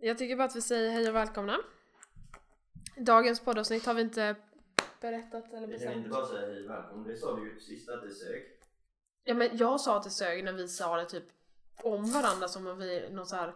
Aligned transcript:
Jag 0.00 0.18
tycker 0.18 0.36
bara 0.36 0.44
att 0.44 0.56
vi 0.56 0.60
säger 0.60 0.90
hej 0.90 1.08
och 1.08 1.14
välkomna. 1.14 1.56
Dagens 2.96 3.40
poddavsnitt 3.40 3.86
har 3.86 3.94
vi 3.94 4.02
inte 4.02 4.36
berättat 5.00 5.52
eller 5.52 5.66
Vi 5.66 5.72
kan 5.72 5.78
bestämt. 5.78 5.96
inte 5.96 6.08
bara 6.08 6.26
säga 6.26 6.46
hej 6.46 6.68
välkommen, 6.68 7.08
det 7.08 7.16
sa 7.16 7.36
du 7.36 7.52
ju 7.54 7.60
sist 7.60 7.88
att 7.88 8.02
det 8.02 8.10
sög. 8.10 8.42
Ja 9.24 9.34
men 9.34 9.56
jag 9.56 9.80
sa 9.80 9.96
att 9.96 10.02
det 10.04 10.10
sög 10.10 10.44
när 10.44 10.52
vi 10.52 10.68
sa 10.68 10.96
det 10.96 11.04
typ 11.04 11.24
om 11.82 12.10
varandra 12.12 12.48
som 12.48 12.66
om 12.66 12.78
vi 12.78 13.08
något 13.10 13.28
så 13.28 13.36
här 13.36 13.54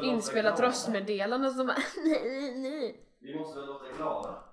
Vi 0.00 0.06
inspelat 0.06 0.60
röstmeddelande 0.60 1.50
som 1.50 1.66
bara 1.66 1.76
nej 2.04 2.54
nej. 2.58 3.04
Vi 3.18 3.38
måste 3.38 3.58
väl 3.60 3.66
låta 3.68 3.92
glada. 3.96 4.44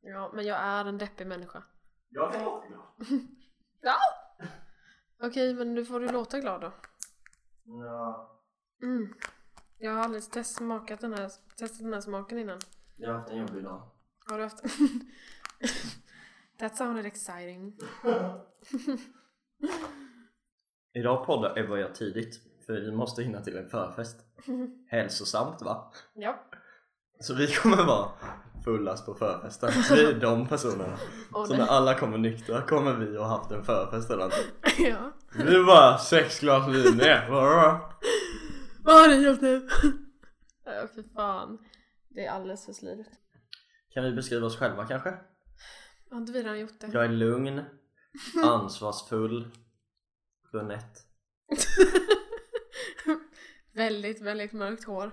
Ja 0.00 0.30
men 0.34 0.44
jag 0.46 0.58
är 0.60 0.84
en 0.84 0.98
deppig 0.98 1.26
människa. 1.26 1.62
Jag 2.08 2.32
kan 2.32 2.44
låta 2.44 2.66
glad. 2.66 2.82
Ja! 3.80 3.96
Okej 5.22 5.54
men 5.54 5.74
nu 5.74 5.84
får 5.84 6.00
du 6.00 6.08
låta 6.08 6.40
glad 6.40 6.60
då. 6.60 6.72
Ja, 7.64 8.30
Mm. 8.82 9.14
Jag 9.78 9.92
har 9.92 9.98
aldrig 10.00 10.30
test 10.30 10.56
smakat 10.56 11.00
den 11.00 11.12
här, 11.14 11.30
testat 11.58 11.78
den 11.78 11.92
här 11.94 12.00
smaken 12.00 12.38
innan. 12.38 12.58
jag 12.96 13.08
har 13.12 13.18
haft 13.18 13.30
en 13.30 13.38
jobbig 13.38 13.64
dag. 13.64 13.82
Har 14.26 14.38
du 14.38 14.44
haft? 14.44 14.62
That 16.58 16.76
sounded 16.76 17.06
exciting. 17.06 17.76
Idag 20.94 21.26
poddar 21.26 21.58
Ebba 21.58 21.72
och 21.72 21.78
jag 21.78 21.94
tidigt, 21.94 22.40
för 22.66 22.72
vi 22.72 22.92
måste 22.92 23.22
hinna 23.22 23.40
till 23.40 23.56
en 23.56 23.68
förfest. 23.68 24.16
Hälsosamt 24.88 25.62
va? 25.62 25.92
Ja. 26.14 26.44
Så 27.20 27.34
vi 27.34 27.46
kommer 27.46 27.84
vara 27.84 28.08
fullast 28.64 29.06
på 29.06 29.14
förfesten. 29.14 29.70
Vi 29.90 30.04
är 30.04 30.20
de 30.20 30.46
personerna. 30.48 30.96
Så 31.32 31.56
när 31.56 31.66
alla 31.66 31.94
kommer 31.94 32.18
nyktra 32.18 32.62
kommer 32.62 32.94
vi 32.94 33.18
och 33.18 33.26
haft 33.26 33.50
en 33.50 33.64
förfest 33.64 34.10
redan. 34.10 34.30
ja. 34.78 35.12
Vi 35.36 35.56
är 35.56 35.64
bara 35.66 35.98
sex 35.98 36.40
glas 36.40 36.68
vin 36.68 36.96
ner. 36.96 37.28
Vad 38.84 38.94
har 38.94 39.08
ni 39.08 39.26
gjort 39.26 39.40
nu? 39.40 39.68
Ja 40.64 40.86
för 40.94 41.02
fan. 41.14 41.58
Det 42.08 42.24
är 42.24 42.30
alldeles 42.30 42.66
för 42.66 42.72
slirigt. 42.72 43.10
Kan 43.90 44.04
vi 44.04 44.12
beskriva 44.12 44.46
oss 44.46 44.56
själva 44.56 44.86
kanske? 44.86 45.10
Har 46.10 46.18
inte 46.18 46.32
vi 46.32 46.42
redan 46.42 46.60
gjort 46.60 46.80
det? 46.80 46.90
Jag 46.92 47.04
är 47.04 47.08
lugn, 47.08 47.64
ansvarsfull, 48.44 49.50
brunett. 50.52 51.06
väldigt, 53.72 54.22
väldigt 54.22 54.52
mörkt 54.52 54.84
hår. 54.84 55.12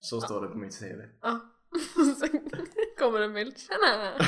Så 0.00 0.20
står 0.20 0.42
det 0.42 0.48
på 0.48 0.58
mitt 0.58 0.78
CV. 0.78 1.00
Ja. 1.22 1.40
Sen 2.20 2.50
kommer 2.98 3.20
en 3.20 3.34
bild. 3.34 3.58
Tjena! 3.58 4.12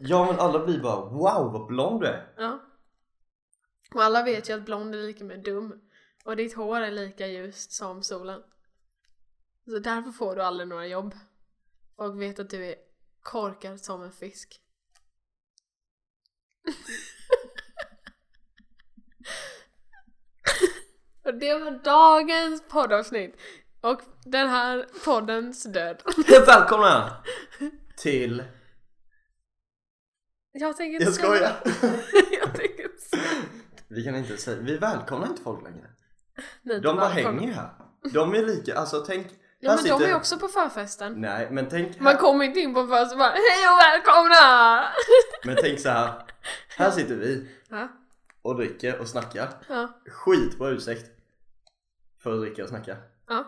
Ja 0.00 0.26
men 0.26 0.40
alla 0.40 0.64
blir 0.66 0.80
bara 0.80 1.04
wow 1.10 1.52
vad 1.52 1.66
blond 1.66 2.00
du 2.00 2.06
är. 2.06 2.34
Ja. 2.36 2.60
Och 3.94 4.02
alla 4.02 4.22
vet 4.22 4.50
ju 4.50 4.54
att 4.54 4.64
blond 4.64 4.94
är 4.94 4.98
lika 4.98 5.24
med 5.24 5.44
dum. 5.44 5.80
Och 6.28 6.36
ditt 6.36 6.54
hår 6.54 6.80
är 6.80 6.90
lika 6.90 7.26
ljust 7.26 7.72
som 7.72 8.02
solen. 8.02 8.42
Så 9.64 9.78
därför 9.78 10.10
får 10.10 10.36
du 10.36 10.42
aldrig 10.42 10.68
några 10.68 10.86
jobb. 10.86 11.14
Och 11.96 12.22
vet 12.22 12.38
att 12.38 12.50
du 12.50 12.66
är 12.66 12.74
korkad 13.20 13.80
som 13.80 14.02
en 14.02 14.12
fisk. 14.12 14.60
Och 21.24 21.34
det 21.34 21.54
var 21.54 21.70
dagens 21.70 22.62
poddavsnitt. 22.68 23.36
Och 23.80 24.00
den 24.24 24.48
här 24.48 24.86
poddens 25.04 25.62
död. 25.62 26.02
Välkomna 26.46 27.24
till... 27.96 28.44
Jag 30.52 30.76
tänker 30.76 30.92
inte 30.92 31.04
Jag 31.04 31.14
skojar. 31.14 31.62
jag 32.40 32.54
tänker 32.54 32.82
inte. 32.82 33.18
Vi 33.88 34.04
kan 34.04 34.16
inte 34.16 34.36
säga, 34.36 34.60
vi 34.60 34.78
välkomnar 34.78 35.26
inte 35.26 35.42
folk 35.42 35.64
längre. 35.64 35.90
De 36.82 36.96
bara 36.96 37.08
hänger 37.08 37.52
här. 37.52 37.70
De 38.12 38.34
är 38.34 38.42
lika, 38.46 38.74
alltså 38.78 39.00
tänk... 39.06 39.26
Ja 39.60 39.68
men 39.74 39.76
de 39.76 39.82
sitter- 39.82 40.08
är 40.08 40.16
också 40.16 40.38
på 40.38 40.48
förfesten. 40.48 41.20
Nej 41.20 41.48
men 41.50 41.68
tänk 41.68 42.00
Man 42.00 42.12
här, 42.12 42.20
kommer 42.20 42.44
inte 42.44 42.60
in 42.60 42.74
på 42.74 42.80
en 42.80 42.88
förfest 42.88 43.12
och 43.12 43.18
bara 43.18 43.28
Hej 43.30 43.68
och 43.72 43.78
välkomna! 43.78 44.84
men 45.44 45.56
tänk 45.62 45.80
så 45.80 45.88
här. 45.88 46.12
Här 46.76 46.90
sitter 46.90 47.14
vi 47.16 47.48
Ja, 47.68 47.88
och 48.42 48.56
dricker 48.56 48.98
och 49.00 49.08
snackar. 49.08 49.48
ja, 49.68 49.88
Skitbra 50.10 50.68
ursäkt 50.70 51.10
för 52.22 52.34
att 52.34 52.40
dricka 52.40 52.62
och 52.62 52.68
snacka. 52.68 52.96
ja. 53.28 53.44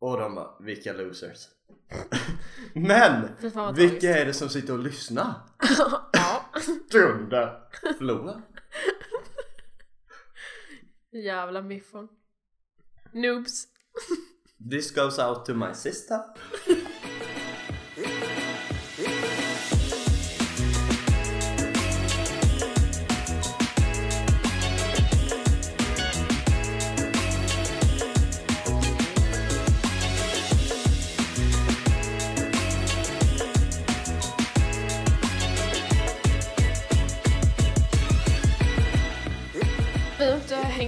Och 0.00 0.18
de 0.18 0.34
bara, 0.34 0.50
vilka 0.60 0.92
losers. 0.92 1.38
Men! 2.74 3.28
Vilka 3.74 4.18
är 4.18 4.26
det 4.26 4.32
som 4.32 4.48
sitter 4.48 4.72
och 4.72 4.78
lyssnar? 4.78 5.34
ja. 6.12 6.44
Dunder! 6.90 7.60
Förlora. 7.98 8.42
Jävla 11.12 11.62
miffon. 11.62 12.08
Noobs. 13.12 13.68
This 14.70 14.90
goes 14.90 15.18
out 15.18 15.44
to 15.46 15.54
my 15.54 15.74
sister. 15.74 16.20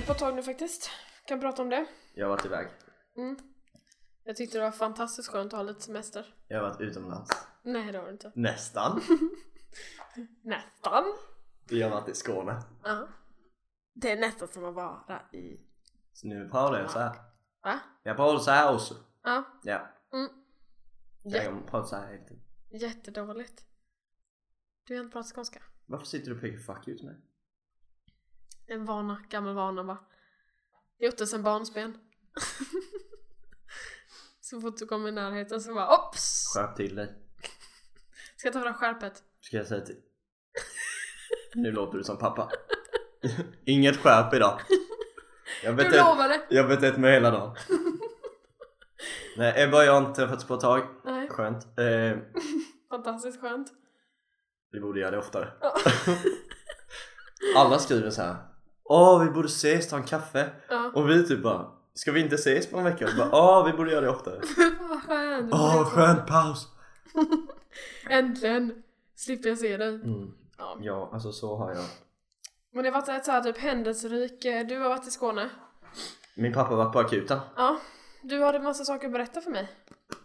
hängt 0.01 0.07
på 0.07 0.13
ett 0.13 0.19
tag 0.19 0.35
nu 0.35 0.43
faktiskt. 0.43 0.91
Kan 1.27 1.41
prata 1.41 1.63
om 1.63 1.69
det. 1.69 1.87
Jag 2.15 2.27
har 2.27 2.31
varit 2.31 2.47
iväg. 2.47 2.69
Mm. 3.17 3.37
Jag 4.25 4.37
tyckte 4.37 4.59
det 4.59 4.65
var 4.65 4.71
fantastiskt 4.71 5.29
skönt 5.29 5.53
att 5.53 5.57
ha 5.57 5.63
lite 5.63 5.81
semester. 5.81 6.35
Jag 6.49 6.63
har 6.63 6.69
varit 6.69 6.81
utomlands. 6.81 7.31
Nej 7.63 7.93
det 7.93 7.99
har 7.99 8.07
du 8.07 8.13
inte. 8.13 8.33
Nästan. 8.35 9.01
Nästan. 10.43 11.05
Vi 11.69 11.83
har 11.83 11.91
varit 11.91 12.09
i 12.09 12.15
Skåne. 12.15 12.63
Ja. 12.85 13.09
Det 13.93 14.11
är 14.11 14.21
nästan 14.21 14.49
som 14.49 14.65
att 14.65 14.75
vara 14.75 15.23
i... 15.33 15.61
Så 16.13 16.27
nu 16.27 16.49
pratar 16.49 16.81
jag 16.81 16.91
så 16.91 16.99
här. 16.99 17.17
Va? 17.63 17.81
Jag 18.03 18.17
pratar 18.17 18.39
så 18.39 18.51
här 18.51 18.75
också. 18.75 18.95
Ja. 19.23 19.45
Ja. 19.63 19.89
Mm. 20.13 20.29
Jag 21.23 21.45
kan 21.45 21.63
prata 21.67 21.87
så 21.87 21.97
här 21.97 22.13
hela 22.13 22.25
tiden. 22.25 22.43
Jättedåligt. 22.71 23.65
Du 24.85 24.95
har 24.95 25.05
inte 25.05 25.13
pratat 25.13 25.35
skånska. 25.35 25.63
Varför 25.87 26.07
sitter 26.07 26.31
du 26.31 26.35
och 26.35 26.41
pekar 26.41 26.59
fuck 26.59 26.89
ut 26.89 27.03
mig? 27.03 27.17
En 28.71 28.85
vana, 28.85 29.23
gammal 29.29 29.55
vana 29.55 29.85
bara. 29.85 29.99
Gjort 30.99 31.17
det 31.17 31.27
sen 31.27 31.43
barnsben. 31.43 31.99
så 34.41 34.61
fort 34.61 34.77
du 34.79 34.87
kommer 34.87 35.09
i 35.09 35.13
närheten 35.13 35.61
så 35.61 35.75
bara 35.75 35.99
ops! 35.99 36.53
Skärp 36.55 36.77
till 36.77 36.95
dig. 36.95 37.15
Ska 38.37 38.49
jag 38.49 38.53
ta 38.53 38.61
fram 38.61 38.75
skärpet? 38.75 39.23
Ska 39.41 39.57
jag 39.57 39.67
säga 39.67 39.81
till. 39.81 39.97
Nu 41.55 41.73
låter 41.73 41.99
du 41.99 42.05
som 42.05 42.19
pappa. 42.19 42.51
Inget 43.65 43.97
skärp 43.97 44.35
idag. 44.35 44.61
Jag 45.65 45.77
Du 45.77 45.83
vet 45.85 45.97
lovade! 45.97 46.41
Jag 46.51 46.63
har 46.63 46.69
betett 46.69 46.97
mig 46.99 47.13
hela 47.13 47.31
dagen. 47.31 47.57
Nej, 49.37 49.63
Ebba 49.63 49.79
och 49.79 49.85
jag 49.85 49.93
har 49.93 50.09
inte 50.09 50.21
träffats 50.21 50.45
på 50.45 50.55
ett 50.55 50.61
tag. 50.61 50.87
Nej, 51.05 51.29
Skönt. 51.29 51.79
Eh, 51.79 52.19
fantastiskt 52.91 53.41
skönt. 53.41 53.69
vi 54.73 54.81
borde 54.81 55.01
göra 55.01 55.11
det 55.11 55.19
oftare. 55.19 55.53
Ja. 55.61 55.77
Alla 57.57 57.79
skriver 57.79 58.11
så 58.11 58.23
här. 58.23 58.50
Åh, 58.93 59.25
vi 59.25 59.31
borde 59.31 59.49
ses, 59.49 59.89
ta 59.89 59.97
en 59.97 60.03
kaffe. 60.03 60.51
Ja. 60.69 60.91
Och 60.95 61.11
vi 61.11 61.27
typ 61.29 61.43
bara, 61.43 61.71
ska 61.95 62.13
vi 62.13 62.21
inte 62.21 62.35
ses 62.35 62.71
på 62.71 62.79
en 62.79 62.85
vecka? 62.85 63.07
Och 63.07 63.13
bara, 63.19 63.31
Åh, 63.33 63.67
vi 63.67 63.73
borde 63.73 63.91
göra 63.91 64.01
det 64.01 64.11
oftare. 64.11 64.41
Vad 64.89 65.03
skönt! 65.03 65.53
Åh, 65.53 65.85
skön 65.85 66.17
paus. 66.27 66.69
Äntligen 68.11 68.83
slipper 69.17 69.49
jag 69.49 69.59
se 69.59 69.77
dig. 69.77 69.95
Mm. 69.95 70.33
Ja. 70.59 70.79
Ja, 70.81 71.11
alltså 71.13 71.33
så 71.33 71.57
har 71.57 71.71
jag. 71.75 71.85
Men 72.73 72.85
det 72.85 72.91
har 72.91 73.01
varit 73.01 73.09
ett 73.09 73.25
så 73.25 73.31
här 73.33 73.41
typ 73.43 73.59
händelserik... 73.59 74.45
eh, 74.45 74.67
Du 74.67 74.79
har 74.79 74.89
varit 74.89 75.07
i 75.07 75.11
Skåne. 75.11 75.51
Min 76.37 76.53
pappa 76.53 76.71
har 76.71 76.77
varit 76.77 76.93
på 76.93 76.99
akuten. 76.99 77.39
Ja. 77.57 77.81
Du 78.23 78.43
hade 78.43 78.61
massa 78.61 78.85
saker 78.85 79.07
att 79.07 79.13
berätta 79.13 79.41
för 79.41 79.51
mig. 79.51 79.71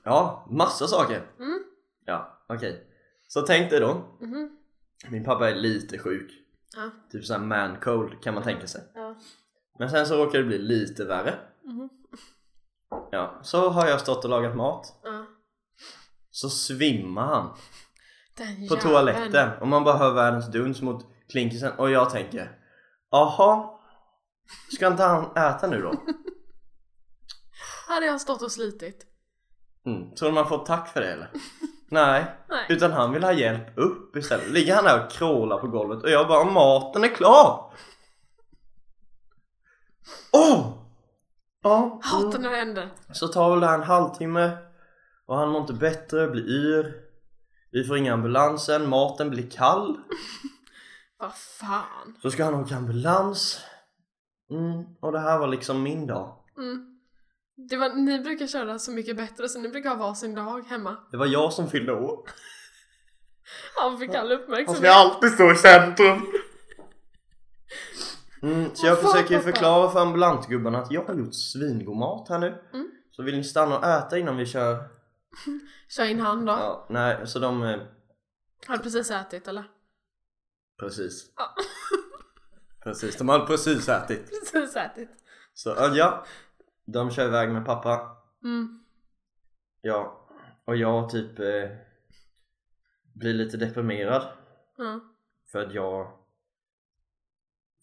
Ja, 0.03 0.47
massa 0.49 0.87
saker. 0.87 1.21
Mm. 1.39 1.59
Ja, 2.05 2.43
okej. 2.49 2.87
Så 3.27 3.41
tänk 3.41 3.69
dig 3.69 3.79
då. 3.79 4.01
Mhm. 4.21 4.57
Min 5.09 5.23
pappa 5.23 5.49
är 5.49 5.55
lite 5.55 5.99
sjuk. 5.99 6.31
Ja. 6.75 6.91
Typ 7.11 7.25
såhär 7.25 7.39
man 7.39 7.79
cold 7.79 8.23
kan 8.23 8.33
man 8.33 8.43
tänka 8.43 8.67
sig. 8.67 8.81
Ja. 8.95 9.15
Men 9.79 9.89
sen 9.89 10.05
så 10.07 10.25
råkar 10.25 10.39
det 10.39 10.45
bli 10.45 10.57
lite 10.57 11.05
värre. 11.05 11.39
Mhm. 11.63 11.89
Ja, 13.11 13.39
så 13.43 13.69
har 13.69 13.87
jag 13.87 14.01
stått 14.01 14.23
och 14.23 14.29
lagat 14.29 14.55
mat. 14.55 14.99
Ja. 15.03 15.25
Så 16.31 16.49
svimmar 16.49 17.25
han 17.27 17.57
Den 18.37 18.47
på 18.55 18.61
jäveln. 18.75 18.81
toaletten 18.81 19.59
och 19.61 19.67
man 19.67 19.83
bara 19.83 19.97
hör 19.97 20.13
världens 20.13 20.51
duns 20.51 20.81
mot 20.81 21.05
klinkisen 21.29 21.71
och 21.77 21.91
jag 21.91 22.09
tänker 22.09 22.59
Jaha, 23.11 23.69
ska 24.75 24.87
inte 24.87 25.03
han 25.03 25.31
äta 25.37 25.67
nu 25.67 25.81
då? 25.81 25.89
Hade 27.87 28.05
jag 28.05 28.21
stått 28.21 28.41
och 28.41 28.51
slitit. 28.51 29.05
Mm. 29.85 30.15
Tror 30.15 30.29
du 30.29 30.35
man 30.35 30.47
får 30.49 30.65
tack 30.65 30.87
för 30.87 31.01
det 31.01 31.11
eller? 31.13 31.29
Nej, 31.87 32.25
Nej. 32.49 32.65
utan 32.69 32.91
han 32.91 33.13
vill 33.13 33.23
ha 33.23 33.31
hjälp 33.33 33.77
upp 33.77 34.15
istället. 34.15 34.49
Ligger 34.49 34.75
han 34.75 34.83
där 34.83 35.05
och 35.05 35.11
krålar 35.11 35.57
på 35.57 35.67
golvet 35.67 36.03
och 36.03 36.09
jag 36.09 36.27
bara 36.27 36.43
maten 36.43 37.03
är 37.03 37.15
klar! 37.15 37.73
Åh! 40.33 40.71
Ja, 41.63 41.99
Hatar 42.03 42.39
när 42.39 42.49
det 42.49 42.55
händer. 42.57 42.89
så 43.13 43.27
tar 43.27 43.49
väl 43.49 43.59
det 43.59 43.67
här 43.67 43.73
en 43.77 43.83
halvtimme 43.83 44.57
och 45.25 45.37
han 45.37 45.49
mår 45.49 45.61
inte 45.61 45.73
bättre, 45.73 46.27
blir 46.27 46.43
yr. 46.49 46.93
Vi 47.71 47.83
får 47.83 47.93
ringa 47.93 48.13
ambulansen, 48.13 48.89
maten 48.89 49.29
blir 49.29 49.49
kall. 49.49 49.97
Vad 51.19 51.33
fan. 51.33 52.15
Så 52.21 52.31
ska 52.31 52.43
han 52.45 52.53
åka 52.55 52.75
ambulans. 52.75 53.59
Mm, 54.49 54.83
och 55.01 55.11
det 55.11 55.19
här 55.19 55.39
var 55.39 55.47
liksom 55.47 55.83
min 55.83 56.07
dag. 56.07 56.37
Mm. 56.57 56.94
Det 57.57 57.77
var, 57.77 57.89
ni 57.89 58.19
brukar 58.19 58.47
köra 58.47 58.79
så 58.79 58.91
mycket 58.91 59.17
bättre 59.17 59.49
så 59.49 59.59
ni 59.59 59.69
brukar 59.69 59.89
ha 59.89 59.95
varsin 60.07 60.35
dag 60.35 60.61
hemma. 60.67 60.97
Det 61.11 61.17
var 61.17 61.25
jag 61.25 61.53
som 61.53 61.69
fyllde 61.69 61.93
år. 61.93 62.19
Han 63.81 63.97
fick 63.97 64.09
all 64.15 64.31
Han 64.31 64.41
uppmärksamhet. 64.41 64.77
ska 64.83 64.91
alltid 64.91 65.31
stå 65.31 65.51
i 65.51 65.55
centrum. 65.55 66.21
Mm, 68.43 68.75
så 68.75 68.87
jag 68.87 69.01
försöker 69.01 69.35
pappa? 69.37 69.43
förklara 69.51 69.91
för 69.91 69.99
ambulansgubbarna 69.99 70.79
att 70.81 70.91
jag 70.91 71.03
har 71.05 71.13
gjort 71.15 71.35
svingod 71.35 71.97
mat 71.97 72.29
här 72.29 72.39
nu. 72.39 72.61
Mm. 72.73 72.91
Så 73.11 73.23
vill 73.23 73.37
ni 73.37 73.43
stanna 73.43 73.77
och 73.77 73.85
äta 73.85 74.17
innan 74.17 74.37
vi 74.37 74.45
kör? 74.45 74.83
Kör 75.89 76.05
in 76.05 76.19
han 76.19 76.45
då. 76.45 76.51
Ja, 76.51 76.87
nej, 76.89 77.27
så 77.27 77.39
de... 77.39 77.63
eh, 77.63 77.79
Har 78.67 78.77
du 78.77 78.83
precis 78.83 79.11
ätit 79.11 79.47
eller? 79.47 79.63
Precis. 80.79 81.25
Ja. 81.35 81.55
Precis, 82.83 83.17
de 83.17 83.29
hade 83.29 83.45
precis 83.45 83.89
ätit. 83.89 84.29
Precis 84.51 84.75
ätit. 84.75 85.09
Så 85.53 85.69
ja, 85.95 86.25
de 86.85 87.11
kör 87.11 87.25
iväg 87.27 87.49
med 87.49 87.65
pappa. 87.65 88.17
Mm. 88.43 88.83
Ja, 89.81 90.27
och 90.65 90.75
jag 90.75 91.09
typ 91.09 91.39
eh, 91.39 91.69
blir 93.13 93.33
lite 93.33 93.57
deprimerad 93.57 94.27
Ja. 94.77 94.99
för 95.51 95.65
att 95.65 95.73
jag 95.73 96.11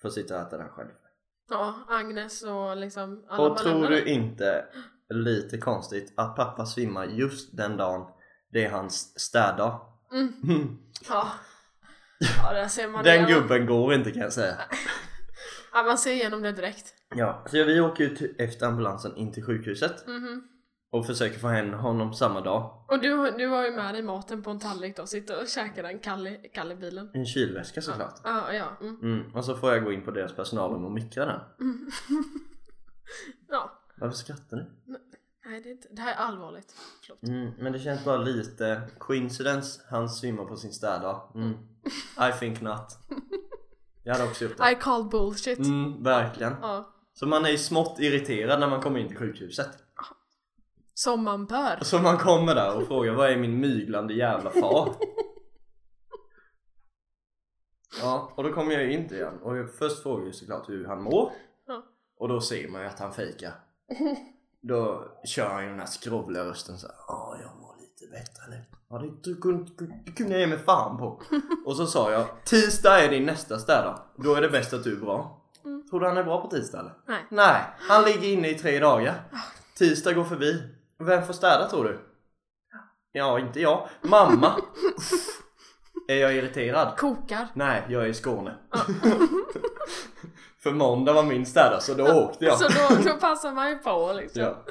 får 0.02 0.10
sitta 0.10 0.34
och 0.40 0.46
äta 0.46 0.58
den 0.58 0.69
själv. 0.69 0.90
ja, 1.50 1.75
Agnes 1.88 2.43
och 2.43 2.76
liksom 2.76 3.25
alla 3.28 3.50
Och 3.50 3.58
tror 3.58 3.88
du 3.88 4.04
inte, 4.04 4.66
lite 5.08 5.58
konstigt, 5.58 6.12
att 6.16 6.37
pappa 6.37 6.66
svimmar 6.66 7.05
just 7.05 7.56
den 7.56 7.76
dagen 7.76 8.12
det 8.48 8.64
är 8.64 8.70
hans 8.70 9.20
städdag? 9.20 9.81
Mm. 10.12 10.78
Ja. 11.08 11.28
Ja, 12.43 12.52
där 12.52 12.69
ser 12.69 12.88
man 12.88 13.05
Den 13.05 13.25
det. 13.26 13.32
gubben 13.32 13.66
går 13.66 13.94
inte 13.94 14.10
kan 14.10 14.22
jag 14.22 14.32
säga. 14.32 14.56
Ja, 15.72 15.82
man 15.82 15.98
ser 15.98 16.12
igenom 16.12 16.42
det 16.42 16.52
direkt. 16.52 16.94
Ja, 17.14 17.44
så 17.46 17.64
vi 17.64 17.80
åker 17.80 18.04
ut 18.04 18.40
efter 18.40 18.66
ambulansen 18.66 19.16
in 19.16 19.32
till 19.32 19.44
sjukhuset 19.44 20.06
Mhm. 20.06 20.42
och 20.90 21.06
försöker 21.06 21.38
få 21.38 21.48
hem 21.48 21.72
honom 21.72 22.14
samma 22.14 22.40
dag. 22.40 22.84
Och 22.88 23.00
du, 23.00 23.30
du 23.30 23.46
har 23.46 23.64
ju 23.64 23.70
med 23.70 23.94
dig 23.94 24.02
maten 24.02 24.42
på 24.42 24.50
en 24.50 24.58
tallrik 24.58 24.96
då, 24.96 25.06
sitter 25.06 25.40
och 25.42 25.48
käkar 25.48 25.82
den 25.82 25.98
kall 25.98 26.26
i, 26.26 26.50
kall 26.54 26.72
i 26.72 26.74
bilen. 26.74 27.10
I 27.14 27.19
en 27.19 27.26
kylväska 27.26 27.82
såklart. 27.82 28.20
Ja, 28.24 28.52
ja. 28.52 28.76
Mm. 28.80 28.98
Mm, 29.02 29.34
och 29.34 29.44
så 29.44 29.56
får 29.56 29.72
jag 29.74 29.84
gå 29.84 29.92
in 29.92 30.04
på 30.04 30.10
deras 30.10 30.32
personalrum 30.32 30.84
och 30.84 30.92
mikra 30.92 31.26
den. 31.26 31.40
Mm. 31.60 31.90
ja. 33.48 33.72
Varför 33.96 34.16
skrattar 34.16 34.56
du? 34.56 34.66
Nej, 35.44 35.60
det, 35.62 35.69
är 35.69 35.72
inte, 35.72 35.88
det 35.90 36.02
här 36.02 36.12
är 36.12 36.16
allvarligt. 36.16 36.74
Förlåt. 37.06 37.22
Mm, 37.22 37.50
men 37.58 37.72
det 37.72 37.78
känns 37.78 38.04
bara 38.04 38.16
lite 38.16 38.80
coincidence, 38.98 39.80
han 39.90 40.08
svimmar 40.08 40.44
på 40.44 40.56
sin 40.56 40.72
städdag. 40.72 41.32
Mm. 41.34 41.50
I 42.28 42.38
think 42.38 42.60
not. 42.60 42.98
Jag 44.02 44.12
hade 44.14 44.25
också 44.25 44.44
gjort 44.44 44.58
det. 44.58 44.70
I 44.70 44.75
call 44.75 45.08
bullshit. 45.08 45.58
Mm, 45.58 46.02
verkligen. 46.02 46.56
Ja. 46.62 46.88
Så 47.14 47.26
man 47.26 47.44
är 47.44 47.50
ju 47.50 47.58
smått 47.58 47.99
irriterad 48.00 48.60
när 48.60 48.69
man 48.70 48.81
kommer 48.81 49.00
in 49.00 49.08
till 49.08 49.16
sjukhuset. 49.16 49.69
Som 50.94 51.25
man 51.25 51.46
bör. 51.46 51.78
Så 51.82 51.99
man 51.99 52.19
kommer 52.19 52.54
där 52.54 52.76
och 52.76 52.87
frågar 52.87 53.12
vad 53.12 53.31
är 53.31 53.37
min 53.37 53.60
myglande 53.60 54.14
jävla 54.14 54.50
far? 54.50 54.94
Ja, 58.00 58.32
och 58.37 58.43
då 58.43 58.52
kommer 58.52 58.72
jag 58.72 58.90
in 58.90 59.08
till 59.08 59.16
igen 59.16 59.38
och 59.43 59.56
jag 59.56 59.75
först 59.75 60.02
frågar 60.02 60.25
jag 60.25 60.34
såklart 60.34 60.69
hur 60.69 60.87
han 60.87 61.02
mår. 61.02 61.32
Ja. 61.66 61.82
Och 62.16 62.28
då 62.28 62.40
ser 62.40 62.69
man 62.69 62.81
ju 62.81 62.87
att 62.87 62.98
han 62.98 63.12
fejkar. 63.12 63.52
Då 64.60 65.08
kör 65.25 65.48
han 65.48 65.62
ju 65.62 65.69
den 65.70 65.78
här 65.78 65.87
skrovliga 65.87 66.44
rösten 66.44 66.78
så 66.78 66.87
här, 66.87 66.96
Ja, 67.08 67.37
jag 67.43 67.60
mår 67.60 67.76
lite 67.81 68.12
bättre 68.12 68.43
nu. 68.50 68.64
Ja, 68.92 68.98
det, 68.98 69.10
du, 69.22 69.36
kunde, 69.36 69.70
jag 70.16 70.40
ge 70.40 70.46
mig 70.46 70.58
fan 70.58 70.98
på. 70.98 71.22
Och 71.66 71.76
så 71.76 71.86
sa 71.86 72.12
jag, 72.12 72.26
tisdag 72.44 73.04
är 73.04 73.10
din 73.10 73.26
nästa 73.26 73.58
städdag. 73.58 73.98
Då 74.16 74.34
är 74.34 74.40
det 74.40 74.48
bäst 74.48 74.72
att 74.72 74.84
du 74.84 74.92
är 74.92 75.00
bra. 75.00 75.42
Mm. 75.64 75.88
Tror 75.88 76.00
du 76.00 76.06
han 76.06 76.16
är 76.16 76.24
bra 76.24 76.40
på 76.40 76.48
tisdag 76.48 76.80
eller? 76.80 76.92
Nej. 77.06 77.26
Nej, 77.28 77.62
han 77.78 78.04
ligger 78.04 78.28
inne 78.28 78.48
i 78.48 78.54
tre 78.54 78.78
dagar. 78.78 79.14
Tisdag 79.78 80.12
går 80.12 80.24
förbi. 80.24 80.62
Vem 80.98 81.26
får 81.26 81.32
städa 81.32 81.68
tror 81.68 81.84
du? 81.84 81.98
Ja, 83.12 83.38
inte 83.38 83.60
jag. 83.60 83.88
Mamma. 84.02 84.52
är 86.08 86.16
jag 86.16 86.34
irriterad? 86.34 86.96
Kokar. 86.96 87.48
Nej, 87.54 87.82
jag 87.88 88.02
är 88.02 88.06
i 88.06 88.14
Skåne. 88.14 88.56
För 90.62 90.72
måndag 90.72 91.12
var 91.12 91.22
min 91.22 91.46
städa 91.46 91.80
så 91.80 91.94
då 91.94 92.12
åkte 92.12 92.44
jag. 92.44 92.58
Så 92.58 92.68
då, 92.68 93.10
då 93.10 93.18
passar 93.18 93.52
man 93.52 93.70
ju 93.70 93.76
på 93.76 94.12
liksom. 94.12 94.42
Ja, 94.42 94.64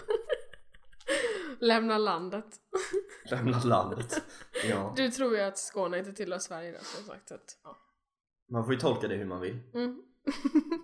Lämna 1.62 1.98
landet. 1.98 2.46
lämna 3.32 3.64
landet. 3.64 4.22
Ja. 4.70 4.94
Du 4.98 5.12
tror 5.12 5.36
ju 5.36 5.42
att 5.42 5.58
Skåne 5.58 6.00
inte 6.00 6.14
tillhör 6.14 6.40
Sverige 6.40 6.72
då, 6.72 6.78
som 6.84 7.06
sagt. 7.06 7.32
Att, 7.32 7.58
ja. 7.64 7.78
Man 8.52 8.66
får 8.66 8.74
ju 8.74 8.80
tolka 8.80 9.08
det 9.08 9.16
hur 9.16 9.26
man 9.26 9.42
vill. 9.42 9.60
Mm. 9.74 10.02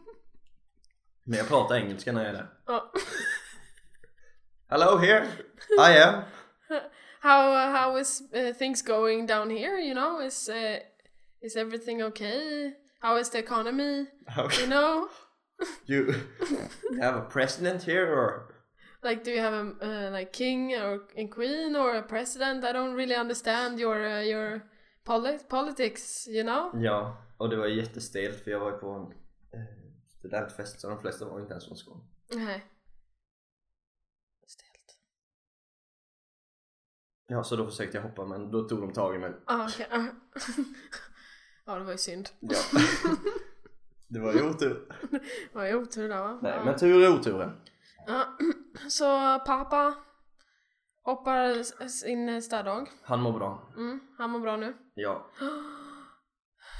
Men 1.24 1.38
jag 1.38 1.48
pratar 1.48 1.76
engelska 1.76 2.12
när 2.12 2.22
jag 2.22 2.30
är 2.30 2.34
där. 2.34 2.50
Ja. 2.66 2.92
Hello 4.70 4.98
here, 4.98 5.28
I 5.80 6.02
am. 6.04 6.24
How 7.20 7.72
how 7.72 8.00
is 8.00 8.22
uh, 8.34 8.54
things 8.54 8.82
going 8.82 9.28
down 9.28 9.50
here? 9.50 9.80
You 9.80 9.94
know, 9.94 10.26
is 10.26 10.50
uh, 10.50 10.78
is 11.42 11.56
everything 11.56 12.04
okay? 12.04 12.74
How 13.00 13.20
is 13.20 13.30
the 13.30 13.40
economy? 13.40 14.06
You 14.60 14.68
know, 14.68 15.10
you 15.86 16.14
have 17.02 17.16
a 17.18 17.26
president 17.30 17.84
here 17.84 18.14
or? 18.14 18.57
Like 19.10 19.24
do 19.24 19.32
you 19.32 19.42
have 19.42 19.56
a 19.56 19.66
uh, 19.82 20.12
like 20.12 20.32
king 20.34 20.74
or 20.76 21.02
a 21.16 21.28
queen 21.28 21.76
or 21.76 21.96
a 21.96 22.02
president? 22.02 22.64
I 22.64 22.74
don't 22.74 22.96
really 22.96 23.16
understand 23.16 23.80
your 23.80 24.06
uh, 24.06 24.22
your 24.22 24.62
poli- 25.04 25.48
politics. 25.50 26.28
You 26.28 26.44
know. 26.44 26.84
Ja, 26.84 27.18
och 27.38 27.50
det 27.50 27.56
var 27.56 27.68
jättestelt 27.68 28.44
för 28.44 28.52
jag 28.52 28.60
var 28.60 28.72
på 28.72 28.90
en 28.90 29.04
eh, 29.60 29.68
studentfest 30.08 30.80
så 30.80 30.90
de 30.90 31.02
flesta 31.02 31.26
var 31.26 31.40
inte 31.40 31.52
ens 31.52 31.66
från 31.66 31.78
Skåne. 31.78 32.04
Nej. 32.34 32.66
Stelt. 34.48 35.00
Ja, 37.28 37.44
så 37.44 37.56
då 37.56 37.66
försökte 37.66 37.98
jag 37.98 38.04
hoppa 38.04 38.26
men 38.26 38.52
då 38.52 38.64
tog 38.68 38.82
de 38.82 38.94
tag 38.94 39.16
i 39.16 39.20
mig. 39.20 39.34
Ah, 39.46 39.68
okej. 39.68 39.88
ah. 39.92 40.06
ja, 41.66 41.76
det 41.76 41.84
var 41.84 41.92
ju 41.92 41.98
synd. 41.98 42.30
Ja. 42.40 42.58
det 44.08 44.20
var 44.20 44.34
ju 44.34 44.50
otur. 44.50 44.88
Det 45.12 45.56
var 45.56 45.66
ju 45.66 45.76
otur 45.76 46.10
där 46.10 46.22
va? 46.22 46.40
Nej, 46.42 46.60
men 46.66 46.78
tur 46.78 47.04
är 47.04 47.20
oturen. 47.20 47.52
Så 48.90 49.40
pappa 49.46 49.96
hoppar 51.04 51.64
sin 51.88 52.42
städdag. 52.42 52.90
Han 53.04 53.22
mår 53.22 53.34
bra. 53.34 53.74
Mm, 53.78 54.00
han 54.18 54.30
mår 54.30 54.40
bra 54.40 54.58
nu. 54.58 54.78
Ja. 54.94 55.28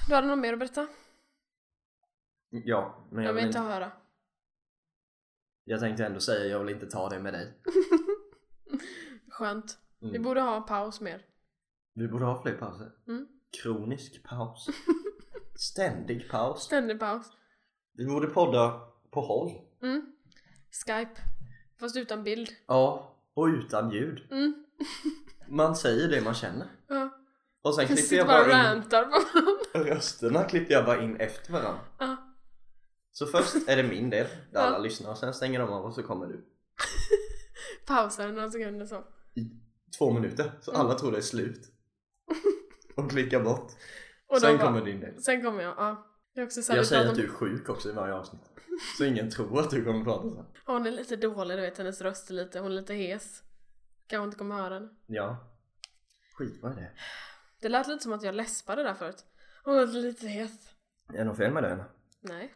Du 0.08 0.16
hade 0.16 0.28
något 0.28 0.40
mer 0.40 0.54
att 0.54 0.60
berätta? 0.60 0.88
Ja, 2.50 3.08
men 3.12 3.24
Jag 3.24 3.30
jag, 3.30 3.34
vill 3.34 3.46
inte 3.46 3.60
höra. 3.60 3.92
jag 5.64 5.80
tänkte 5.80 6.06
ändå 6.06 6.20
säga 6.20 6.46
jag 6.46 6.60
vill 6.64 6.76
inte 6.76 6.86
ta 6.88 7.10
det 7.10 7.20
med 7.20 7.34
dig. 7.34 7.54
Skönt. 9.32 9.78
Vi 10.00 10.08
Mm. 10.10 10.24
borde 10.24 10.42
ha 10.42 10.62
paus 10.62 11.02
mer. 11.02 11.26
Vi 11.94 12.08
borde 12.08 12.26
ha 12.26 12.42
fler 12.42 12.54
pauser. 12.58 12.92
Mm. 13.08 13.28
Kronisk 13.64 14.24
paus. 14.24 14.68
Ständig 15.56 16.30
paus. 16.32 16.64
Ständig 16.64 17.00
paus. 17.00 17.32
Vi 17.94 18.06
borde 18.06 18.28
podda 18.28 18.82
på 19.12 19.22
håll. 19.22 19.52
Mm. 19.82 20.14
Skype. 20.86 21.22
Fast 21.80 21.98
utan 21.98 22.24
bild. 22.24 22.50
Ja, 22.68 23.16
och 23.34 23.46
utan 23.46 23.92
ljud. 23.92 24.28
Mm. 24.32 24.66
Man 25.48 25.76
säger 25.76 26.08
det 26.10 26.22
man 26.22 26.34
känner. 26.34 26.68
Ja. 26.88 27.10
Och 27.62 27.76
sen 27.76 27.86
Jag 27.88 27.98
klipper 27.98 28.16
jag 28.16 28.28
bara 28.28 28.48
bara 28.48 28.74
in 28.76 28.84
på 29.74 29.80
rösterna 29.80 30.44
klipper 30.44 30.74
jag 30.74 30.86
bara 30.86 31.02
in 31.02 31.16
efter 31.18 31.54
varandra. 31.54 31.80
Ja. 32.00 32.18
Så 33.12 33.26
först 33.26 33.56
är 33.70 33.78
det 33.78 33.84
min 33.84 34.10
del, 34.10 34.26
där 34.28 34.36
Ja. 34.52 34.60
alla 34.60 34.78
lyssnar 34.78 35.12
och 35.12 35.18
sen 35.18 35.34
stänger 35.34 35.60
de 35.60 35.70
av 35.70 35.86
och 35.86 35.94
så 35.94 36.04
kommer 36.04 36.26
du. 36.28 36.46
Pausar 37.86 38.28
några 38.28 38.50
sekunder 38.52 38.86
så. 38.86 39.04
I 39.36 39.52
två 39.98 40.12
minuter, 40.12 40.52
så 40.62 40.72
Mm. 40.72 40.86
alla 40.86 40.96
tror 40.96 41.12
det 41.12 41.18
är 41.18 41.22
slut. 41.22 41.62
Och 42.96 43.10
klickar 43.12 43.40
bort. 43.44 43.72
Och 44.28 44.42
sen 44.42 44.58
bara- 44.58 44.66
kommer 44.68 44.86
din 44.86 45.00
del. 45.00 45.22
Sen 45.24 45.44
kommer 45.44 45.64
jag, 45.64 45.74
ja. 45.78 46.08
Jag 46.34 46.46
vi 46.46 46.52
säger 46.64 47.10
att 47.10 47.16
du 47.16 47.24
är 47.24 47.28
sjuk 47.30 47.70
också 47.70 47.90
i 47.90 47.92
varje 47.92 48.14
avsnitt. 48.14 48.42
Så 48.98 49.06
ingen 49.06 49.30
tror 49.30 49.60
att 49.60 49.70
du 49.70 49.86
kommer 49.86 50.04
prata 50.04 50.30
så. 50.30 50.46
Hon 50.66 50.86
är 50.86 50.92
lite 50.92 51.16
dålig, 51.16 51.58
du 51.58 51.62
vet 51.62 51.78
hennes 51.78 52.02
röst 52.02 52.30
är 52.30 52.34
lite, 52.34 52.60
hon 52.60 52.72
är 52.72 52.76
lite 52.76 52.94
hes. 52.94 53.44
Kanske 54.08 54.26
inte 54.26 54.38
kommer 54.38 54.56
höra 54.56 54.74
henne. 54.74 54.90
Ja. 55.06 55.54
Skit 56.38 56.60
vad 56.62 56.72
är 56.72 56.76
det? 56.76 56.92
Det 57.62 57.70
lät 57.70 57.88
lite 57.88 58.04
som 58.04 58.14
att 58.14 58.24
jag 58.24 58.36
läspade 58.36 58.84
där 58.84 58.94
förut. 58.94 59.26
Hon 59.64 59.78
är 59.78 59.86
lite 59.86 60.28
hes. 60.28 60.52
Är 61.10 61.18
det 61.18 61.24
något 61.24 61.38
fel 61.38 61.54
med 61.54 61.64
eller? 61.64 61.86
Nej. 62.22 62.54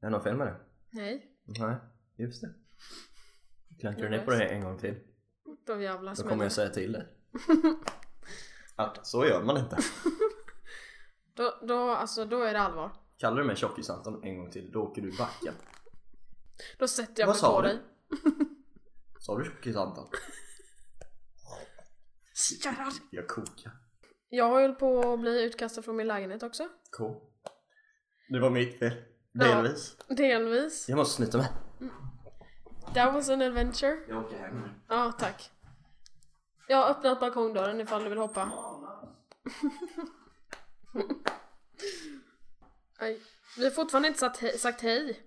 Är 0.00 0.06
det 0.06 0.10
något 0.10 0.22
fel 0.22 0.36
med 0.36 0.46
det? 0.46 0.56
Nej. 0.90 1.36
Nej, 1.44 1.76
just 2.16 2.42
det. 2.42 2.54
Klankar 3.80 4.02
du 4.02 4.08
ner 4.08 4.24
på 4.24 4.30
det 4.30 4.44
en 4.44 4.60
gång 4.60 4.78
till? 4.78 5.00
Då 5.66 5.80
jävlar 5.80 6.14
Då 6.14 6.22
kommer 6.22 6.44
jag 6.44 6.52
säga 6.52 6.68
till 6.68 6.92
dig. 6.92 7.06
Att 8.76 9.06
så 9.06 9.26
gör 9.26 9.42
man 9.44 9.56
inte. 9.56 9.76
Då, 11.34 11.58
då, 11.62 11.90
alltså 11.90 12.24
då 12.24 12.42
är 12.42 12.52
det 12.52 12.60
allvar. 12.60 12.92
Kallar 13.20 13.36
du 13.36 13.44
mig 13.44 13.56
tjockis 13.56 13.90
Anton 13.90 14.24
en 14.24 14.38
gång 14.38 14.50
till, 14.50 14.70
då 14.72 14.82
åker 14.82 15.02
du 15.02 15.08
i 15.14 15.16
backen. 15.16 15.54
Då 16.78 16.88
sätter 16.88 17.22
jag 17.22 17.26
Vad 17.26 17.36
mig 17.36 17.40
sa 17.40 17.56
på 17.56 17.62
du? 17.62 17.68
dig. 17.68 17.78
Sa 19.18 19.38
du 19.38 19.44
tjockisantan? 19.44 20.08
Jävlar. 22.64 22.92
Jag 23.10 23.28
kokar. 23.28 23.72
Jag 24.28 24.48
håller 24.48 24.74
på 24.74 25.12
att 25.12 25.20
bli 25.20 25.42
utkastad 25.42 25.82
från 25.82 25.96
min 25.96 26.06
lägenhet 26.06 26.42
också. 26.42 26.68
Cool. 26.90 27.20
Det 28.28 28.40
var 28.40 28.50
mitt 28.50 28.78
fel. 28.78 29.02
Ja. 29.32 29.44
Delvis. 29.44 29.96
Delvis. 30.08 30.88
Jag 30.88 30.96
måste 30.96 31.14
snyta 31.14 31.38
mig. 31.38 31.48
That 32.94 33.14
was 33.14 33.28
an 33.28 33.42
adventure. 33.42 33.98
Jag 34.08 34.24
åker 34.24 34.38
hem 34.38 34.60
nu. 34.60 34.70
Ja, 34.88 35.12
tack. 35.18 35.50
Jag 36.68 36.76
har 36.76 36.90
öppnat 36.90 37.20
balkongdörren 37.20 37.80
ifall 37.80 38.02
du 38.04 38.08
vill 38.08 38.18
hoppa. 38.18 38.52
Aj. 43.00 43.20
Vi 43.56 43.64
har 43.64 43.70
fortfarande 43.70 44.08
inte 44.08 44.20
sagt 44.20 44.36
hej. 44.40 44.58
Sagt 44.58 44.80
hej. 44.80 45.20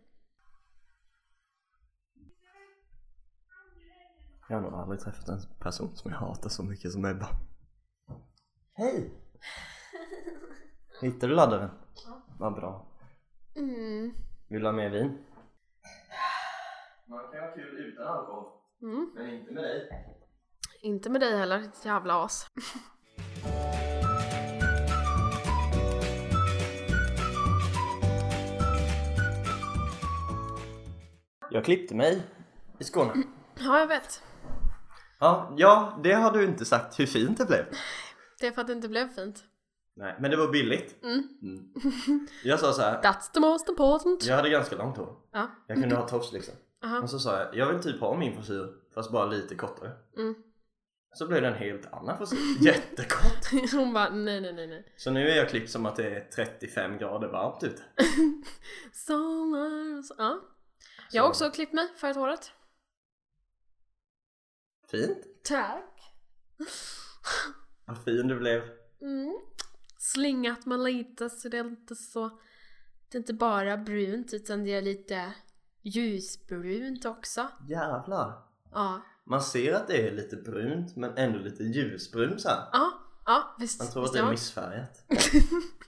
Jag 4.49 4.57
har 4.57 4.61
nog 4.61 4.73
aldrig 4.73 4.99
träffat 4.99 5.27
en 5.29 5.39
person 5.59 5.95
som 5.95 6.11
jag 6.11 6.17
hatar 6.19 6.49
så 6.49 6.63
mycket 6.63 6.91
som 6.91 7.05
Ebba. 7.05 7.27
Hej! 8.73 9.11
Hittade 11.01 11.27
du 11.27 11.35
laddaren? 11.35 11.69
Vad 12.39 12.53
bra. 12.53 12.87
Mm. 13.55 14.13
Vill 14.49 14.59
du 14.61 14.65
ha 14.67 14.71
mer 14.73 14.89
vin? 14.89 15.25
Man 17.05 17.31
kan 17.31 17.39
ha 17.43 17.51
kul 17.55 17.77
utan 17.77 18.07
alkohol, 18.07 18.59
Mm. 18.81 19.11
men 19.15 19.29
inte 19.29 19.51
med 19.53 19.63
dig. 19.63 19.89
Inte 20.81 21.09
med 21.09 21.21
dig 21.21 21.37
heller, 21.37 21.69
jävla 21.83 22.23
as. 22.23 22.47
Jag 31.53 31.65
klippte 31.65 31.95
mig 31.95 32.23
i 32.79 32.83
Skåne. 32.83 33.13
Ja, 33.59 33.79
jag 33.79 33.87
vet. 33.87 34.21
Ja, 35.19 35.53
ja, 35.57 35.99
det 36.03 36.13
har 36.13 36.31
du 36.31 36.43
inte 36.43 36.65
sagt 36.65 36.99
hur 36.99 37.05
fint 37.05 37.37
det 37.37 37.45
blev. 37.45 37.65
Det 38.39 38.47
är 38.47 38.51
för 38.51 38.61
att 38.61 38.67
det 38.67 38.73
inte 38.73 38.89
blev 38.89 39.07
fint. 39.07 39.43
Nej, 39.95 40.15
men 40.19 40.31
det 40.31 40.37
var 40.37 40.47
billigt. 40.47 41.03
Mm. 41.03 41.27
Mm. 41.41 42.27
Jag 42.43 42.59
sa 42.59 42.73
så 42.73 42.81
här. 42.81 43.01
That's 43.01 43.31
the 43.33 43.39
most 43.39 43.69
important. 43.69 44.25
jag 44.25 44.35
hade 44.35 44.49
ganska 44.49 44.75
långt 44.75 44.97
hår. 44.97 45.15
Ja. 45.31 45.47
Jag 45.67 45.77
kunde 45.77 45.95
ha 45.95 46.07
tofs 46.07 46.31
liksom. 46.31 46.53
Aha. 46.83 46.99
Och 46.99 47.09
så 47.09 47.19
sa 47.19 47.39
jag, 47.39 47.55
jag 47.55 47.73
vill 47.73 47.83
typ 47.83 47.99
ha 48.01 48.17
min 48.17 48.35
frisyr 48.35 48.73
fast 48.93 49.11
bara 49.11 49.25
lite 49.25 49.55
kortare. 49.55 49.91
Mm. 50.17 50.35
Så 51.13 51.27
blev 51.27 51.41
det 51.41 51.47
en 51.47 51.53
helt 51.53 51.93
annan 51.93 52.17
frisyr. 52.17 52.37
Jättekort. 52.65 53.71
Hon 53.71 53.93
bara 53.93 54.09
nej, 54.09 54.41
nej, 54.41 54.53
nej, 54.53 54.67
nej. 54.67 54.93
Så 54.97 55.11
nu 55.11 55.29
är 55.29 55.35
jag 55.35 55.49
klippt 55.49 55.69
som 55.69 55.85
att 55.85 55.95
det 55.95 56.15
är 56.15 56.29
35 56.35 56.97
grader 56.97 57.27
varmt 57.27 57.63
ute. 57.63 57.81
Sommar... 58.93 60.03
Ja. 60.17 60.41
Jag 61.13 61.23
har 61.23 61.29
också 61.29 61.49
klippt 61.49 61.73
mig, 61.73 61.87
färgat 62.01 62.17
håret. 62.17 62.51
Fint. 64.91 65.17
Tack. 65.43 66.13
Vad 67.85 68.03
fin 68.03 68.27
du 68.27 68.39
blev. 68.39 68.61
Mm. 69.01 69.39
Slingat 69.97 70.65
mig 70.65 70.77
lite 70.77 71.29
så 71.29 71.49
det 71.49 71.57
är 71.57 71.63
inte 71.63 71.95
så... 71.95 72.39
Det 73.09 73.17
är 73.17 73.19
inte 73.19 73.33
bara 73.33 73.77
brunt 73.77 74.33
utan 74.33 74.63
det 74.63 74.73
är 74.73 74.81
lite 74.81 75.33
ljusbrunt 75.81 77.05
också. 77.05 77.47
Jävlar. 77.67 78.43
Ja. 78.71 79.01
Man 79.25 79.41
ser 79.41 79.73
att 79.73 79.87
det 79.87 80.07
är 80.07 80.11
lite 80.11 80.35
brunt 80.35 80.95
men 80.95 81.17
ändå 81.17 81.39
lite 81.39 81.63
ljusbrunt 81.63 82.41
så 82.41 82.49
här. 82.49 82.67
Ja, 82.71 82.91
ja 83.25 83.55
visst. 83.59 83.79
Man 83.79 83.91
tror 83.91 84.03
att 84.03 84.07
visst 84.07 84.13
det 84.13 84.19
är 84.19 84.31
missfärgat. 84.31 85.05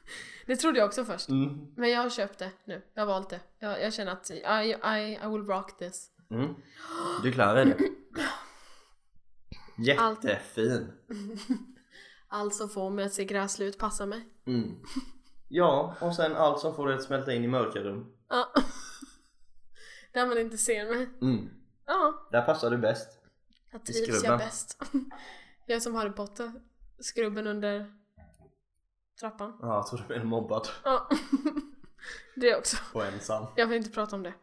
Det 0.45 0.55
trodde 0.55 0.79
jag 0.79 0.85
också 0.87 1.05
först. 1.05 1.29
Mm. 1.29 1.67
Men 1.75 1.89
jag 1.89 2.01
har 2.01 2.09
köpt 2.09 2.39
det 2.39 2.51
nu. 2.65 2.81
Jag 2.93 3.01
har 3.01 3.07
valt 3.07 3.29
det. 3.29 3.39
Jag, 3.59 3.81
jag 3.81 3.93
känner 3.93 4.11
att 4.11 4.31
I, 4.31 4.33
I, 4.33 5.19
I 5.23 5.27
will 5.27 5.45
rock 5.45 5.77
this. 5.77 6.09
Mm. 6.31 6.55
Du 7.23 7.31
klarar 7.31 7.65
det. 7.65 7.77
Jättefin. 9.77 10.91
Allt 12.27 12.55
som 12.55 12.69
får 12.69 12.89
mig 12.89 13.05
att 13.05 13.13
se 13.13 13.25
gräslig 13.25 13.65
ut 13.65 13.77
passar 13.77 14.05
mig. 14.05 14.27
Mm. 14.47 14.75
Ja, 15.47 15.95
och 16.01 16.15
sen 16.15 16.35
allt 16.35 16.59
som 16.59 16.75
får 16.75 16.87
dig 16.87 16.95
att 16.95 17.03
smälta 17.03 17.33
in 17.33 17.43
i 17.43 17.47
mörka 17.47 17.79
rum. 17.79 18.13
Ja. 18.29 18.53
Där 20.13 20.27
man 20.27 20.37
inte 20.37 20.57
ser 20.57 20.85
mig. 20.85 21.09
Mm. 21.21 21.49
Ja, 21.85 22.27
Där 22.31 22.41
passar 22.41 22.69
du 22.69 22.77
bäst. 22.77 23.19
jag 23.71 23.81
I 23.89 23.93
trivs 23.93 24.23
jag 24.23 24.37
bäst. 24.39 24.81
Jag 25.65 25.81
som 25.81 25.95
Harry 25.95 26.11
Potter. 26.11 26.51
Skrubben 26.99 27.47
under 27.47 27.93
trappan. 29.19 29.57
Ja, 29.61 29.75
jag 29.75 29.87
tror 29.87 29.99
du 29.99 30.05
blev 30.07 30.25
mobbad 30.25 30.67
Ja. 30.83 31.09
Det 32.35 32.55
också. 32.55 32.77
och 32.93 33.05
ensam. 33.05 33.45
Jag 33.55 33.67
vill 33.67 33.77
inte 33.77 33.89
prata 33.89 34.15
om 34.15 34.23
det. 34.23 34.33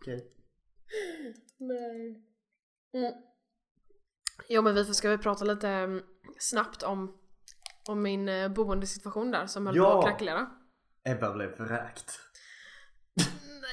Okej. 0.00 0.32
Nej. 1.58 2.24
Mm. 2.94 3.12
Jo 4.48 4.62
men 4.62 4.74
vi 4.74 4.84
ska 4.84 5.08
väl 5.08 5.18
prata 5.18 5.44
lite 5.44 5.68
mm, 5.68 6.02
snabbt 6.38 6.82
om, 6.82 7.18
om 7.88 8.02
min 8.02 8.28
eh, 8.28 8.48
boendesituation 8.48 9.30
där 9.30 9.46
som 9.46 9.66
höll 9.66 9.76
Ja. 9.76 9.92
på 9.92 9.98
att 9.98 10.04
krackelera. 10.04 10.50
Ebba 11.04 11.32
blev 11.32 11.58
vräkt. 11.58 12.20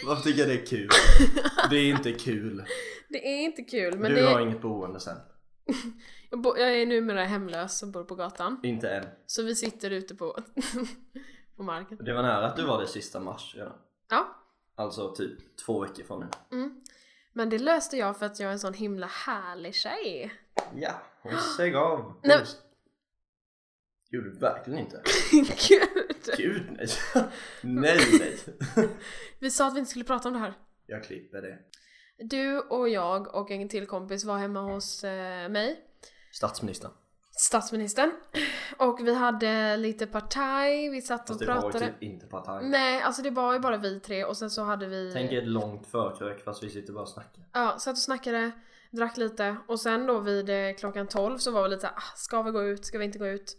Varför 0.05 0.23
tycker 0.23 0.39
jag 0.39 0.49
det 0.49 0.61
är 0.61 0.65
kul? 0.65 0.89
Det 1.69 1.75
är 1.75 1.89
inte 1.89 2.11
kul. 2.13 2.65
Det 3.09 3.27
är 3.27 3.41
inte 3.45 3.63
kul 3.63 3.97
men 3.99 4.11
du 4.11 4.15
det 4.21 4.27
har 4.27 4.41
inget 4.41 4.61
boende 4.61 4.99
sen. 4.99 5.17
jag, 6.29 6.41
bo, 6.41 6.57
jag 6.57 6.81
är 6.81 6.85
numera 6.85 7.23
hemlös 7.23 7.83
och 7.83 7.89
bor 7.89 8.03
på 8.03 8.15
gatan. 8.15 8.59
Inte 8.63 8.89
än. 8.89 9.05
Så 9.25 9.43
vi 9.43 9.55
sitter 9.55 9.91
ute 9.91 10.15
på, 10.15 10.39
på 11.55 11.63
marken. 11.63 11.97
Det 12.01 12.13
var 12.13 12.23
nära 12.23 12.45
att 12.45 12.55
du 12.55 12.65
var 12.65 12.81
det 12.81 12.87
sista 12.87 13.19
mars 13.19 13.55
redan. 13.55 13.73
Ja. 14.09 14.35
Alltså 14.75 15.15
typ 15.15 15.57
två 15.65 15.79
veckor 15.79 16.03
från 16.03 16.19
nu. 16.19 16.57
Mm. 16.57 16.81
Men 17.33 17.49
det 17.49 17.59
löste 17.59 17.97
jag 17.97 18.19
för 18.19 18.25
att 18.25 18.39
jag 18.39 18.47
är 18.47 18.53
en 18.53 18.59
sån 18.59 18.73
himla 18.73 19.07
härlig 19.07 19.75
tjej. 19.75 20.33
Ja, 20.75 21.01
hon 21.21 21.37
sög 21.57 21.75
av. 21.75 22.13
Nej. 22.23 22.43
Gjorde 24.09 24.29
du 24.29 24.39
verkligen 24.39 24.79
inte. 24.79 25.01
Gud! 25.69 26.37
Gud 26.37 26.63
nej. 26.71 26.87
nej 27.61 27.99
nej. 28.19 28.89
Vi 29.39 29.51
sa 29.51 29.67
att 29.67 29.75
vi 29.75 29.79
inte 29.79 29.91
skulle 29.91 30.05
prata 30.05 30.27
om 30.27 30.33
det 30.33 30.39
här. 30.39 30.53
Jag 30.85 31.03
klipper 31.03 31.41
det. 31.41 31.59
Du 32.19 32.59
och 32.59 32.89
jag 32.89 33.35
och 33.35 33.51
en 33.51 33.69
till 33.69 33.87
kompis 33.87 34.25
var 34.25 34.37
hemma 34.37 34.61
hos 34.61 35.03
eh, 35.03 35.49
mig, 35.49 35.86
Statsministern. 36.37 36.91
statsministern. 37.31 38.11
Och 38.77 38.99
vi 39.07 39.13
hade 39.13 39.77
lite 39.77 40.07
partaj, 40.07 40.89
vi 40.89 41.01
satt 41.01 41.21
och 41.21 41.27
Fast 41.27 41.39
det 41.39 41.45
var 41.45 41.71
ju 41.73 41.79
typ 41.79 42.03
inte 42.03 42.25
partaj. 42.25 42.69
Nej, 42.69 43.01
alltså 43.01 43.21
det 43.21 43.29
var 43.29 43.53
ju 43.53 43.59
bara 43.59 43.77
vi 43.77 43.99
tre 43.99 44.23
och 44.23 44.37
sen 44.37 44.49
så 44.49 44.63
hade 44.63 44.87
vi... 44.87 45.11
Tänk 45.13 45.31
ett 45.31 45.47
långt 45.47 45.87
förkrök 45.87 46.43
fast 46.43 46.63
vi 46.63 46.69
sitter 46.69 46.93
bara 46.93 47.03
och 47.03 47.09
snackar. 47.09 47.43
Ja, 47.53 47.75
satt 47.79 47.91
och 47.91 47.97
snackade, 47.97 48.51
drack 48.91 49.17
lite 49.17 49.57
och 49.67 49.79
sen 49.79 50.05
då 50.05 50.19
vid 50.19 50.49
eh, 50.49 50.75
klockan 50.75 51.07
12 51.07 51.37
så 51.37 51.51
var 51.51 51.63
vi 51.63 51.69
lite 51.69 51.81
såhär, 51.81 51.95
ah, 51.95 52.15
ska 52.15 52.41
vi 52.41 52.51
gå 52.51 52.63
ut, 52.63 52.85
ska 52.85 52.97
vi 52.97 53.05
inte 53.05 53.19
gå 53.19 53.27
ut? 53.27 53.57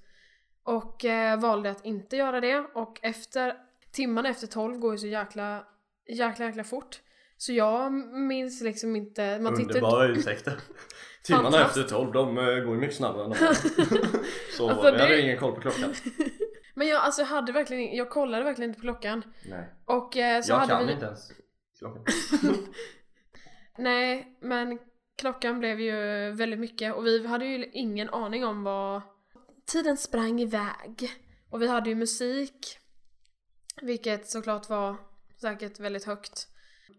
Och 0.63 1.05
eh, 1.05 1.41
valde 1.41 1.71
att 1.71 1.85
inte 1.85 2.17
göra 2.17 2.41
det 2.41 2.59
och 2.75 2.99
efter, 3.03 3.55
timmarna 3.93 4.29
efter 4.29 4.47
12 4.47 4.79
går 4.79 4.93
ju 4.93 4.99
så 4.99 5.07
jäkla, 5.07 5.67
jäkla, 6.09 6.47
jäkla 6.47 6.65
fort. 6.65 7.01
Så 7.41 7.53
jag 7.53 7.93
minns 8.13 8.61
liksom 8.61 8.97
inte, 8.97 9.39
man 9.39 9.55
Underbara 9.55 10.07
ursäkter. 10.09 10.61
Timmarna 11.23 11.67
efter 11.67 11.83
12, 11.83 12.13
de 12.13 12.39
eh, 12.39 12.45
går 12.45 12.75
ju 12.75 12.81
mycket 12.81 12.97
snabbare 12.97 13.25
än 13.25 13.31
de 13.31 13.37
Så 14.57 14.69
Alltså, 14.71 14.85
jag 14.85 14.95
det- 14.95 15.01
hade 15.01 15.21
ingen 15.21 15.39
koll 15.39 15.55
på 15.55 15.61
klockan. 15.61 15.95
Men 16.75 16.89
jag 16.89 17.01
alltså 17.03 17.21
jag 17.23 17.27
hade 17.27 17.53
verkligen, 17.53 17.97
jag 17.97 18.11
kollade 18.11 18.45
verkligen 18.45 18.71
inte 18.71 18.81
på 18.81 18.85
klockan. 18.85 19.23
Nej. 19.51 19.69
Och 19.85 20.17
eh, 20.17 20.43
så 20.43 20.53
Jag 20.53 20.57
hade 20.57 20.73
kan 20.73 20.87
vi... 20.87 20.93
inte 20.93 21.07
ens 21.07 21.33
klockan. 21.79 22.05
Nej, 23.79 24.39
men 24.41 24.79
klockan 25.19 25.59
blev 25.59 25.81
ju 25.81 25.93
väldigt 26.33 26.59
mycket 26.59 26.95
och 26.95 27.07
vi 27.07 27.27
hade 27.27 27.45
ju 27.45 27.71
ingen 27.73 28.11
aning 28.11 28.45
om 28.45 28.63
vad... 28.65 29.03
Tiden 29.67 29.97
sprang 29.97 30.41
iväg. 30.41 31.11
Och 31.51 31.63
vi 31.63 31.67
hade 31.69 31.89
ju 31.91 31.95
musik, 31.97 32.79
vilket 33.83 34.29
såklart 34.29 34.69
var 34.69 34.97
säkert 35.41 35.81
väldigt 35.81 36.05
högt. 36.05 36.49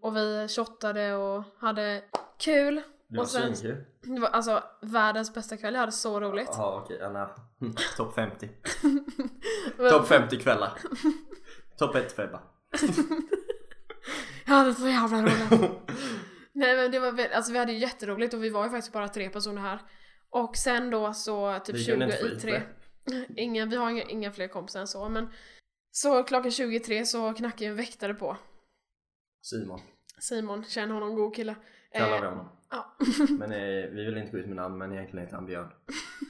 Och 0.01 0.15
vi 0.15 0.48
shottade 0.50 1.13
och 1.15 1.43
hade 1.60 2.03
kul. 2.39 2.75
Det 3.08 3.17
var 3.17 3.24
Och 3.24 3.29
sen- 3.29 3.55
svinkul. 3.55 3.84
Det 4.01 4.19
var 4.19 4.29
alltså 4.29 4.63
världens 4.81 5.34
bästa 5.34 5.58
kväll, 5.58 5.74
jag 5.74 5.79
hade 5.79 5.91
så 5.91 6.19
roligt. 6.19 6.50
Okej, 6.58 6.98
ja, 7.01 7.10
nej. 7.10 7.27
Hm, 7.62 7.74
Topp 7.98 8.15
50. 8.15 8.50
Men- 9.77 9.91
Topp 9.91 10.08
50 10.08 10.38
kvällar. 10.39 10.74
Topp 11.77 11.96
1 11.96 12.12
för 12.12 12.24
Ebba. 12.24 12.41
Jag 14.46 14.53
hade 14.55 14.74
så 14.74 14.88
jävla 14.88 15.22
roligt. 15.22 15.72
Nej 16.53 16.75
men 16.75 16.91
det 16.91 17.00
var 17.00 17.12
väl, 17.12 17.31
alltså 17.34 17.51
vi 17.51 17.58
hade 17.60 17.72
ju 17.72 17.77
jätteroligt 17.79 18.34
och 18.34 18.43
vi 18.43 18.50
var 18.50 18.63
ju 18.63 18.69
faktiskt 18.69 18.93
bara 18.93 19.08
tre 19.08 19.29
personer 19.29 19.62
här. 19.62 19.79
Och 20.29 20.58
sen 20.58 20.89
då 20.89 21.13
så 21.13 21.60
typ 21.65 21.75
Vi 21.75 21.84
20 21.84 21.91
kunde 21.91 22.05
inte 22.05 22.17
få 22.17 22.27
i 22.27 22.39
tre. 22.39 22.62
Ingen, 23.38 23.69
vi 23.69 23.75
har 23.75 23.89
inga, 23.89 24.03
inga 24.03 24.31
fler 24.31 24.48
kompisar 24.48 24.79
än 24.79 24.88
så 24.88 25.10
men 25.10 25.29
så 25.91 26.24
klockan 26.24 26.51
23 26.51 27.05
så 27.05 27.34
knackade 27.34 27.65
en 27.65 27.75
väktare 27.75 28.13
på. 28.13 28.38
Simon 29.41 29.79
Simon, 30.19 30.63
känner 30.63 30.93
honom, 30.93 31.15
god 31.15 31.36
kille. 31.36 31.55
kallar 31.93 32.15
Eh, 32.15 32.22
vi 32.22 32.27
honom. 32.27 32.50
ja. 32.69 32.96
Men 33.39 33.51
eh, 33.51 33.89
vi 33.89 34.05
vill 34.05 34.17
inte 34.17 34.31
gå 34.31 34.38
ut 34.38 34.48
med 34.48 34.55
namn 34.55 34.77
men 34.77 34.91
egentligen 34.93 35.25
heter 35.25 35.36
han 35.36 35.46
Björn. 35.46 35.72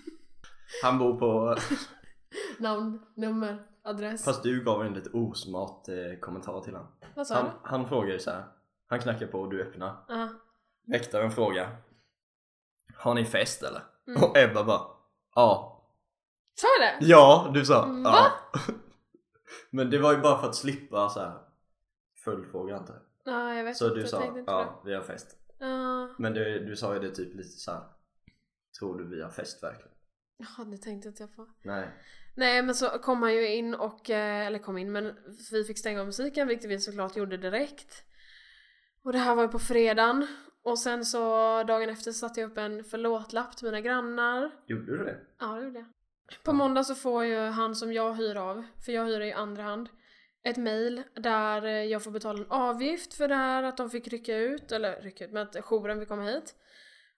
Han 0.84 0.98
bor 1.00 1.20
på... 1.20 1.58
Namn, 2.60 3.00
nummer, 3.16 3.64
adress. 3.84 4.26
Fast 4.26 4.44
du 4.44 4.64
gav 4.64 4.86
en 4.86 4.94
lite 4.94 5.10
osmart 5.10 5.88
eh, 5.88 6.20
kommentar 6.20 6.62
till 6.62 6.74
honom. 6.74 6.88
Vad 7.16 7.28
sa 7.28 7.36
Han, 7.36 7.46
du? 7.46 7.52
han 7.64 7.88
frågade 7.90 8.20
så 8.20 8.32
här. 8.32 8.44
Han 8.88 9.00
knackar 9.00 9.28
på 9.28 9.40
och 9.40 9.50
du 9.50 9.62
öppnar. 9.64 10.06
Ja. 10.08 10.30
Väktaren 10.88 11.32
frågar 11.32 11.78
Har 12.96 13.14
ni 13.14 13.26
fest 13.26 13.64
eller? 13.64 13.82
Mm. 14.08 14.24
Och 14.24 14.38
Ebba 14.38 14.64
bara 14.64 14.82
Ja. 15.36 15.76
Sa 16.56 16.68
jag 16.80 17.02
det? 17.02 17.06
Ja, 17.06 17.52
du 17.54 17.66
sa 17.66 17.86
Va? 17.86 18.02
ja. 18.04 18.32
Men 19.72 19.90
det 19.90 19.98
var 20.00 20.12
ju 20.14 20.18
bara 20.20 20.38
för 20.42 20.48
att 20.48 20.56
slippa 20.56 21.10
så 21.10 21.20
här 21.20 21.34
följdfrågor 22.32 22.74
antar 22.74 22.94
jag. 22.94 23.34
Ja, 23.34 23.56
jag 23.56 23.64
vet 23.64 23.78
Så 23.78 23.86
inte. 23.86 23.96
du 23.96 24.02
jag 24.02 24.10
sa 24.10 24.20
tänkte 24.20 24.40
inte 24.40 24.52
ja, 24.52 24.82
vi 24.86 24.94
har 24.94 25.02
fest. 25.04 25.38
det. 25.60 25.66
Ja. 25.66 26.10
Men 26.18 26.34
du, 26.34 26.66
du 26.66 26.76
sa 26.76 26.94
ju 26.94 27.00
det 27.00 27.12
typ 27.16 27.36
lite 27.36 27.50
så 27.50 27.72
här. 27.72 27.82
Tror 28.80 28.98
du 29.00 29.08
vi 29.16 29.22
har 29.22 29.30
fest 29.30 29.64
verkligen? 29.64 29.92
Jaha, 30.38 30.66
det 30.66 30.78
tänkte 30.78 31.08
inte 31.10 31.24
jag 31.24 31.36
på. 31.36 31.48
Nej. 31.62 31.90
Nej 32.36 32.64
men 32.64 32.76
så 32.76 32.90
kom 32.90 33.22
han 33.22 33.34
ju 33.36 33.48
in 33.56 33.76
och, 33.76 34.10
eh, 34.10 34.48
eller 34.48 34.60
kom 34.60 34.78
in 34.78 34.92
men 34.92 35.16
vi 35.52 35.64
fick 35.64 35.80
stänga 35.80 36.00
av 36.00 36.06
musiken 36.06 36.48
vilket 36.48 36.70
vi 36.70 36.80
såklart 36.80 37.16
gjorde 37.16 37.38
direkt. 37.38 38.04
Och 39.04 39.12
det 39.12 39.20
här 39.20 39.36
var 39.36 39.44
ju 39.44 39.50
på 39.50 39.60
fredagen. 39.60 40.28
Och 40.64 40.80
sen 40.80 41.06
så 41.06 41.20
dagen 41.64 41.90
efter 41.90 42.12
satte 42.12 42.42
jag 42.42 42.52
upp 42.52 42.58
en 42.58 42.84
förlåtlapp 42.84 43.58
till 43.58 43.66
mina 43.66 43.82
grannar. 43.82 44.52
Gjorde 44.68 44.98
du 44.98 45.04
det? 45.04 45.18
Ja 45.40 45.48
det 45.48 45.64
gjorde 45.66 45.80
jag. 45.80 45.88
På 46.44 46.54
måndag 46.54 46.84
så 46.84 46.96
får 46.96 47.26
ju 47.26 47.38
han 47.40 47.76
som 47.76 47.94
jag 47.94 48.14
hyr 48.14 48.36
av, 48.36 48.64
för 48.86 48.92
jag 48.92 49.06
hyr 49.06 49.22
i 49.22 49.34
andra 49.34 49.64
hand, 49.64 49.90
ett 50.44 50.58
mail 50.58 51.04
där 51.16 51.66
eh, 51.66 51.84
jag 51.84 52.04
får 52.04 52.12
betala 52.12 52.40
en 52.40 52.52
avgift 52.52 53.14
för 53.14 53.28
det 53.28 53.36
här 53.36 53.64
att 53.64 53.78
de 53.78 53.90
fick 53.90 54.08
rycka 54.08 54.38
ut, 54.38 54.72
eller 54.72 55.02
rycka 55.02 55.26
ut, 55.26 55.32
men 55.32 55.48
att 55.48 55.56
jouren 55.56 56.00
fick 56.00 56.10
komma 56.10 56.24
hit. 56.24 56.56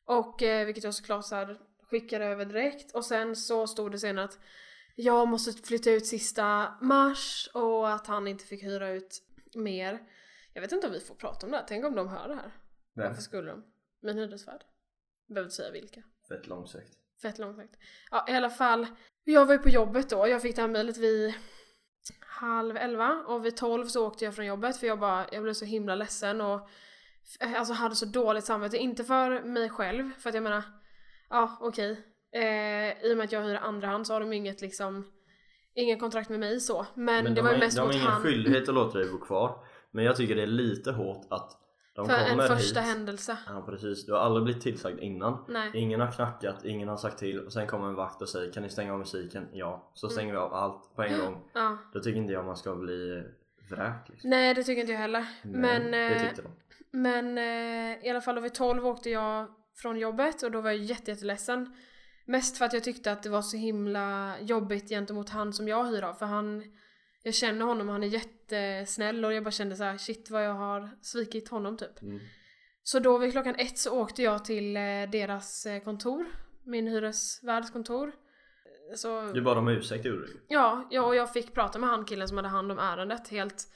Och 0.06 0.44
eh, 0.44 0.66
vilket 0.66 0.84
jag 0.84 0.94
såklart 0.94 1.26
så 1.26 1.36
här 1.36 1.58
skickade 1.84 2.26
över 2.26 2.46
direkt. 2.46 2.96
Och 2.96 3.06
sen 3.06 3.36
så 3.36 3.68
stod 3.68 3.92
det 3.92 4.00
sen 4.00 4.20
att 4.20 4.40
jag 4.96 5.28
måste 5.28 5.68
flytta 5.68 5.92
ut 5.92 6.06
sista 6.06 6.74
mars 6.82 7.50
och 7.54 7.90
att 7.90 8.08
han 8.08 8.28
inte 8.28 8.46
fick 8.46 8.64
hyra 8.64 8.90
ut 8.90 9.22
mer. 9.56 10.00
Jag 10.54 10.62
vet 10.62 10.72
inte 10.72 10.88
om 10.88 10.94
vi 10.94 11.00
får 11.00 11.16
prata 11.16 11.46
om 11.46 11.52
det 11.52 11.58
här, 11.58 11.66
tänk 11.68 11.86
om 11.86 11.96
de 11.96 12.08
hör 12.08 12.28
det 12.28 12.36
här. 12.36 12.52
Vem? 12.96 13.08
Varför 13.08 13.22
skulle 13.22 13.52
de? 13.52 13.64
Min 14.02 14.18
hyresvärd. 14.18 14.64
Behöver 15.28 15.46
inte 15.46 15.56
säga 15.56 15.72
vilka. 15.72 16.04
Fett 16.30 16.48
långsökt. 16.48 16.98
Fett 17.22 17.38
långsökt. 17.38 17.76
Ja, 18.12 18.26
i 18.30 18.32
alla 18.32 18.50
fall. 18.50 18.88
Jag 19.24 19.46
var 19.46 19.54
ju 19.54 19.60
på 19.60 19.70
jobbet 19.70 20.10
då. 20.10 20.28
Jag 20.28 20.42
fick 20.42 20.56
det 20.56 20.62
här 20.62 20.70
mejlet 20.70 20.98
vid 20.98 21.34
halv 22.42 22.78
elva 22.78 23.24
och 23.28 23.46
vid 23.46 23.58
tolv 23.58 23.86
så 23.86 24.08
åkte 24.08 24.26
jag 24.26 24.36
från 24.36 24.46
jobbet 24.46 24.78
för 24.78 24.88
jag 24.88 25.00
bara, 25.00 25.26
jag 25.32 25.44
blev 25.44 25.54
så 25.54 25.66
himla 25.66 25.96
ledsen 25.96 26.42
och 26.42 26.70
alltså 27.56 27.74
hade 27.74 27.96
så 27.96 28.06
dåligt 28.06 28.46
samvete. 28.46 28.78
Inte 28.78 29.04
för 29.04 29.44
mig 29.44 29.70
själv, 29.70 30.12
för 30.20 30.30
att 30.30 30.36
jag 30.36 30.44
menar, 30.44 30.64
ja 31.30 31.58
okej. 31.62 31.92
Eh, 32.36 33.06
I 33.06 33.14
och 33.14 33.18
med 33.18 33.24
att 33.24 33.32
jag 33.32 33.44
hyr 33.44 33.56
andra 33.56 33.88
hand 33.88 34.08
så 34.08 34.14
har 34.14 34.20
de 34.20 34.34
inget 34.34 34.62
liksom, 34.62 35.06
ingen 35.76 36.00
kontrakt 36.00 36.30
med 36.30 36.40
mig 36.40 36.60
så. 36.60 36.86
Men, 36.94 37.24
det 37.24 37.32
de 37.32 37.42
var 37.42 37.54
ju 37.54 37.60
mest 37.60 37.76
de 37.78 37.82
har 37.82 37.88
mot 37.88 37.96
ingen 37.96 38.08
han. 38.08 38.22
skyldighet 38.22 38.70
att 38.70 38.76
låta 38.76 38.98
dig 38.98 39.12
bo 39.12 39.20
kvar. 39.20 39.66
Men 39.92 40.06
jag 40.06 40.16
tycker 40.16 40.36
det 40.36 40.44
är 40.44 40.48
lite 40.48 40.92
hårt 40.92 41.28
att 41.30 41.61
de 41.94 42.06
För 42.06 42.14
en 42.14 42.48
första 42.48 42.80
hit. 42.80 42.90
händelse. 42.90 43.38
Ja 43.48 43.64
precis, 43.66 44.06
du 44.06 44.14
har 44.14 44.20
aldrig 44.20 44.44
blivit 44.44 44.64
tillsagd 44.64 45.00
innan. 45.00 45.46
Nej. 45.48 45.72
Ingen 45.74 46.00
har 46.00 46.12
knackat, 46.12 46.66
ingen 46.66 46.88
har 46.88 46.98
sagt 46.98 47.18
till 47.18 47.40
och 47.40 47.54
sen 47.54 47.68
kommer 47.68 47.88
en 47.88 47.96
vakt 47.96 48.22
och 48.22 48.30
säger 48.30 48.52
kan 48.52 48.64
ni 48.64 48.70
stänga 48.70 48.94
av 48.94 49.00
musiken? 49.00 49.48
Ja, 49.54 49.92
så 49.94 50.10
stänger 50.10 50.34
vi 50.34 50.40
av 50.40 50.54
allt 50.54 50.96
på 50.96 51.04
en 51.04 51.20
gång. 51.20 51.50
Ja. 51.54 51.78
Då 51.94 52.00
tycker 52.00 52.20
inte 52.20 52.34
jag 52.34 52.46
man 52.46 52.58
ska 52.58 52.76
bli 52.76 53.24
vräkt 53.70 54.10
liksom. 54.10 54.30
Nej 54.30 54.54
det 54.54 54.64
tycker 54.64 54.82
inte 54.82 54.92
jag 54.94 55.00
heller. 55.00 55.26
men, 55.44 55.92
det 55.92 56.16
eh, 56.16 56.22
tyckte 56.22 56.42
de. 56.42 56.50
Men 56.92 57.38
eh, 57.38 58.06
i 58.06 58.10
alla 58.10 58.22
fall 58.22 58.36
då 58.36 58.42
vid 58.42 58.54
12 58.54 58.88
åkte 58.88 59.10
jag 59.10 59.48
från 59.76 60.00
jobbet 60.00 60.44
och 60.44 60.52
då 60.52 60.62
var 60.62 60.70
jag 60.70 60.80
jätte, 60.80 61.12
jätteledsen. 61.12 61.76
Mest 62.26 62.58
för 62.58 62.66
att 62.66 62.74
jag 62.74 62.84
tyckte 62.84 63.12
att 63.12 63.24
det 63.24 63.30
var 63.30 63.42
så 63.42 63.58
himla 63.58 64.36
jobbigt 64.40 64.90
gentemot 64.90 65.30
han 65.30 65.54
som 65.54 65.68
jag 65.68 65.84
hyr 65.84 66.04
av 66.04 66.14
för 66.14 66.26
han 66.26 66.64
jag 67.24 67.34
känner 67.34 67.66
honom 67.66 67.88
och 67.88 67.94
han 67.94 68.04
är 68.04 68.08
jättesnäll 68.08 69.26
och 69.26 69.34
jag 69.34 69.44
bara 69.44 69.52
kände 69.52 69.76
så 69.76 69.84
här: 69.84 69.98
shit 69.98 70.30
vad 70.30 70.46
jag 70.46 70.54
har 70.54 70.90
svikit 71.02 71.50
honom 71.50 71.78
typ. 71.78 72.02
Mm. 72.02 72.20
Så 72.84 73.00
då 73.00 73.18
vid 73.18 73.32
klockan 73.32 73.56
ett 73.56 73.78
så 73.78 74.02
åkte 74.02 74.24
jag 74.24 74.46
till 74.46 74.78
eh, 74.78 74.82
deras 75.12 75.66
eh, 75.66 75.84
kontor, 75.84 76.26
min 76.64 76.88
hyresvärds 76.88 77.72
kontor. 77.72 78.12
Så, 78.96 79.22
Du 79.22 79.42
bad 79.42 79.58
om 79.58 79.68
ursäkt 79.68 80.06
gjorde 80.06 80.26
du 80.26 80.46
Ja, 80.48 80.88
ja, 80.92 81.02
och 81.02 81.16
jag 81.16 81.34
fick 81.34 81.54
prata 81.54 81.80
med 81.80 81.90
han 81.90 82.06
killen 82.06 82.28
som 82.28 82.38
hade 82.38 82.50
hand 82.50 82.72
om 82.72 82.80
ärendet 82.80 83.28
helt 83.28 83.68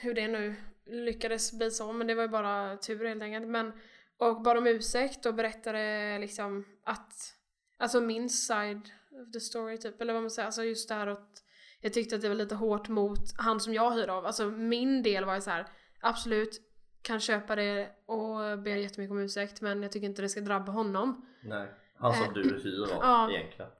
hur 0.00 0.14
det 0.14 0.28
nu 0.28 0.54
lyckades 0.86 1.52
bli 1.52 1.70
så, 1.70 1.92
men 1.92 2.06
det 2.06 2.14
var 2.14 2.22
ju 2.22 2.28
bara 2.28 2.76
tur 2.76 3.04
helt 3.04 3.22
enkelt. 3.22 3.48
Men, 3.48 3.72
och 4.18 4.42
bad 4.42 4.56
om 4.56 4.66
ursäkt 4.66 5.26
och 5.26 5.34
berättade 5.34 6.18
liksom 6.18 6.64
att, 6.84 7.34
alltså 7.78 8.00
min 8.00 8.30
side 8.30 8.90
of 9.22 9.32
the 9.32 9.40
story 9.40 9.78
typ, 9.78 10.00
eller 10.00 10.12
vad 10.12 10.22
man 10.22 10.30
säger, 10.30 10.46
alltså 10.46 10.64
just 10.64 10.88
det 10.88 10.94
här 10.94 11.06
att 11.06 11.42
jag 11.86 11.92
tyckte 11.92 12.16
att 12.16 12.22
det 12.22 12.28
var 12.28 12.34
lite 12.34 12.54
hårt 12.54 12.88
mot 12.88 13.20
han 13.36 13.60
som 13.60 13.74
jag 13.74 13.90
hyr 13.90 14.08
av. 14.08 14.26
Alltså 14.26 14.44
min 14.50 15.02
del 15.02 15.24
var 15.24 15.34
ju 15.34 15.40
så 15.40 15.50
här, 15.50 15.66
absolut, 16.00 16.60
kan 17.02 17.20
köpa 17.20 17.56
det 17.56 17.88
och 18.06 18.58
ber 18.58 18.76
jättemycket 18.76 19.10
om 19.10 19.18
ursäkt 19.18 19.60
men 19.60 19.82
jag 19.82 19.92
tycker 19.92 20.06
inte 20.06 20.22
det 20.22 20.28
ska 20.28 20.40
drabba 20.40 20.72
honom. 20.72 21.26
Nej. 21.42 21.68
Han 21.98 22.14
som 22.14 22.24
Eh, 22.24 22.32
du 22.32 22.42
hyr 22.42 22.82
av 22.82 22.88
ja. 23.02 23.30
egentligen. 23.30 23.70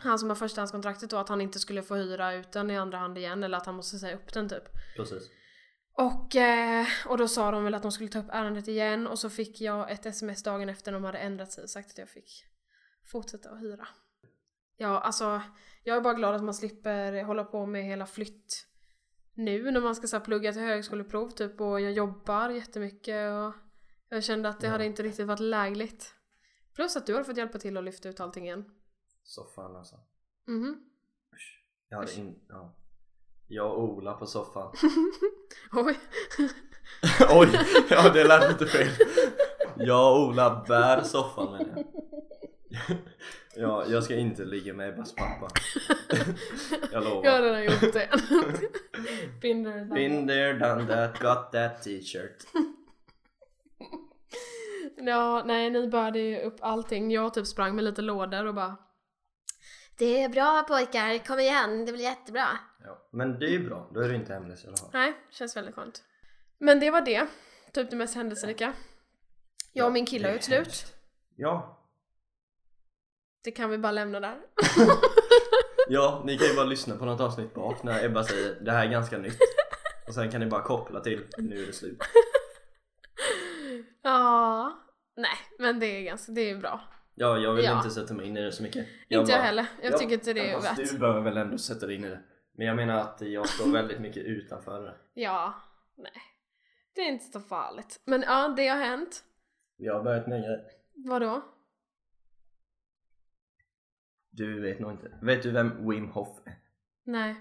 Han 0.00 0.18
som 0.18 0.28
har 0.28 0.36
förstahandskontraktet 0.36 1.10
då, 1.10 1.16
att 1.16 1.28
han 1.28 1.40
inte 1.40 1.58
skulle 1.58 1.82
få 1.82 1.94
hyra 1.94 2.34
ut 2.34 2.52
den 2.52 2.70
i 2.70 2.76
andra 2.76 2.98
hand 2.98 3.18
igen 3.18 3.44
eller 3.44 3.58
att 3.58 3.66
han 3.66 3.74
måste 3.74 3.98
säga 3.98 4.16
upp 4.16 4.32
den 4.32 4.48
typ. 4.48 4.64
Precis. 4.96 5.30
Och, 5.92 6.36
eh, 6.36 6.86
och 7.06 7.18
då 7.18 7.28
sa 7.28 7.50
de 7.50 7.64
väl 7.64 7.74
att 7.74 7.82
de 7.82 7.92
skulle 7.92 8.08
ta 8.08 8.18
upp 8.18 8.30
ärendet 8.30 8.68
igen 8.68 9.06
och 9.06 9.18
så 9.18 9.30
fick 9.30 9.60
jag 9.60 9.90
ett 9.90 10.06
sms 10.06 10.42
dagen 10.42 10.68
efter 10.68 10.92
de 10.92 11.04
hade 11.04 11.18
ändrat 11.18 11.52
sig 11.52 11.64
och 11.64 11.70
sagt 11.70 11.90
att 11.90 11.98
jag 11.98 12.08
fick 12.08 12.44
fortsätta 13.04 13.50
att 13.50 13.60
hyra. 13.60 13.88
Ja, 14.76 15.00
alltså 15.00 15.42
jag 15.82 15.96
är 15.96 16.00
bara 16.00 16.14
glad 16.14 16.34
att 16.34 16.44
man 16.44 16.54
slipper 16.54 17.22
hålla 17.22 17.44
på 17.44 17.66
med 17.66 17.84
hela 17.84 18.06
flytt 18.06 18.66
nu 19.34 19.70
när 19.70 19.80
man 19.80 19.94
ska 19.94 20.06
så 20.06 20.16
här, 20.16 20.24
plugga 20.24 20.52
till 20.52 20.62
högskoleprov 20.62 21.28
typ 21.28 21.60
och 21.60 21.80
jag 21.80 21.92
jobbar 21.92 22.48
jättemycket 22.50 23.32
och 23.32 23.52
jag 24.08 24.24
kände 24.24 24.48
att 24.48 24.60
det 24.60 24.66
Ja. 24.66 24.72
hade 24.72 24.84
inte 24.86 25.02
riktigt 25.02 25.26
varit 25.26 25.40
lägligt. 25.40 26.14
Plus 26.74 26.96
att 26.96 27.06
du 27.06 27.14
har 27.14 27.24
fått 27.24 27.36
hjälpa 27.36 27.58
till 27.58 27.76
att 27.76 27.84
lyfta 27.84 28.08
ut 28.08 28.20
allting 28.20 28.44
igen. 28.44 28.64
Soffan 29.22 29.76
alltså. 29.76 29.96
Mhm. 30.46 30.76
Jag 31.88 31.98
hade 31.98 32.14
in... 32.14 32.38
Ja. 32.48 32.76
Jag 33.48 33.72
och 33.72 33.82
Ola 33.84 34.12
på 34.14 34.26
soffan. 34.26 34.72
Oj. 35.72 35.98
Oj! 37.30 37.48
Ja 37.90 38.10
det 38.12 38.24
lät 38.24 38.50
lite 38.52 38.66
fel. 38.66 38.88
Jag 39.76 40.12
och 40.16 40.26
Ola 40.28 40.64
bär 40.68 41.02
soffan 41.02 41.52
menar 41.52 41.76
jag. 41.76 41.86
Ja, 43.56 43.84
jag 43.88 44.04
ska 44.04 44.14
inte 44.14 44.44
ligga 44.44 44.74
med 44.74 44.88
Ebbas 44.88 45.14
pappa. 45.14 45.48
Jag 46.92 47.04
lovar. 47.04 47.24
Jag 47.24 47.32
har 47.32 47.42
redan 47.42 47.64
gjort 47.64 47.92
det. 47.92 48.08
Binder 49.40 49.84
Been 49.84 50.26
there, 50.28 50.52
done 50.52 50.86
that, 50.86 51.20
got 51.20 51.52
that 51.52 51.82
t-shirt. 51.82 52.46
Ja, 54.96 55.42
nej 55.46 55.70
ni 55.70 55.88
började 55.88 56.18
ju 56.18 56.40
upp 56.40 56.56
allting. 56.60 57.10
Jag 57.10 57.34
typ 57.34 57.46
sprang 57.46 57.74
med 57.74 57.84
lite 57.84 58.02
lådor 58.02 58.46
och 58.46 58.54
bara 58.54 58.76
Det 59.98 60.22
är 60.22 60.28
bra 60.28 60.64
pojkar, 60.68 61.18
kom 61.18 61.38
igen, 61.38 61.84
det 61.86 61.92
blir 61.92 62.04
jättebra. 62.04 62.48
Ja. 62.84 63.08
Men 63.12 63.38
det 63.38 63.46
är 63.46 63.50
ju 63.50 63.68
bra, 63.68 63.90
då 63.94 64.00
är 64.00 64.08
du 64.08 64.14
inte 64.14 64.32
hemlös 64.32 64.64
i 64.64 64.66
alla 64.68 64.76
fall. 64.76 64.90
Nej, 64.92 65.14
känns 65.30 65.56
väldigt 65.56 65.74
skönt. 65.74 66.02
Men 66.58 66.80
det 66.80 66.90
var 66.90 67.00
det. 67.00 67.26
Typ 67.72 67.90
det 67.90 67.96
mest 67.96 68.14
händelserika. 68.14 68.72
Jag 69.72 69.86
och 69.86 69.92
min 69.92 70.06
kille 70.06 70.28
har 70.28 70.32
gjort 70.32 70.42
slut. 70.42 70.94
Ja. 71.36 71.75
Det 73.46 73.50
kan 73.52 73.70
vi 73.70 73.78
bara 73.78 73.92
lämna 73.92 74.20
där. 74.20 74.36
Ja, 75.88 76.22
ni 76.24 76.38
kan 76.38 76.46
ju 76.48 76.54
bara 76.54 76.64
lyssna 76.66 76.96
på 76.96 77.04
något 77.04 77.20
avsnitt 77.20 77.54
bak 77.54 77.82
när 77.82 78.04
Ebba 78.04 78.24
säger 78.24 78.60
det 78.60 78.72
här 78.72 78.86
är 78.86 78.90
ganska 78.90 79.18
nytt. 79.18 79.38
Och 80.08 80.14
sen 80.14 80.30
kan 80.30 80.40
ni 80.40 80.46
bara 80.46 80.62
koppla 80.62 81.00
till 81.00 81.24
nu 81.38 81.62
är 81.62 81.66
det 81.66 81.72
slut. 81.72 81.98
Ja, 84.02 84.72
nej, 85.16 85.36
men 85.58 85.80
det 85.80 85.86
är 85.86 86.02
ganska, 86.02 86.32
det 86.32 86.50
är 86.50 86.56
bra. 86.56 86.80
Ja, 87.14 87.38
jag 87.38 87.54
vill 87.54 87.64
Ja. 87.64 87.76
inte 87.76 87.90
sätta 87.90 88.14
mig 88.14 88.26
in 88.26 88.36
i 88.36 88.42
det 88.42 88.52
så 88.52 88.62
mycket. 88.62 88.76
inte 88.76 88.90
jag 89.08 89.26
bara- 89.26 89.36
heller. 89.36 89.66
Jag 89.82 89.92
Ja, 89.92 89.98
tycker 89.98 90.14
inte 90.14 90.32
det 90.32 90.50
är 90.50 90.60
värt. 90.60 90.90
Du 90.92 90.98
behöver 90.98 91.20
väl 91.20 91.36
ändå 91.36 91.58
sätta 91.58 91.86
dig 91.86 91.94
in 91.96 92.04
i 92.04 92.08
det. 92.08 92.20
Men 92.58 92.66
jag 92.66 92.76
menar 92.76 92.98
att 93.00 93.20
jag 93.20 93.48
står 93.48 93.72
väldigt 93.72 94.00
mycket 94.00 94.22
utanför 94.24 94.82
det. 94.82 94.94
Ja, 95.14 95.54
nej. 95.96 96.12
Det 96.94 97.00
är 97.00 97.08
inte 97.08 97.24
så 97.32 97.40
farligt. 97.40 98.00
Men 98.04 98.22
ja, 98.22 98.48
det 98.56 98.68
har 98.68 98.76
hänt. 98.78 99.24
Jag 99.76 99.94
har 99.94 100.02
börjat 100.02 100.26
med 100.26 100.36
en 100.36 100.42
grej. 100.44 100.64
Vadå? 100.94 101.42
Du 104.36 104.60
vet 104.60 104.80
nog 104.80 104.92
inte. 104.92 105.18
Vet 105.22 105.42
du 105.42 105.50
vem 105.50 105.88
Wim 105.90 106.08
Hof 106.08 106.38
är? 106.44 106.58
Nej. 107.04 107.36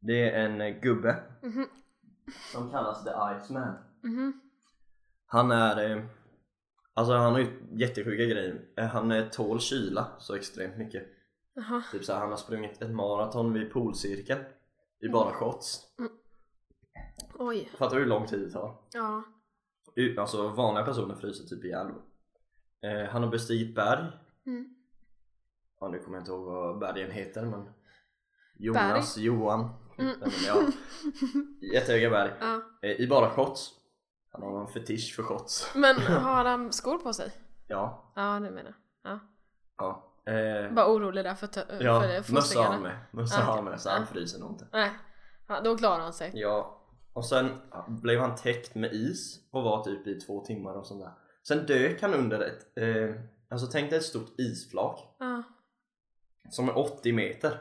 Det 0.00 0.30
är 0.30 0.44
en 0.44 0.60
eh, 0.60 0.80
gubbe 0.80 1.22
Mhm, 1.42 1.66
som 2.52 2.70
kallas 2.70 3.04
The 3.04 3.10
Iceman. 3.10 3.74
mhm. 4.02 4.40
Han 5.26 5.50
är... 5.50 5.90
Eh, 5.96 6.04
alltså 6.94 7.12
han 7.14 7.32
har 7.32 7.40
ju 7.40 7.46
jättesjuka 7.72 8.24
grejer. 8.24 8.64
Eh, 8.76 8.86
Han 8.86 9.30
tål 9.32 9.60
kyla 9.60 10.06
så 10.18 10.34
extremt 10.34 10.76
mycket. 10.76 11.06
Jaha. 11.54 11.82
Typ 11.92 12.04
såhär, 12.04 12.20
han 12.20 12.30
har 12.30 12.36
sprungit 12.36 12.82
ett 12.82 12.90
maraton 12.90 13.52
vid 13.52 13.72
polcirkeln. 13.72 14.44
I 15.00 15.08
bara 15.08 15.32
shorts. 15.32 15.80
Oj. 17.34 17.70
Fattar 17.78 17.96
du 17.96 18.02
hur 18.02 18.08
lång 18.08 18.26
tid 18.26 18.40
det 18.40 18.50
tar? 18.50 18.76
Ja. 18.92 19.22
Alltså 20.18 20.48
vanliga 20.48 20.84
personer 20.84 21.14
fryser 21.14 21.44
typ 21.44 21.64
ihjäl 21.64 21.86
eh, 22.82 23.10
Han 23.10 23.22
har 23.22 23.30
bestigit 23.30 23.74
berg. 23.74 24.06
Mm. 24.46 24.74
Ja 25.80 25.88
nu 25.88 25.98
kommer 25.98 26.16
jag 26.16 26.22
inte 26.22 26.30
ihåg 26.30 26.44
vad 26.44 26.78
bergen 26.78 27.10
heter 27.10 27.42
men 27.44 27.68
Jonas, 28.58 29.16
Johan 29.16 29.70
Mm. 29.98 30.18
Men 30.20 30.30
ja, 30.46 30.54
Jättehöga 31.74 32.10
berg 32.10 32.32
Ja. 32.40 32.60
eh, 32.82 32.90
I 32.90 33.06
bara 33.08 33.30
shorts 33.30 33.70
Han 34.32 34.42
har 34.42 34.50
någon 34.50 34.68
fetisch 34.72 35.14
för 35.16 35.22
shots. 35.22 35.74
Men 35.74 35.96
har 36.00 36.44
han 36.44 36.72
skor 36.72 36.98
på 36.98 37.12
sig? 37.12 37.32
Ja. 37.66 38.12
Ja, 38.16 38.22
det 38.40 38.50
menar 38.50 38.74
jag. 39.02 39.12
Ja. 39.12 39.20
Ja. 40.24 40.32
Eh, 40.32 40.72
Bara 40.74 40.86
orolig 40.92 41.24
där 41.24 41.34
för, 41.34 41.46
tö- 41.46 41.78
ja, 41.80 42.00
för 42.22 42.32
mössa 42.34 42.60
har 42.62 42.72
han 42.72 42.82
med. 42.82 42.98
Mössa 43.12 43.38
Ah, 43.40 43.44
har 43.44 43.54
han 43.54 43.64
med 43.64 43.80
så 43.80 43.88
Ah. 43.88 43.92
han 43.92 44.06
fryser 44.06 44.40
nog 44.40 44.50
inte. 44.50 44.66
Nej, 44.72 44.90
ja, 45.48 45.60
då 45.60 45.78
klarar 45.78 46.00
han 46.02 46.12
sig. 46.12 46.30
Ja. 46.34 46.82
Och 47.12 47.24
sen 47.26 47.50
blev 47.88 48.20
han 48.20 48.34
täckt 48.36 48.74
med 48.74 48.92
is 48.92 49.48
och 49.52 49.62
var 49.62 49.84
typ 49.84 50.06
i 50.06 50.20
två 50.20 50.44
timmar 50.44 50.74
och 50.74 50.86
sånt 50.86 51.00
där. 51.04 51.12
Sen 51.48 51.66
dök 51.66 52.02
han 52.02 52.14
under 52.14 52.40
ett, 52.40 52.78
eh, 52.78 53.22
alltså 53.50 53.66
tänk 53.66 53.90
dig 53.90 53.98
ett 53.98 54.04
stort 54.04 54.40
isflak 54.40 55.16
Ja. 55.18 55.42
Som 56.50 56.68
är 56.68 56.78
80 56.78 57.12
meter. 57.12 57.58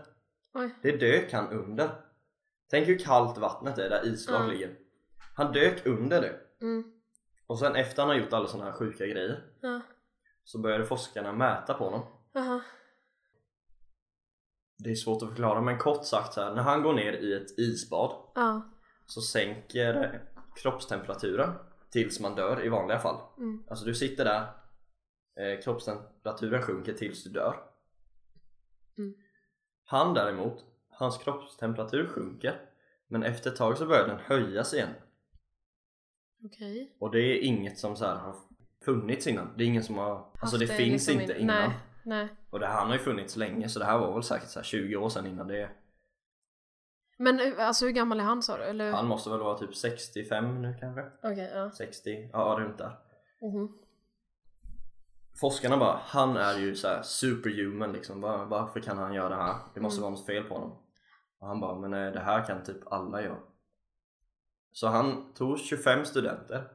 Oj. 0.53 0.69
Det 0.81 0.91
dök 0.91 1.33
han 1.33 1.49
under. 1.49 1.89
Tänk 2.69 2.87
hur 2.87 2.97
kallt 2.99 3.37
vattnet 3.37 3.77
är 3.77 3.89
där 3.89 4.05
isflak 4.07 4.41
Ja. 4.41 4.47
ligger. 4.47 4.75
Han 5.35 5.51
dök 5.53 5.85
under 5.85 6.21
det. 6.21 6.35
Mm. 6.61 6.91
Och 7.47 7.59
sen 7.59 7.75
efter 7.75 8.01
han 8.01 8.09
har 8.09 8.15
gjort 8.17 8.33
alla 8.33 8.47
såna 8.47 8.63
här 8.65 8.71
sjuka 8.71 9.05
grejer 9.05 9.43
Ja. 9.61 9.81
så 10.43 10.59
började 10.59 10.85
forskarna 10.85 11.33
mäta 11.33 11.73
på 11.73 11.83
honom. 11.83 12.01
Aha. 12.35 12.61
Det 14.77 14.91
är 14.91 14.95
svårt 14.95 15.23
att 15.23 15.29
förklara 15.29 15.61
men 15.61 15.77
kort 15.77 16.05
sagt 16.05 16.33
så 16.33 16.41
här, 16.41 16.55
när 16.55 16.61
han 16.63 16.81
går 16.83 16.93
ner 16.93 17.13
i 17.13 17.33
ett 17.33 17.59
isbad 17.59 18.11
Ja. 18.35 18.61
så 19.05 19.21
sänker 19.21 20.21
kroppstemperaturen 20.55 21.53
tills 21.89 22.19
man 22.19 22.35
dör 22.35 22.65
i 22.65 22.69
vanliga 22.69 22.99
fall. 22.99 23.21
Mm. 23.37 23.63
Alltså 23.69 23.85
du 23.85 23.95
sitter 23.95 24.25
där, 24.25 24.41
eh, 25.39 25.61
kroppstemperaturen 25.61 26.61
sjunker 26.61 26.93
tills 26.93 27.23
du 27.23 27.29
dör. 27.29 27.55
Mm. 28.97 29.13
Han 29.85 30.13
däremot, 30.13 30.65
hans 30.89 31.17
kroppstemperatur 31.17 32.07
sjunker 32.07 32.61
men 33.07 33.23
efter 33.23 33.49
ett 33.51 33.55
tag 33.55 33.77
så 33.77 33.85
börjar 33.85 34.07
den 34.07 34.19
höjas 34.19 34.73
igen. 34.73 34.89
Okej. 36.45 36.95
Och 36.99 37.11
det 37.11 37.19
är 37.19 37.41
inget 37.43 37.77
som 37.79 37.95
så 37.95 38.05
här 38.05 38.15
har 38.15 38.35
funnits 38.85 39.27
innan. 39.27 39.53
Det 39.57 39.63
är 39.63 39.67
ingen 39.67 39.83
som 39.83 39.97
har, 39.97 40.15
alltså 40.15 40.55
Haft 40.57 40.59
det 40.59 40.67
finns 40.67 41.07
liksom 41.07 41.21
inte 41.21 41.33
in- 41.33 41.39
innan. 41.41 41.69
Nej. 41.69 41.77
Nej. 42.05 42.27
Och 42.49 42.59
det 42.59 42.67
här 42.67 42.85
har 42.85 42.93
ju 42.93 42.99
funnits 42.99 43.35
länge 43.35 43.69
så 43.69 43.79
det 43.79 43.85
här 43.85 43.99
var 43.99 44.13
väl 44.13 44.23
säkert 44.23 44.49
så 44.49 44.59
här 44.59 44.63
20 44.63 44.95
år 44.95 45.09
sedan 45.09 45.25
innan 45.25 45.47
det. 45.47 45.69
Men 47.17 47.39
eh, 47.39 47.67
alltså 47.67 47.85
hur 47.85 47.91
gammal 47.91 48.19
är 48.19 48.23
han 48.23 48.41
sa 48.43 48.57
du? 48.57 48.63
Eller? 48.63 48.91
Han 48.91 49.07
måste 49.07 49.29
väl 49.29 49.39
vara 49.39 49.57
typ 49.57 49.75
65 49.75 50.61
nu 50.61 50.75
kanske? 50.79 51.01
Okej, 51.23 51.51
ja. 51.53 51.71
60, 51.71 52.29
ja 52.33 52.55
runt 52.59 52.77
där. 52.77 52.97
Mhm. 53.41 53.77
Forskarna 55.39 55.77
bara, 55.77 55.99
han 56.03 56.37
är 56.37 56.59
ju 56.59 56.75
så 56.75 56.87
här 56.87 57.01
superhuman 57.01 57.91
liksom, 57.93 58.21
Var, 58.21 58.45
varför 58.45 58.79
kan 58.79 58.97
han 58.97 59.13
göra 59.13 59.29
det 59.29 59.35
här? 59.35 59.55
Det 59.73 59.81
måste 59.81 59.99
Mm. 59.99 60.03
vara 60.03 60.11
något 60.19 60.25
fel 60.25 60.43
på 60.43 60.53
honom. 60.53 60.71
Och 61.39 61.47
han 61.47 61.59
bara, 61.59 61.79
men 61.79 61.93
eh, 61.93 62.13
det 62.13 62.19
här 62.19 62.45
kan 62.45 62.63
typ 62.63 62.91
alla 62.91 63.21
göra. 63.21 63.37
Så 64.71 64.87
han 64.87 65.33
tog 65.33 65.59
25 65.59 66.05
studenter 66.05 66.67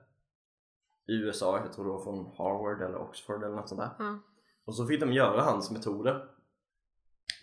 i 1.09 1.13
USA, 1.15 1.59
jag 1.65 1.73
tror 1.73 1.85
det 1.85 1.91
var 1.91 2.05
från 2.05 2.27
Harvard 2.39 2.83
eller 2.83 2.99
Oxford 2.99 3.43
eller 3.45 3.57
något 3.57 3.69
sånt 3.69 3.81
där. 3.81 3.91
Ja. 3.99 4.19
Och 4.65 4.75
så 4.75 4.87
fick 4.87 5.01
de 5.01 5.13
göra 5.13 5.43
hans 5.43 5.71
metoder 5.71 6.25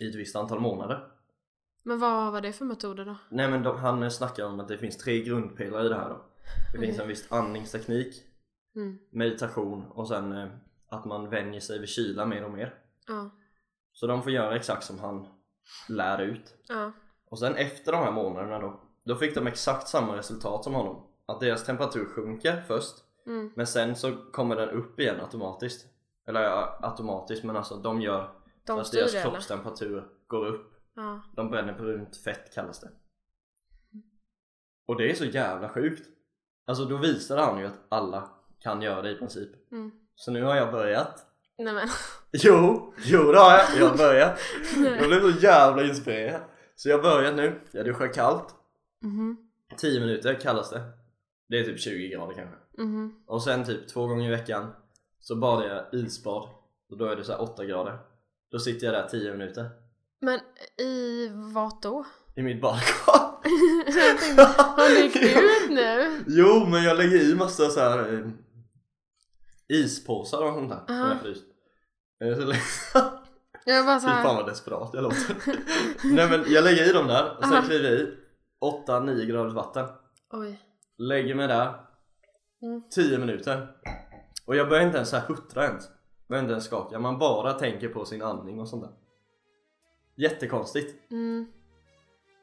i 0.00 0.08
ett 0.08 0.14
visst 0.14 0.36
antal 0.36 0.60
månader. 0.60 1.08
Men 1.82 1.98
vad 1.98 2.32
var 2.32 2.40
det 2.40 2.52
för 2.52 2.64
metoder 2.64 3.04
då? 3.04 3.16
Nej 3.30 3.50
men 3.50 3.62
de, 3.62 3.76
han 3.78 4.10
snackar 4.10 4.44
om 4.46 4.60
att 4.60 4.68
det 4.68 4.78
finns 4.78 4.96
tre 4.96 5.22
grundpelare 5.22 5.86
i 5.86 5.88
det 5.88 5.94
här 5.94 6.08
då. 6.08 6.20
Det 6.72 6.78
finns 6.78 6.90
Okej. 6.94 7.02
en 7.02 7.08
viss 7.08 7.32
andningsteknik, 7.32 8.14
Mm. 8.76 8.98
meditation 9.10 9.86
och 9.90 10.08
sen 10.08 10.32
eh, 10.32 10.48
att 10.90 11.04
man 11.04 11.28
vänjer 11.30 11.60
sig 11.60 11.78
vid 11.78 11.88
kyla 11.88 12.26
mer 12.26 12.44
och 12.44 12.50
mer. 12.50 12.74
Ja. 13.06 13.30
Så 13.92 14.06
de 14.06 14.22
får 14.22 14.32
göra 14.32 14.56
exakt 14.56 14.84
som 14.84 14.98
han 14.98 15.26
lär 15.88 16.18
ut. 16.20 16.54
Ja. 16.68 16.92
Och 17.24 17.38
sen 17.38 17.54
efter 17.54 17.92
de 17.92 17.98
här 18.04 18.12
månaderna 18.12 18.58
då, 18.58 18.80
då 19.04 19.14
fick 19.16 19.34
de 19.34 19.46
exakt 19.46 19.88
samma 19.88 20.16
resultat 20.16 20.64
som 20.64 20.74
honom. 20.74 21.06
Att 21.26 21.40
deras 21.40 21.64
temperatur 21.64 22.04
sjunker 22.06 22.62
först, 22.66 22.94
Mm. 23.26 23.52
men 23.56 23.66
sen 23.66 23.96
så 23.96 24.16
kommer 24.32 24.56
den 24.56 24.70
upp 24.70 25.00
igen 25.00 25.20
automatiskt. 25.20 25.86
Eller 26.26 26.42
ja, 26.42 26.78
automatiskt 26.82 27.44
men 27.44 27.56
alltså 27.56 27.76
de 27.76 28.00
gör 28.00 28.24
så 28.24 28.32
De 28.64 28.80
att 28.80 28.92
deras 28.92 29.12
det 29.12 29.18
eller? 29.18 29.30
kroppstemperatur 29.30 30.08
går 30.26 30.46
upp. 30.46 30.72
Ja. 30.94 31.20
De 31.36 31.50
bränner 31.50 31.72
brunt 31.72 32.16
fett 32.16 32.54
kallas 32.54 32.80
det. 32.80 32.90
Och 34.86 34.96
det 34.96 35.10
är 35.10 35.14
så 35.14 35.24
jävla 35.24 35.68
sjukt. 35.68 36.08
Alltså 36.66 36.84
då 36.84 36.96
visade 36.96 37.42
han 37.42 37.58
ju 37.58 37.66
att 37.66 37.78
alla 37.88 38.30
kan 38.58 38.82
göra 38.82 39.02
det 39.02 39.10
i 39.10 39.14
princip. 39.16 39.72
Mm. 39.72 39.90
Så 40.20 40.30
nu 40.30 40.42
har 40.42 40.56
jag 40.56 40.72
börjat. 40.72 41.26
Nej 41.58 41.74
men. 41.74 41.88
Jo, 42.32 42.94
jo 43.04 43.32
det 43.32 43.38
har 43.38 43.50
jag. 43.52 43.64
Jag 43.78 43.86
har 43.88 43.96
börjat. 43.96 44.40
Jag 45.00 45.08
blev 45.08 45.20
så 45.32 45.40
jävla 45.40 45.82
inspirerad. 45.84 46.40
Så 46.76 46.88
jag 46.88 47.02
börjar 47.02 47.32
nu. 47.32 47.60
Jag 47.70 47.84
duschar 47.84 48.12
kallt. 48.12 48.54
Mhm. 49.02 49.36
10 49.78 50.00
minuter 50.00 50.34
kallas 50.40 50.70
det. 50.70 50.82
Det 51.48 51.58
är 51.58 51.64
typ 51.64 51.80
20 51.80 52.08
grader 52.08 52.34
kanske. 52.34 52.56
Mhm. 52.82 53.14
Och 53.26 53.42
sen 53.42 53.64
typ 53.64 53.88
två 53.88 54.06
gånger 54.06 54.26
i 54.26 54.30
veckan 54.30 54.72
så 55.20 55.36
badar 55.36 55.66
jag 55.66 56.00
isbad. 56.00 56.48
Och 56.90 56.96
då 56.98 57.04
är 57.04 57.16
det 57.16 57.24
så 57.24 57.32
här 57.32 57.42
8 57.42 57.64
grader. 57.64 57.98
Då 58.50 58.58
sitter 58.58 58.86
jag 58.86 58.94
där 58.94 59.08
10 59.08 59.32
minuter. 59.32 59.70
Men 60.20 60.40
i 60.86 61.28
vad 61.54 61.82
då? 61.82 62.04
I 62.36 62.42
mitt 62.42 62.60
badkar. 62.60 63.30
Jag 63.86 64.18
tänkte, 64.18 64.42
har 64.42 64.88
du 64.94 65.04
ut 65.04 65.70
nu? 65.70 66.20
Jo 66.26 66.66
men 66.66 66.82
jag 66.82 66.96
lägger 66.96 67.30
i 67.30 67.34
massa 67.34 67.68
så 67.70 67.80
här 67.80 67.98
eh, 68.14 68.20
ispåsar 69.70 70.42
och 70.46 70.54
sånt 70.54 70.70
där 70.70 70.80
som 70.86 70.96
jag 70.96 71.20
fryst. 71.20 71.44
Så 72.18 72.44
lä- 72.44 72.56
Jag 73.64 73.86
bara 73.86 74.00
Fy 74.00 74.06
fan 74.06 74.22
såhär. 74.22 74.34
vad 74.36 74.46
desperat 74.46 74.90
jag 74.92 75.02
låter. 75.02 75.36
Nej 76.14 76.30
men 76.30 76.44
jag 76.52 76.64
lägger 76.64 76.90
i 76.90 76.92
dem 76.92 77.06
där 77.06 77.36
och 77.38 77.44
sen 77.44 77.52
Aha. 77.52 77.62
kliver 77.62 77.90
jag 77.90 78.00
i 78.00 78.16
8-9 78.86 79.24
graders 79.24 79.52
vatten. 79.52 79.86
Oj. 80.32 80.60
Lägger 80.98 81.34
mig 81.34 81.48
där 81.48 81.74
Mm. 82.62 82.82
10 82.90 83.18
minuter. 83.18 83.68
Och 84.46 84.56
jag 84.56 84.68
börjar 84.68 84.84
inte 84.86 84.96
ens 84.96 85.14
huttra 85.14 85.64
ens. 85.64 85.88
Börjar 86.28 86.42
inte 86.42 86.52
ens 86.52 86.64
skaka. 86.64 86.98
Man 86.98 87.18
bara 87.18 87.52
tänker 87.52 87.88
på 87.88 88.04
sin 88.04 88.22
andning 88.22 88.60
och 88.60 88.68
sånt 88.68 88.82
där. 88.82 88.90
Jättekonstigt. 90.16 91.10
Mm. 91.10 91.46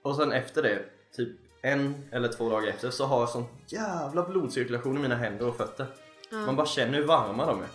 Och 0.04 0.16
sen 0.16 0.32
efter 0.32 0.64
det, 0.64 0.86
typ 1.16 1.38
en 1.62 2.04
eller 2.12 2.28
två 2.28 2.50
dagar 2.50 2.68
efter 2.68 2.90
så 2.90 3.06
har 3.06 3.20
jag 3.20 3.30
sån 3.30 3.46
jävla 3.68 4.24
blodcirkulation 4.30 4.98
i 4.98 5.00
mina 5.02 5.16
händer 5.16 5.48
och 5.48 5.56
fötter. 5.58 5.86
Ja. 6.30 6.38
Man 6.38 6.56
bara 6.56 6.68
känner 6.68 6.98
hur 6.98 7.06
varma 7.06 7.46
de 7.46 7.62
är. 7.62 7.68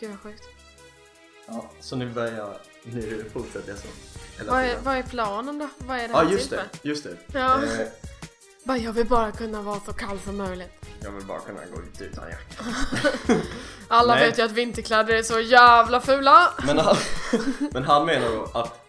Gud 0.00 0.10
vad 0.10 0.20
sjukt. 0.20 0.44
Ja, 1.46 1.70
så 1.80 1.96
nu 1.96 2.08
börjar 2.10 2.32
jag, 2.38 2.54
nu 2.82 3.24
fortsätter 3.32 3.68
jag 3.68 3.78
så. 3.78 3.86
Hela 4.38 4.52
Vad 4.52 4.60
är, 4.62 4.68
tiden. 4.68 4.84
vad 4.84 4.96
är 4.96 5.02
planen 5.02 5.58
då? 5.58 5.68
Vad 5.78 5.96
är 5.98 6.02
det 6.08 6.14
Ja 6.14 6.22
här 6.22 6.30
just 6.30 6.48
till 6.48 6.58
det, 6.58 6.78
för? 6.78 6.88
just 6.88 7.04
det. 7.04 7.16
Ja. 7.32 7.62
Eh, 7.64 7.86
Bara, 8.64 8.78
jag 8.78 8.92
vill 8.92 9.06
bara 9.08 9.32
kunna 9.32 9.62
vara 9.62 9.80
så 9.80 9.92
kall 9.92 10.18
som 10.24 10.36
möjligt. 10.36 10.72
jag 11.02 11.10
vill 11.10 11.24
bara 11.24 11.38
kunna 11.40 11.60
gå 11.74 11.80
ut 11.82 12.00
utan 12.00 12.24
jacka. 12.30 12.64
Alla 13.88 14.14
Nej. 14.14 14.28
vet 14.28 14.38
ju 14.38 14.42
att 14.42 14.50
vinterkläder 14.52 15.14
är 15.14 15.22
så 15.22 15.40
jävla 15.40 16.00
fula. 16.00 16.52
Men 16.66 16.78
han, 16.78 16.96
men 17.72 17.84
han 17.84 18.06
menar 18.06 18.28
då 18.28 18.58
att 18.58 18.80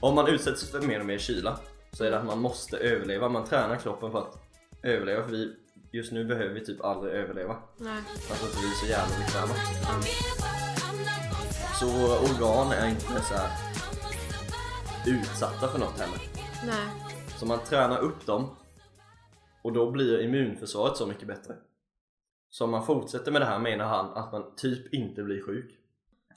om 0.00 0.14
man 0.14 0.26
utsätts 0.28 0.70
för 0.70 0.80
mer 0.80 1.00
och 1.00 1.06
mer 1.06 1.18
kyla 1.18 1.58
så 1.92 2.04
är 2.04 2.10
det 2.10 2.18
att 2.18 2.24
man 2.26 2.38
måste 2.38 2.76
överleva. 2.76 3.28
Man 3.28 3.44
tränar 3.46 3.76
kroppen 3.76 4.12
för 4.12 4.18
att 4.18 4.34
överleva 4.82 5.22
för 5.24 5.30
vi, 5.30 5.56
just 5.90 6.12
nu 6.12 6.24
behöver 6.24 6.54
vi 6.54 6.64
typ 6.64 6.84
aldrig 6.84 7.14
överleva. 7.14 7.56
Nej. 7.76 8.02
Alltså 8.30 8.46
för 8.46 8.60
vi 8.60 8.66
är 8.66 8.74
så 8.74 8.86
jävla 8.86 9.16
bekväma. 9.18 9.54
Så 11.80 11.86
våra 11.86 12.18
organ 12.20 12.72
är 12.72 12.88
inte 12.88 13.22
så 13.22 13.34
här 13.34 13.50
utsatta 15.06 15.68
för 15.68 15.78
något 15.78 16.00
heller. 16.00 16.18
Nej. 16.66 16.88
Så 17.38 17.46
man 17.46 17.58
tränar 17.64 17.98
upp 17.98 18.26
dem 18.26 18.56
och 19.62 19.72
då 19.72 19.90
blir 19.90 20.20
immunförsvaret 20.20 20.96
så 20.96 21.06
mycket 21.06 21.28
bättre. 21.28 21.54
Så 22.50 22.64
om 22.64 22.70
man 22.70 22.86
fortsätter 22.86 23.32
med 23.32 23.40
det 23.40 23.46
här 23.46 23.58
menar 23.58 23.84
han 23.84 24.12
att 24.12 24.32
man 24.32 24.54
typ 24.56 24.94
inte 24.94 25.22
blir 25.22 25.42
sjuk. 25.42 25.78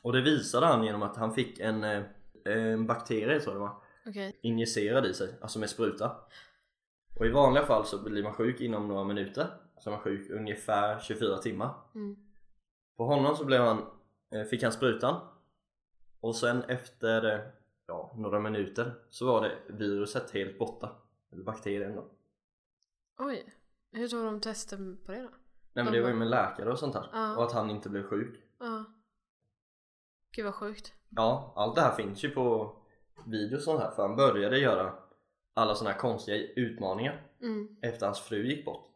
Och 0.02 0.14
det 0.14 0.22
visade 0.22 0.66
han 0.66 0.84
genom 0.84 1.04
att 1.04 1.18
han 1.18 1.34
fick 1.34 1.60
en, 1.60 1.84
eh, 1.84 2.02
en 2.46 2.88
bakterie 2.88 3.40
tror 3.40 3.56
jag 3.56 3.62
det 3.62 3.68
var, 3.68 3.76
Okej. 4.06 4.40
injicerad 4.42 5.06
i 5.06 5.14
sig, 5.14 5.30
alltså 5.42 5.60
med 5.60 5.70
spruta. 5.70 6.16
Och 7.16 7.26
i 7.26 7.30
vanliga 7.30 7.66
fall 7.66 7.86
så 7.86 8.04
blir 8.04 8.24
man 8.24 8.34
sjuk 8.34 8.62
inom 8.62 8.88
några 8.88 9.04
minuter, 9.04 9.48
så 9.78 9.90
är 9.90 9.92
man 9.92 10.02
sjuk 10.02 10.30
ungefär 10.30 11.00
24 11.00 11.38
timmar. 11.38 11.74
Mm. 11.96 12.16
På 12.98 13.06
honom 13.06 13.36
så 13.36 13.46
blev 13.46 13.62
han, 13.62 13.86
eh, 14.32 14.44
fick 14.44 14.64
han 14.64 14.72
sprutan 14.72 15.22
och 16.20 16.36
sen 16.36 16.64
efter 16.64 17.52
ja, 17.88 18.14
några 18.18 18.40
minuter 18.40 18.94
så 19.10 19.26
var 19.26 19.42
det 19.42 19.58
viruset 19.68 20.32
helt 20.32 20.60
borta. 20.60 20.90
Eller 21.32 21.44
bakterien 21.44 21.96
då. 21.96 22.06
Oj. 23.18 23.54
Hur 23.92 24.08
tog 24.08 24.26
de 24.26 24.42
testen 24.42 24.98
på 25.06 25.12
det 25.12 25.22
då? 25.22 25.30
Nej 25.74 25.84
men 25.84 25.94
det 25.94 26.02
var 26.02 26.10
ju 26.10 26.16
med 26.16 26.28
läkare 26.28 26.72
och 26.72 26.80
sånt 26.80 26.96
här. 26.96 27.10
Ja. 27.14 27.38
Och 27.38 27.44
att 27.44 27.52
han 27.52 27.70
inte 27.70 27.90
blev 27.90 28.04
sjuk. 28.04 28.44
Ja. 28.60 28.84
Gud 30.32 30.46
vad 30.46 30.56
sjukt. 30.56 30.94
Ja, 31.10 31.54
allt 31.56 31.76
det 31.76 31.82
här 31.82 31.96
finns 31.96 32.24
ju 32.24 32.30
på 32.30 32.76
videos 33.26 33.60
och 33.60 33.64
sånt 33.64 33.82
här 33.82 33.92
för 33.92 34.08
han 34.08 34.16
började 34.16 34.60
göra 34.60 34.94
alla 35.54 35.76
såna 35.76 35.90
här 35.90 35.98
konstiga 36.00 36.38
utmaningar 36.56 37.28
Mm. 37.42 37.76
efter 37.82 38.06
hans 38.06 38.20
fru 38.20 38.46
gick 38.48 38.66
bort. 38.66 38.88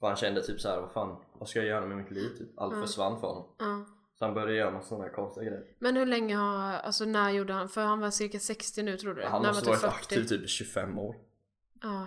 För 0.00 0.06
han 0.06 0.16
kände 0.16 0.42
typ 0.42 0.60
så 0.60 0.68
här, 0.68 0.80
vad 0.80 0.92
fan, 0.92 1.16
vad 1.38 1.48
ska 1.48 1.58
jag 1.58 1.68
göra 1.68 1.86
med 1.86 1.96
mitt 1.96 2.10
liv? 2.10 2.28
Typ. 2.38 2.58
Allt 2.58 2.74
Ja. 2.74 2.82
försvann 2.82 3.20
för 3.20 3.26
honom. 3.28 3.48
Ja. 3.58 3.84
Så 4.18 4.24
han 4.24 4.34
började 4.34 4.54
göra 4.54 4.70
massa 4.70 4.88
såna 4.88 5.04
här 5.04 5.10
konstiga 5.12 5.46
grejer. 5.50 5.64
Men 5.78 5.96
hur 5.96 6.06
länge 6.06 6.36
har, 6.36 6.72
alltså 6.72 7.04
när 7.04 7.30
gjorde 7.30 7.52
han, 7.52 7.68
för 7.68 7.84
han 7.84 8.00
var 8.00 8.10
cirka 8.10 8.38
60 8.38 8.82
nu 8.82 8.96
tror 8.96 9.14
du? 9.14 9.24
Han 9.24 9.42
när 9.42 9.48
måste 9.48 9.70
var 9.70 9.76
varit 9.76 9.84
aktiv 9.94 10.24
typ 10.24 10.42
i 10.44 10.46
25 10.48 10.98
år. 10.98 11.16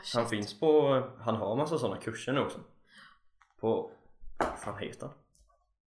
Shit. 0.04 0.16
Han 0.16 0.30
finns 0.30 0.60
på, 0.60 0.92
han 1.20 1.36
har 1.36 1.56
massa 1.56 1.78
såna 1.78 1.98
kurser 1.98 2.34
nu 2.34 2.40
också. 2.40 2.60
på, 3.60 3.92
vad 4.40 4.60
fan 4.60 4.78
heter 4.78 5.06
han? 5.08 5.16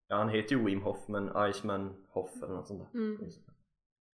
Ja 0.08 0.16
han 0.16 0.28
heter 0.28 0.56
ju 0.56 0.64
Wim 0.64 0.82
Hof 0.82 1.08
men 1.08 1.48
Iceman 1.50 2.04
Hof 2.08 2.30
eller 2.42 2.54
något 2.54 2.66
sånt 2.66 2.92
där 2.92 2.98
Mm. 2.98 3.18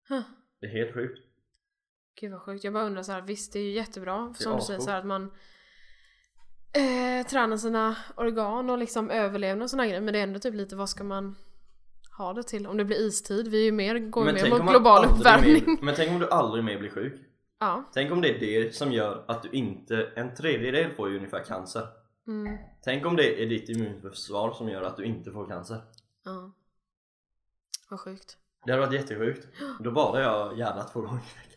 Huh. 0.09 0.21
Det 0.61 0.67
är 0.67 0.71
helt 0.71 0.95
sjukt 0.95 1.19
Gud 2.21 2.33
vad 2.33 2.43
sjukt. 2.43 2.65
Jag 2.65 2.73
bara 2.73 2.85
undrar 2.85 3.03
så 3.03 3.13
här, 3.13 3.23
visst 3.23 3.53
det 3.53 3.59
är 3.59 3.63
ju 3.63 3.71
jättebra 3.71 4.35
som 4.35 4.57
du 4.57 4.63
säger 4.63 4.81
så 4.81 4.91
här, 4.91 4.99
att 4.99 5.07
man 5.07 5.31
eh, 6.73 7.27
tränar 7.27 7.57
sina 7.57 7.97
organ 8.17 8.71
och 8.71 8.79
liksom 8.79 9.11
överlevnad 9.11 9.63
och 9.63 9.71
såna 9.71 9.87
grejer. 9.87 10.01
Men 10.01 10.13
det 10.13 10.19
är 10.19 10.23
ändå 10.23 10.39
typ 10.39 10.55
lite 10.55 10.77
vad 10.77 10.89
ska 10.89 11.05
man 11.05 11.37
ha 12.19 12.33
det 12.33 12.43
till? 12.43 12.67
Om 12.67 12.77
det 12.77 12.85
blir 12.85 13.01
istid, 13.01 13.49
vi 13.49 13.61
är 13.61 13.65
ju 13.65 13.73
mer, 13.73 13.99
går 13.99 14.27
ju 14.27 14.33
mer 14.33 14.51
mot 14.51 14.71
global 14.71 15.05
uppvärmning. 15.05 15.65
mer, 15.67 15.79
Men 15.83 15.95
tänk 15.95 16.11
om 16.11 16.19
du 16.19 16.29
aldrig 16.31 16.65
mer 16.65 16.79
blir 16.79 16.91
sjuk 16.91 17.21
Ja. 17.59 17.85
Tänk 17.93 18.13
om 18.13 18.21
det 18.21 18.29
är 18.29 18.39
det 18.39 18.75
som 18.75 18.93
gör 18.93 19.25
att 19.29 19.43
du 19.43 19.49
inte, 19.51 20.13
en 20.17 20.35
tredjedel 20.35 20.91
får 20.91 21.11
ju 21.11 21.17
ungefär 21.17 21.45
cancer 21.45 21.87
Mm. 22.27 22.59
Tänk 22.85 23.07
om 23.07 23.17
det 23.17 23.43
är 23.43 23.47
ditt 23.47 23.69
immunförsvar 23.69 24.53
som 24.53 24.69
gör 24.69 24.83
att 24.83 24.97
du 24.97 25.05
inte 25.05 25.31
får 25.31 25.47
cancer 25.47 25.81
Ja. 26.25 26.53
Vad 27.91 28.01
sjukt. 28.01 28.37
Det 28.65 28.73
hade 28.73 28.87
varit 28.87 28.95
jättesjukt 28.95 29.47
Då 29.81 29.91
badar 29.91 30.21
jag 30.21 30.59
gärna 30.59 30.83
två 30.83 31.01
gånger 31.01 31.21
i 31.21 31.39
veckan 31.39 31.56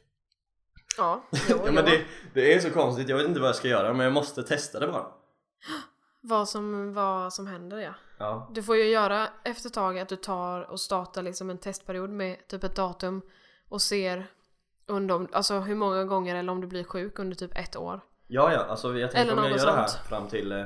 Ja, 1.00 1.24
jo, 1.50 1.58
Ja 1.66 1.72
men 1.72 1.86
det, 1.86 2.02
det 2.34 2.54
är 2.54 2.60
så 2.60 2.70
konstigt, 2.72 3.10
jag 3.10 3.18
vet 3.18 3.28
inte 3.28 3.40
vad 3.40 3.50
jag 3.50 3.56
ska 3.56 3.68
göra 3.68 3.94
men 3.94 4.04
jag 4.04 4.14
måste 4.14 4.44
testa 4.44 4.80
det 4.80 4.88
bara 4.88 5.06
Vad 6.22 6.50
som, 6.50 6.94
vad 6.94 7.34
som 7.34 7.48
händer 7.48 7.78
ja. 7.78 7.94
Ja, 8.18 8.50
Du 8.54 8.64
får 8.64 8.76
ju 8.76 8.84
göra 8.84 9.28
efter 9.44 9.70
ett 9.70 9.74
tag 9.74 10.00
att 10.00 10.10
du 10.10 10.16
tar 10.16 10.72
och 10.72 10.80
startar 10.80 11.22
liksom 11.22 11.50
en 11.50 11.58
testperiod 11.58 12.10
med 12.10 12.48
typ 12.48 12.64
ett 12.64 12.76
datum 12.76 13.22
och 13.70 13.82
ser 13.82 14.28
under, 14.88 15.28
alltså 15.32 15.60
hur 15.60 15.76
många 15.76 16.04
gånger 16.06 16.36
eller 16.36 16.52
om 16.52 16.62
du 16.62 16.68
blir 16.68 16.84
sjuk 16.84 17.20
under 17.20 17.36
typ 17.36 17.58
ett 17.58 17.76
år. 17.76 18.00
ja, 18.28 18.54
ja 18.54 18.60
alltså 18.60 18.98
jag 18.98 19.12
tänker 19.12 19.34
om 19.38 19.44
jag 19.44 19.58
gör 19.58 19.66
det 19.66 19.72
här 19.72 19.88
sånt. 19.88 20.08
fram 20.08 20.28
till 20.28 20.52
eh, 20.52 20.66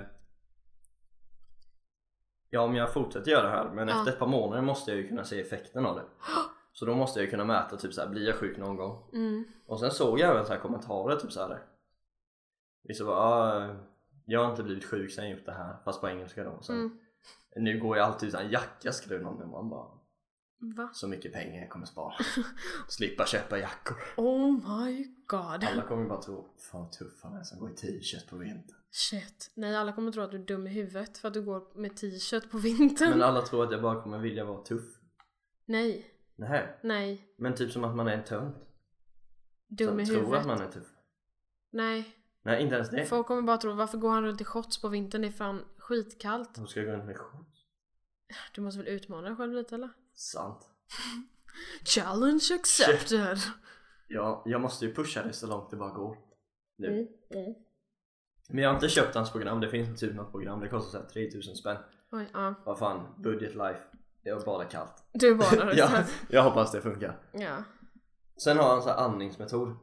Ja 2.50 2.62
om 2.62 2.76
jag 2.76 2.94
fortsätter 2.94 3.32
göra 3.32 3.44
det 3.44 3.50
här 3.50 3.70
men 3.74 3.88
Ja. 3.88 3.98
efter 4.00 4.12
ett 4.12 4.20
par 4.20 4.28
månader 4.28 4.62
måste 4.62 4.92
jag 4.92 4.98
ju 4.98 5.08
kunna 5.08 5.24
se 5.24 5.42
effekten 5.42 5.86
av 5.86 5.96
det 5.96 6.02
Så 6.74 6.86
då 6.86 6.96
måste 6.96 7.20
jag 7.20 7.26
ju 7.26 7.32
kunna 7.32 7.46
mäta 7.46 7.78
typ 7.78 7.94
såhär, 7.94 8.10
blir 8.10 8.28
jag 8.28 8.36
sjuk 8.36 8.58
någon 8.58 8.76
gång? 8.76 9.10
Mm. 9.14 9.44
Och 9.66 9.80
sen 9.80 9.92
såg 9.92 10.20
jag 10.20 10.32
även 10.32 10.46
så 10.46 10.54
här 10.54 10.60
kommentarer 10.60 11.16
typ 11.16 11.32
såhär 11.32 11.60
Vissa 12.84 13.06
bara 13.06 13.18
ah, 13.18 13.76
jag 14.26 14.44
har 14.44 14.52
inte 14.52 14.64
blivit 14.64 14.86
sjuk 14.86 15.12
sen 15.12 15.30
jag 15.30 15.38
gjort 15.38 15.46
det 15.46 15.52
här 15.52 15.78
fast 15.86 16.02
på 16.02 16.10
engelska 16.10 16.44
då 16.44 16.62
sen, 16.62 16.76
Mm. 16.76 17.00
Nu 17.56 17.80
går 17.80 17.98
jag 17.98 18.08
alltid 18.08 18.30
utan 18.30 18.52
jacka 18.52 18.92
skrev 18.92 19.22
någon 19.22 19.42
och 19.42 19.50
man 19.50 19.70
bara 19.70 19.88
Va? 20.78 20.90
Så 20.94 21.08
mycket 21.08 21.34
pengar 21.34 21.62
jag 21.62 21.70
kommer 21.70 21.86
spara 21.86 22.14
Slippa 22.90 23.26
köpa 23.26 23.58
jackor 23.60 23.98
Oh 24.18 24.52
my 24.52 25.06
god. 25.28 25.64
Alla 25.64 25.82
kommer 25.82 26.10
bara 26.10 26.22
tro 26.22 26.56
Fan 26.72 26.82
vad 26.82 26.92
tuff 26.92 27.24
han 27.24 27.38
är 27.38 27.44
som 27.44 27.60
går 27.60 27.72
i 27.72 27.76
t-shirt 27.76 28.30
på 28.30 28.38
vintern 28.38 28.78
Shit. 28.92 29.52
Nej 29.56 29.76
alla 29.76 29.94
kommer 29.94 30.12
tro 30.12 30.24
att 30.24 30.32
du 30.32 30.38
är 30.38 30.46
dum 30.46 30.68
i 30.68 30.70
huvudet 30.70 31.18
för 31.18 31.28
att 31.28 31.34
du 31.34 31.42
går 31.42 31.80
med 31.80 31.98
t-shirt 31.98 32.52
på 32.52 32.58
vintern. 32.58 33.10
Men 33.10 33.22
alla 33.22 33.42
tror 33.42 33.64
att 33.64 33.72
jag 33.72 33.82
bara 33.82 34.02
kommer 34.02 34.18
vilja 34.20 34.46
vara 34.46 34.64
tuff 34.64 34.84
Nej. 35.66 36.13
Nej, 36.50 36.78
Nej. 36.82 37.34
men 37.38 37.56
typ 37.56 37.72
som 37.72 37.84
att 37.84 37.96
man 37.96 38.08
är 38.08 38.14
en 38.14 38.24
tönt 38.24 38.56
Dum 39.68 40.00
i 40.00 40.06
som 40.06 40.16
tror 40.16 40.26
huvudet. 40.26 40.40
att 40.42 40.48
man 40.48 40.62
är 40.62 40.72
tuff 40.72 40.88
Nej. 41.72 42.16
Nej 42.42 42.62
inte 42.64 42.76
ens 42.76 42.90
det 42.90 43.06
Folk 43.06 43.28
kommer 43.28 43.42
bara 43.42 43.58
tro 43.58 43.74
varför 43.74 43.98
går 43.98 44.10
han 44.10 44.24
runt 44.24 44.42
i 44.42 44.46
shorts 44.46 44.82
på 44.82 44.88
vintern? 44.88 45.22
Det 45.22 45.28
är 45.28 45.32
fan 45.32 45.66
skitkallt. 45.78 46.58
Hon 46.58 46.68
ska 46.68 46.82
gå 46.82 46.92
runt 46.92 47.06
med 47.06 47.18
shorts 47.18 47.66
Du 48.56 48.62
måste 48.62 48.78
väl 48.80 48.88
utmana 48.88 49.28
dig 49.28 49.38
själv 49.38 49.54
lite 49.54 49.76
eller? 49.76 49.90
Sant 50.14 50.70
Challenge 51.86 52.44
accepted. 52.60 53.38
Ja, 54.08 54.44
jag 54.46 54.62
måste 54.62 54.86
ju 54.86 54.94
pusha 54.94 55.24
det 55.24 55.34
så 55.34 55.48
långt 55.48 55.70
det 55.72 55.78
bara 55.78 55.94
går 55.94 56.18
nu 56.78 56.88
Mm. 56.88 57.08
Mm. 57.46 57.54
Men 58.50 58.64
jag 58.64 58.70
har 58.70 58.76
inte 58.76 58.90
köpt 58.90 59.16
hans 59.16 59.32
program, 59.32 59.60
det 59.60 59.70
finns 59.70 60.00
typ 60.00 60.16
något 60.16 60.32
program, 60.32 60.60
det 60.60 60.70
kostar 60.70 61.00
såhär 61.00 61.10
3000 61.10 61.56
spänn 61.56 61.78
Oj, 62.12 62.30
ja. 62.34 62.54
Vad 62.66 62.80
fan, 62.80 63.08
budget 63.24 63.56
life 63.56 63.80
Det 64.24 64.30
är 64.30 64.46
bara 64.46 64.66
kallt 64.66 65.04
Du 65.12 65.36
badar 65.36 65.74
ja, 65.76 65.90
ja. 65.94 66.04
jag 66.30 66.44
hoppas 66.44 66.72
det 66.72 66.82
funkar 66.82 67.20
ja. 67.32 67.58
Sen 68.44 68.58
har 68.58 68.70
han 68.70 68.82
så 68.82 68.90
här 68.90 68.98
andningsmetod? 68.98 69.78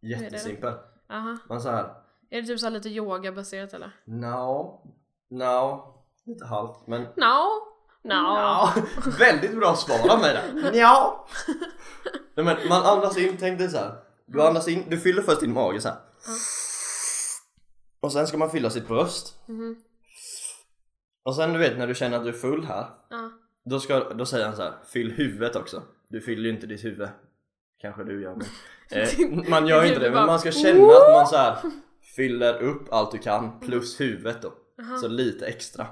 Jättesimpel 0.00 0.74
Aha. 1.10 1.38
Man 1.48 1.60
så 1.60 1.70
här 1.70 1.94
Är 2.30 2.40
det 2.40 2.46
typ 2.46 2.60
så 2.60 2.68
lite 2.68 2.88
yogabaserat 2.88 3.72
eller? 3.72 3.96
No, 4.04 4.80
no, 5.30 5.84
lite 6.24 6.46
halvt 6.46 6.86
men 6.86 7.02
No. 7.02 7.72
No. 8.04 8.12
Ja, 8.14 8.74
väldigt 9.18 9.58
bra 9.58 9.74
svar 9.74 10.12
av 10.12 10.20
mig 10.20 10.34
där. 10.34 10.72
Ja. 10.78 11.26
Nej, 12.36 12.44
men 12.44 12.68
man 12.68 12.82
andas 12.82 13.18
in, 13.18 13.36
tänk 13.40 13.58
dig 13.58 13.68
så 13.68 13.78
här. 13.78 13.96
Du 14.26 14.42
andas 14.42 14.68
in, 14.68 14.84
du 14.88 14.98
fyller 15.00 15.22
först 15.22 15.40
din 15.40 15.52
mage 15.52 15.80
så 15.80 15.88
här. 15.88 15.98
Och 18.00 18.12
sen 18.12 18.26
ska 18.26 18.36
man 18.36 18.50
fylla 18.50 18.70
sitt 18.70 18.88
bröst. 18.88 19.40
Mhm. 19.48 19.76
Och 21.24 21.36
sen 21.36 21.52
du 21.52 21.58
vet 21.58 21.78
när 21.78 21.86
du 21.86 21.94
känner 21.94 22.16
att 22.16 22.24
du 22.24 22.28
är 22.28 22.32
full 22.32 22.64
här. 22.64 22.90
Ja. 23.10 23.30
Då, 23.64 23.80
ska, 23.80 23.98
då 23.98 24.26
säger 24.26 24.46
han 24.46 24.56
så 24.56 24.62
här, 24.62 24.74
fyll 24.92 25.12
huvudet 25.12 25.56
också. 25.56 25.82
Du 26.08 26.20
fyller 26.20 26.42
ju 26.42 26.50
inte 26.50 26.66
ditt 26.66 26.84
huvud. 26.84 27.08
Kanske 27.78 28.04
du 28.04 28.22
gör 28.22 28.34
men. 28.34 28.46
Eh, 28.94 29.08
man 29.48 29.66
gör 29.66 29.84
inte 29.84 29.98
det 29.98 30.10
men 30.10 30.26
man 30.26 30.38
ska 30.38 30.52
känna 30.52 30.92
att 30.92 31.12
man 31.12 31.26
så 31.26 31.36
här 31.36 31.56
fyller 32.16 32.62
upp 32.62 32.92
allt 32.92 33.12
du 33.12 33.18
kan 33.18 33.60
plus 33.60 34.00
huvudet 34.00 34.42
då. 34.42 34.52
Så 35.00 35.08
lite 35.08 35.46
extra. 35.46 35.86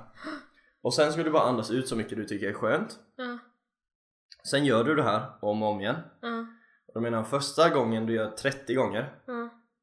Och 0.83 0.95
sen 0.95 1.13
ska 1.13 1.23
du 1.23 1.31
bara 1.31 1.43
andas 1.43 1.71
ut 1.71 1.89
så 1.89 1.97
mycket 1.97 2.19
du 2.19 2.25
tycker 2.25 2.49
är 2.49 2.53
skönt. 2.53 2.99
Sen 4.51 4.65
gör 4.65 4.85
du 4.85 4.95
det 4.95 5.03
här 5.03 5.27
om 5.41 5.63
och 5.63 5.69
om 5.69 5.81
igen. 5.81 5.97
Och 6.87 6.95
då 6.95 7.01
menar 7.01 7.19
jag 7.19 7.29
första 7.29 7.69
gången 7.69 8.07
du 8.07 8.15
gör 8.15 8.31
30 8.31 8.75
gånger. 8.75 9.15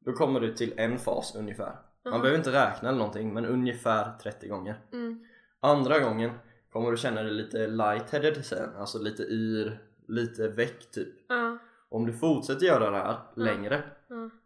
Då 0.04 0.12
kommer 0.12 0.40
du 0.40 0.54
till 0.54 0.74
en 0.76 0.98
fas 0.98 1.34
ungefär. 1.36 1.76
Man 2.10 2.20
behöver 2.20 2.38
inte 2.38 2.52
räkna 2.52 2.88
eller 2.88 2.98
någonting 2.98 3.34
men 3.34 3.46
ungefär 3.46 4.18
30 4.22 4.48
gånger. 4.48 4.80
Mm. 4.92 5.24
Andra 5.60 5.98
gången 5.98 6.30
kommer 6.72 6.90
du 6.90 6.96
känna 6.96 7.22
dig 7.22 7.32
lite 7.32 7.66
lightheaded 7.66 8.44
sen, 8.46 8.76
alltså 8.76 8.98
lite 8.98 9.22
yr, 9.22 9.78
lite 10.08 10.48
väck 10.48 10.90
typ. 10.90 11.08
Ja. 11.28 11.58
Om 11.88 12.06
du 12.06 12.12
fortsätter 12.12 12.66
göra 12.66 12.90
det 12.90 12.96
här 12.96 13.16
längre 13.36 13.82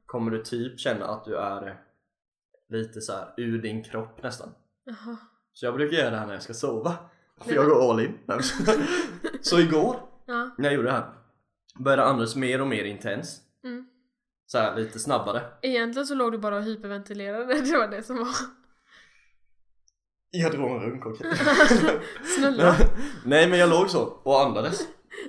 kommer 0.07 0.31
du 0.31 0.43
typ 0.43 0.81
känna 0.81 1.07
att 1.07 1.25
du 1.25 1.37
är 1.37 1.77
lite 2.69 3.01
så 3.01 3.13
här 3.13 3.35
ur 3.37 3.59
din 3.63 3.83
kropp 3.85 4.23
nästan. 4.23 4.49
Jaha. 4.85 5.17
Så 5.53 5.67
jag 5.67 5.75
brukar 5.75 5.97
göra 5.97 6.11
det 6.11 6.17
här 6.17 6.27
när 6.27 6.35
jag 6.35 6.43
ska 6.43 6.55
sova. 6.55 6.95
För 7.41 7.53
jag 7.55 7.67
går 7.67 7.91
all 7.91 8.01
in. 8.01 8.19
så 9.43 9.59
igår 9.61 9.97
Ja. 10.27 10.51
när 10.59 10.65
jag 10.65 10.75
gjorde 10.75 10.89
det 10.89 10.93
här 10.95 11.11
började 11.79 12.05
andas 12.05 12.37
mer 12.37 12.61
och 12.61 12.67
mer 12.67 12.85
intens. 12.85 13.41
Mm. 13.65 13.87
Så 14.47 14.59
här 14.59 14.77
lite 14.77 14.99
snabbare. 14.99 15.43
Egentligen 15.63 16.07
så 16.07 16.15
låg 16.15 16.33
du 16.33 16.39
bara 16.39 16.57
och 16.57 16.63
hyperventilerade, 16.63 17.47
det 17.61 17.77
var 17.79 17.89
det 17.89 18.03
som 18.03 18.17
var 18.19 18.29
Jag 20.35 20.53
drog 20.53 20.71
en 20.71 20.81
runk 20.81 21.07
och 21.07 21.17
Snälla. 22.39 22.77
Nej 23.25 23.49
men 23.49 23.59
jag 23.59 23.71
låg 23.71 23.91
så 23.91 24.05
och 24.23 24.41
andades 24.43 24.81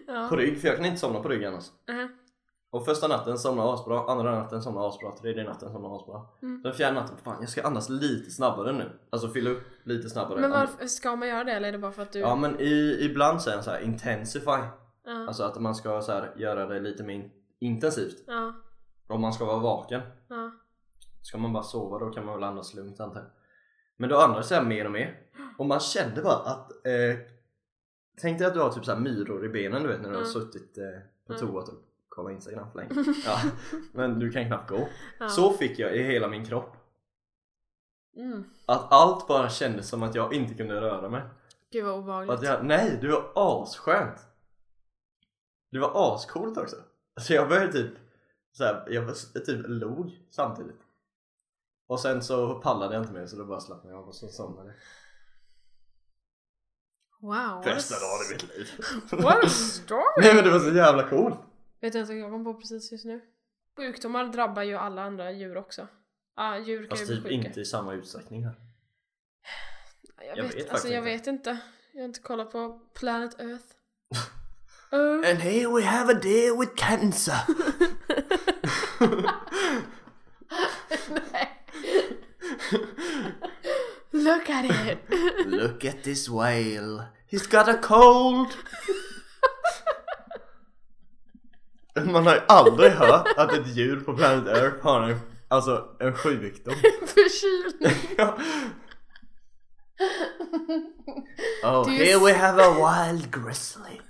Ja. 0.07 0.27
på 0.29 0.35
rygg 0.35 0.61
för 0.61 0.67
jag 0.67 0.77
kan 0.77 0.85
inte 0.85 0.99
somna 0.99 1.19
på 1.19 1.29
rygg 1.29 1.45
annars. 1.45 1.65
Aha. 1.89 2.07
Och 2.71 2.85
första 2.85 3.07
natten 3.07 3.37
somnade 3.37 3.67
jag 3.69 3.73
asbra, 3.73 4.11
andra 4.11 4.39
natten 4.39 4.61
somnade 4.61 4.85
jag 4.85 4.89
asbra, 4.89 5.11
tredje 5.21 5.43
natten 5.43 5.71
somnade 5.71 5.93
jag 5.93 6.01
asbra. 6.01 6.21
Mm. 6.41 6.61
Den 6.61 6.73
fjärde 6.73 6.95
natten, 6.95 7.17
fan 7.23 7.37
jag 7.39 7.49
ska 7.49 7.63
andas 7.63 7.89
lite 7.89 8.31
snabbare 8.31 8.71
nu. 8.71 8.99
Alltså 9.09 9.29
fylla 9.29 9.49
upp 9.49 9.63
lite 9.83 10.09
snabbare. 10.09 10.41
Men 10.41 10.51
varför, 10.51 10.87
ska 10.87 11.15
man 11.15 11.27
göra 11.27 11.43
det 11.43 11.51
eller 11.51 11.67
är 11.67 11.71
det 11.71 11.77
bara 11.77 11.91
för 11.91 12.01
att 12.01 12.11
du... 12.11 12.19
Ja 12.19 12.35
men 12.35 12.59
i, 12.59 12.97
ibland 13.01 13.41
säger 13.41 13.57
han 13.57 13.63
så 13.63 13.71
här 13.71 13.79
intensify. 13.81 14.51
Ja. 15.05 15.27
Alltså 15.27 15.43
att 15.43 15.59
man 15.61 15.75
ska 15.75 16.01
så 16.01 16.11
här, 16.11 16.33
göra 16.37 16.65
det 16.65 16.79
lite 16.79 17.03
mer 17.03 17.29
intensivt. 17.59 18.23
Ja. 18.27 18.53
Om 19.07 19.21
man 19.21 19.33
ska 19.33 19.45
vara 19.45 19.59
vaken. 19.59 20.01
Ska 21.21 21.37
man 21.37 21.53
bara 21.53 21.63
sova 21.63 21.99
då 21.99 22.09
kan 22.09 22.25
man 22.25 22.35
väl 22.35 22.43
andas 22.43 22.73
lugnt 22.73 22.99
antar 22.99 23.19
jag. 23.19 23.29
Men 23.97 24.09
då 24.09 24.17
andades 24.17 24.51
jag 24.51 24.65
mer 24.67 24.85
och 24.85 24.91
mer. 24.91 25.19
Och 25.57 25.65
man 25.65 25.79
kände 25.79 26.21
bara 26.21 26.35
att 26.35 26.71
eh, 26.71 27.17
Tänk 28.21 28.37
dig 28.39 28.47
att 28.47 28.53
du 28.53 28.59
har 28.59 28.71
typ 28.71 28.85
så 28.85 28.91
här 28.93 28.99
myror 28.99 29.45
i 29.45 29.49
benen 29.49 29.83
du 29.83 29.87
vet 29.89 30.01
när 30.01 30.09
du 30.09 30.15
har 30.15 30.21
Mm. 30.21 30.33
suttit 30.33 30.77
eh, 30.77 30.83
på 31.27 31.33
toa 31.33 31.61
och 31.61 31.69
kollat 32.09 32.31
instagram 32.31 32.71
för 32.71 32.79
länge. 32.79 32.91
Ja, 33.25 33.39
men 33.93 34.19
du 34.19 34.31
kan 34.31 34.45
knappt 34.47 34.69
gå. 34.69 34.87
Ja. 35.19 35.29
Så 35.29 35.51
fick 35.53 35.79
jag 35.79 35.95
i 35.95 36.03
hela 36.03 36.27
min 36.27 36.45
kropp. 36.45 36.75
Mm. 38.15 38.43
Att 38.65 38.91
allt 38.91 39.27
bara 39.27 39.49
kändes 39.49 39.89
som 39.89 40.03
att 40.03 40.15
jag 40.15 40.33
inte 40.33 40.53
kunde 40.53 40.81
röra 40.81 41.09
mig. 41.09 41.21
Gud 41.71 41.85
vad 41.85 41.95
obehagligt. 41.99 42.43
Jag, 42.43 42.65
nej, 42.65 42.97
det 43.01 43.07
var 43.07 43.31
asskönt. 43.35 44.19
Det 45.71 45.79
var 45.79 46.15
ascoolt 46.15 46.57
också. 46.57 46.75
Så 47.21 47.33
jag 47.33 47.49
började 47.49 47.71
typ 47.71 47.91
så 48.51 48.63
här, 48.63 48.85
jag 48.89 49.01
var- 49.01 49.15
jag 49.33 49.45
typ 49.45 49.65
log 49.67 50.19
samtidigt. 50.29 50.79
Och 51.87 51.99
sen 51.99 52.23
så 52.23 52.61
pallade 52.61 52.93
jag 52.95 53.03
inte 53.03 53.13
mer 53.13 53.25
så 53.25 53.35
då 53.35 53.45
bara 53.45 53.59
slappnade 53.59 53.95
jag 53.95 54.01
av 54.03 54.07
och 54.07 54.15
så 54.15 54.27
somnade 54.27 54.67
jag. 54.69 54.75
Wow. 57.21 57.63
Bästa 57.63 57.95
dagen 57.95 58.25
i 58.29 58.33
mitt 58.33 58.57
liv. 58.57 58.69
What 59.23 59.43
a 59.43 59.49
story! 59.49 60.01
nej 60.17 60.35
men 60.35 60.43
det 60.43 60.51
var 60.51 60.59
så 60.59 60.71
jävla 60.75 61.09
coolt. 61.09 61.39
Vet 61.81 61.93
du 61.93 61.99
inte 61.99 62.13
vad 62.13 62.21
jag 62.21 62.31
kom 62.31 62.43
på 62.43 62.53
precis 62.53 62.91
just 62.91 63.05
nu? 63.05 63.21
Sjukdomar 63.77 64.25
drabbar 64.25 64.63
ju 64.63 64.75
alla 64.75 65.01
andra 65.03 65.31
djur 65.31 65.57
också. 65.57 65.87
Ja, 66.35 66.57
djur 66.57 66.87
kan 66.87 66.97
Fast 66.97 67.11
ju 67.11 67.15
typ 67.15 67.23
bli 67.23 67.37
sjuka. 67.37 67.47
inte 67.47 67.61
i 67.61 67.65
samma 67.65 67.93
utsträckning 67.93 68.45
här. 68.45 68.55
Jag, 70.17 70.37
jag 70.37 70.43
vet, 70.43 70.55
vet 70.55 70.59
alltså 70.59 70.71
faktiskt 70.71 70.93
jag 70.93 70.99
inte. 70.99 71.09
vet 71.11 71.27
inte. 71.27 71.57
Jag 71.93 72.01
har 72.01 72.05
inte 72.05 72.19
kollat 72.19 72.51
på 72.51 72.79
Planet 72.93 73.39
Earth. 73.39 73.65
Earth. 74.91 75.29
And 75.29 75.39
here 75.39 75.67
we 75.75 75.83
have 75.85 76.13
a 76.13 76.19
deer 76.23 76.59
with 76.59 76.71
cancer. 76.75 77.37
Nej. 81.31 81.52
Look 84.23 84.49
at 84.49 84.65
it! 84.65 84.99
Look 85.47 85.85
at 85.85 86.03
this 86.03 86.29
whale. 86.29 87.09
He's 87.27 87.45
got 87.47 87.67
a 87.67 87.77
cold. 87.77 88.55
Man 91.95 92.25
har 92.25 92.35
ju 92.35 92.41
aldrig 92.47 92.91
hört 92.91 93.27
att 93.37 93.53
ett 93.53 93.67
djur 93.67 93.99
på 93.99 94.13
Planet 94.17 94.47
Earth 94.47 94.83
har 94.83 95.01
en, 95.09 95.19
alltså 95.47 95.95
en 95.99 96.15
sjukdom. 96.15 96.75
Förkylning! 97.07 98.17
Ja. 98.17 98.37
oh, 101.63 101.89
here 101.89 102.19
we 102.19 102.33
have 102.33 102.59
a 102.59 102.71
wild 102.73 103.31
grizzly. 103.31 104.01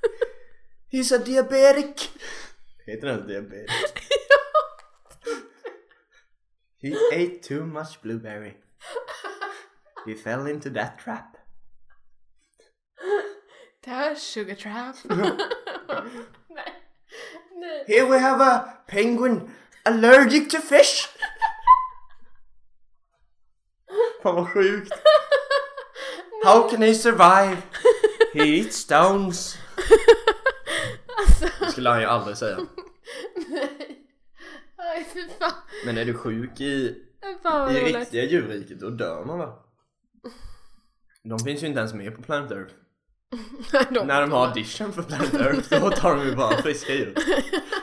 He's 0.91 1.15
a 1.15 1.17
diabetic. 1.17 2.09
Heter 2.85 3.07
den 3.07 3.27
diabetic? 3.27 3.93
He 6.81 6.95
ate 7.13 7.39
too 7.47 7.65
much 7.65 8.01
blueberry. 8.01 8.53
He 10.05 10.15
fell 10.15 10.47
into 10.47 10.69
that 10.73 10.99
trap. 10.99 11.37
Är 13.85 14.15
sugar 14.15 14.55
trap. 14.55 14.95
Nej. 16.49 16.73
Nej. 17.55 17.85
Here 17.87 18.05
we 18.09 18.19
have 18.19 18.41
a 18.43 18.59
penguin 18.87 19.49
allergic 19.85 20.49
to 20.51 20.57
fish. 20.59 21.07
Fan 24.23 24.35
vad 24.35 24.49
sjukt. 24.49 24.93
How 26.45 26.69
can 26.69 26.81
he 26.81 26.93
survive? 26.95 27.57
He 28.33 28.43
eats 28.43 28.77
stones. 28.77 29.57
Det 31.59 31.71
skulle 31.71 31.89
han 31.89 31.99
ju 32.01 32.05
aldrig 32.07 32.37
säga. 32.37 32.57
Nej. 33.47 34.05
Aj 34.77 35.03
fy 35.13 35.27
fan. 35.39 35.51
Men 35.85 35.97
är 35.97 36.05
du 36.05 36.13
sjuk 36.13 36.61
i, 36.61 36.95
Fan 37.43 37.61
vad 37.61 37.75
i 37.75 37.81
roligt. 37.81 37.95
riktiga 37.95 38.23
djurriket 38.23 38.79
då 38.79 38.89
dör 38.89 39.25
man 39.25 39.39
va? 39.39 39.62
De 41.23 41.39
finns 41.39 41.63
ju 41.63 41.67
inte 41.67 41.79
ens 41.79 41.93
med 41.93 42.15
på 42.15 42.21
Planet 42.21 42.51
Earth. 42.51 42.73
de, 43.93 44.07
När 44.07 44.21
de 44.21 44.31
har 44.31 44.47
audition 44.47 44.93
för 44.93 45.03
Planet 45.03 45.33
Earth 45.33 45.81
då 45.81 45.89
tar 45.91 46.15
de 46.15 46.25
ju 46.25 46.35
bara 46.35 46.57
friska 46.61 46.93
djur. 46.93 47.15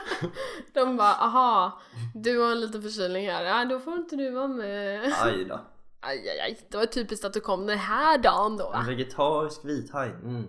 de 0.73 0.97
bara 0.97 1.13
aha, 1.15 1.81
du 2.15 2.39
har 2.39 2.51
en 2.51 2.61
liten 2.61 2.81
förkylning 2.81 3.29
här. 3.29 3.43
Ja 3.43 3.65
då 3.65 3.79
får 3.79 3.93
inte 3.93 4.15
du 4.15 4.31
vara 4.31 4.47
med. 4.47 5.13
Aj 5.21 5.45
då. 5.45 5.59
Aj 6.03 6.29
aj 6.29 6.39
aj. 6.39 6.59
Det 6.69 6.77
var 6.77 6.85
typiskt 6.85 7.25
att 7.25 7.33
du 7.33 7.39
kom 7.39 7.65
den 7.65 7.77
här 7.77 8.17
dagen 8.17 8.57
då. 8.57 8.73
En 8.73 8.85
vegetarisk 8.85 9.65
vithaj. 9.65 10.09
Mm. 10.09 10.47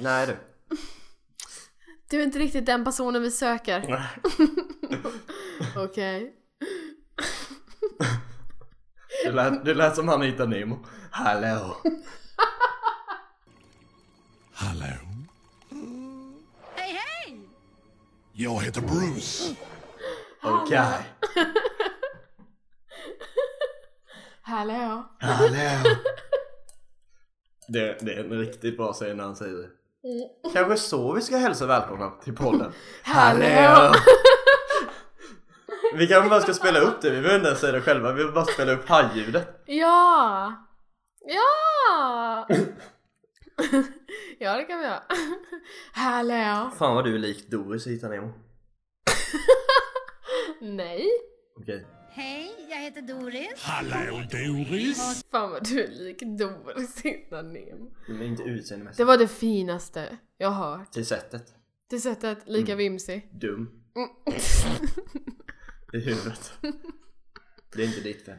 Nej 0.00 0.26
du. 0.26 0.36
Du 2.10 2.20
är 2.20 2.24
inte 2.24 2.38
riktigt 2.38 2.66
den 2.66 2.84
personen 2.84 3.22
vi 3.22 3.30
söker. 3.30 4.08
Okej. 5.76 6.39
Du 9.24 9.32
lät, 9.32 9.64
du 9.64 9.74
lät 9.74 9.96
som 9.96 10.08
han 10.08 10.22
hittade 10.22 10.50
Nemo. 10.50 10.78
Hallå. 11.10 11.76
Hallå? 14.52 14.86
Hej 16.76 16.92
hej! 16.92 17.40
Jag 18.32 18.60
heter 18.60 18.80
Bruce. 18.80 19.54
Okej. 20.42 21.06
Hallå. 24.42 25.04
Hallå. 25.20 25.96
Det, 27.68 27.98
det 28.00 28.12
är 28.12 28.24
en 28.24 28.38
riktigt 28.38 28.76
bra 28.76 28.92
scen 28.92 29.16
när 29.16 29.24
han 29.24 29.36
säger 29.36 29.54
det. 29.54 29.68
Kanske 30.52 30.76
så 30.76 31.12
vi 31.12 31.20
ska 31.22 31.36
hälsa 31.36 31.66
välkomna 31.66 32.10
till 32.10 32.36
podden. 32.36 32.72
Hallå. 33.02 33.92
Vi 35.94 36.06
kanske 36.06 36.30
bara 36.30 36.40
ska 36.40 36.54
spela 36.54 36.80
upp 36.80 37.00
det, 37.00 37.10
vi 37.10 37.16
behöver 37.16 37.36
inte 37.36 37.48
ens 37.48 37.60
säga 37.60 37.72
det 37.72 37.80
själva, 37.80 38.12
vi 38.12 38.24
vill 38.24 38.32
bara 38.32 38.44
spela 38.44 38.72
upp 38.72 38.88
hajljudet. 38.88 39.62
Ja! 39.66 40.52
Ja! 41.26 42.46
ja 44.38 44.56
det 44.56 44.64
kan 44.64 44.78
vi 44.78 44.84
göra. 44.84 45.02
Hallå. 45.92 46.70
Fan 46.78 46.94
vad 46.94 47.04
du 47.04 47.14
är 47.14 47.18
lik 47.18 47.50
Doris 47.50 47.86
i 47.86 47.90
Hitta 47.90 48.08
Nemo. 48.08 48.32
Nej. 50.60 51.06
Okej. 51.60 51.86
Hej, 52.10 52.66
jag 52.70 52.76
heter 52.76 53.02
Doris. 53.02 53.62
Hallå 53.62 54.22
Doris. 54.30 55.24
Fan 55.30 55.50
vad 55.50 55.64
du 55.68 55.82
är 55.82 55.88
lik 55.88 56.22
Doris 56.22 57.00
Hitta 57.02 57.42
Nemo. 57.42 57.90
Men 58.08 58.22
inte 58.22 58.42
utseendemässigt. 58.42 58.98
Det 58.98 59.04
var 59.04 59.18
det 59.18 59.28
finaste 59.28 60.18
jag 60.38 60.48
har 60.48 60.76
hört. 60.76 60.92
Till 60.92 61.06
sättet. 61.06 61.54
Det 61.90 62.00
sättet 62.00 62.38
lika 62.46 62.74
vimsig. 62.74 63.28
Dum. 63.32 63.70
Mm. 63.96 64.08
I 65.92 65.98
huvudet. 65.98 66.52
Det 67.72 67.82
är 67.82 67.86
inte 67.86 68.00
ditt 68.00 68.24
fel. 68.24 68.38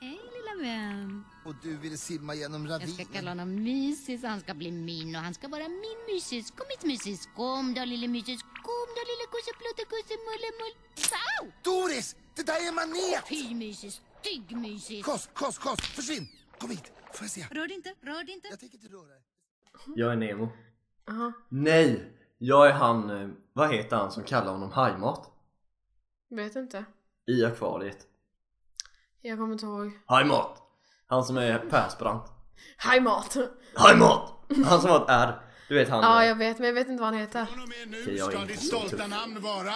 Hej 0.00 0.20
lilla 0.36 0.68
vän. 0.70 1.24
Och 1.44 1.54
du 1.62 1.76
vill 1.76 1.98
simma 1.98 2.34
genom 2.34 2.66
Jag 2.66 2.80
ska 2.80 2.86
ravinen? 2.88 3.06
kalla 3.12 3.30
honom 3.30 3.62
Mysis 3.62 4.22
han 4.22 4.40
ska 4.40 4.54
bli 4.54 4.70
min 4.72 5.16
och 5.16 5.22
han 5.22 5.34
ska 5.34 5.48
vara 5.48 5.68
min 5.68 5.98
Mysis. 6.14 6.50
Kom 6.50 6.66
hit 6.70 6.84
Mysis. 6.84 7.28
Kom 7.36 7.74
då 7.74 7.84
lille 7.84 8.08
Mysis. 8.08 8.42
Kom 8.42 8.88
då 8.96 9.02
lille 9.10 9.26
kusse 9.32 10.14
mulle 10.28 10.50
mull. 10.60 10.74
Au! 11.40 11.52
Doris! 11.62 12.16
Det 12.36 12.42
där 12.42 12.64
är 12.64 12.68
en 12.68 12.74
manet! 12.74 13.28
Fy 13.28 13.54
Mysis. 13.54 14.00
Stygg 14.20 14.56
Mysis. 14.56 15.04
Kos, 15.04 15.28
kos, 15.34 15.58
kos! 15.58 15.80
Försvinn! 15.80 16.28
Kom 16.58 16.70
hit! 16.70 16.92
Får 17.12 17.24
jag 17.24 17.30
se? 17.30 17.46
Rör 17.50 17.66
dig 17.66 17.76
inte, 17.76 17.94
rör 18.02 18.24
dig 18.24 18.34
inte. 18.34 18.48
Jag 18.48 18.60
tänker 18.60 18.78
inte 18.78 18.88
röra 18.88 19.08
dig. 19.08 19.22
Jag 19.96 20.12
är 20.12 20.16
Nemo. 20.16 20.48
Aha. 21.08 21.32
Nej! 21.48 22.12
Jag 22.46 22.68
är 22.68 22.72
han, 22.72 23.10
eh, 23.10 23.28
vad 23.52 23.74
heter 23.74 23.96
han 23.96 24.12
som 24.12 24.22
kallar 24.22 24.52
honom 24.52 24.72
hajmat? 24.72 25.30
Vet 26.30 26.56
inte. 26.56 26.84
I 27.26 27.44
akvariet. 27.44 27.98
Jag 29.20 29.38
kommer 29.38 29.52
inte 29.52 29.66
ihåg. 29.66 29.90
Hajmat! 30.06 30.62
Han 31.06 31.24
som 31.24 31.36
är 31.36 31.58
Persbrandt. 31.58 32.32
Hej 32.76 33.00
mat! 33.00 33.36
Hajmat! 33.74 34.32
Han 34.64 34.80
som 34.80 34.90
har 34.90 35.00
ett 35.00 35.08
R. 35.08 35.40
Du 35.68 35.74
vet 35.74 35.88
han. 35.88 36.02
Ja 36.02 36.22
eh, 36.22 36.28
jag 36.28 36.34
vet 36.36 36.58
men 36.58 36.66
jag 36.66 36.74
vet 36.74 36.88
inte 36.88 37.00
vad 37.00 37.12
han 37.12 37.20
heter. 37.20 37.44
Från 37.44 37.62
och 37.62 37.68
med 37.68 37.90
nu 37.90 38.02
Okej, 38.02 38.16
jag 38.16 38.26
är 38.26 38.30
ska 38.30 38.40
inte 38.40 38.52
ditt 38.52 38.60
så 38.60 38.66
stolta 38.66 38.96
tuff. 38.96 39.08
namn 39.08 39.40
vara 39.40 39.72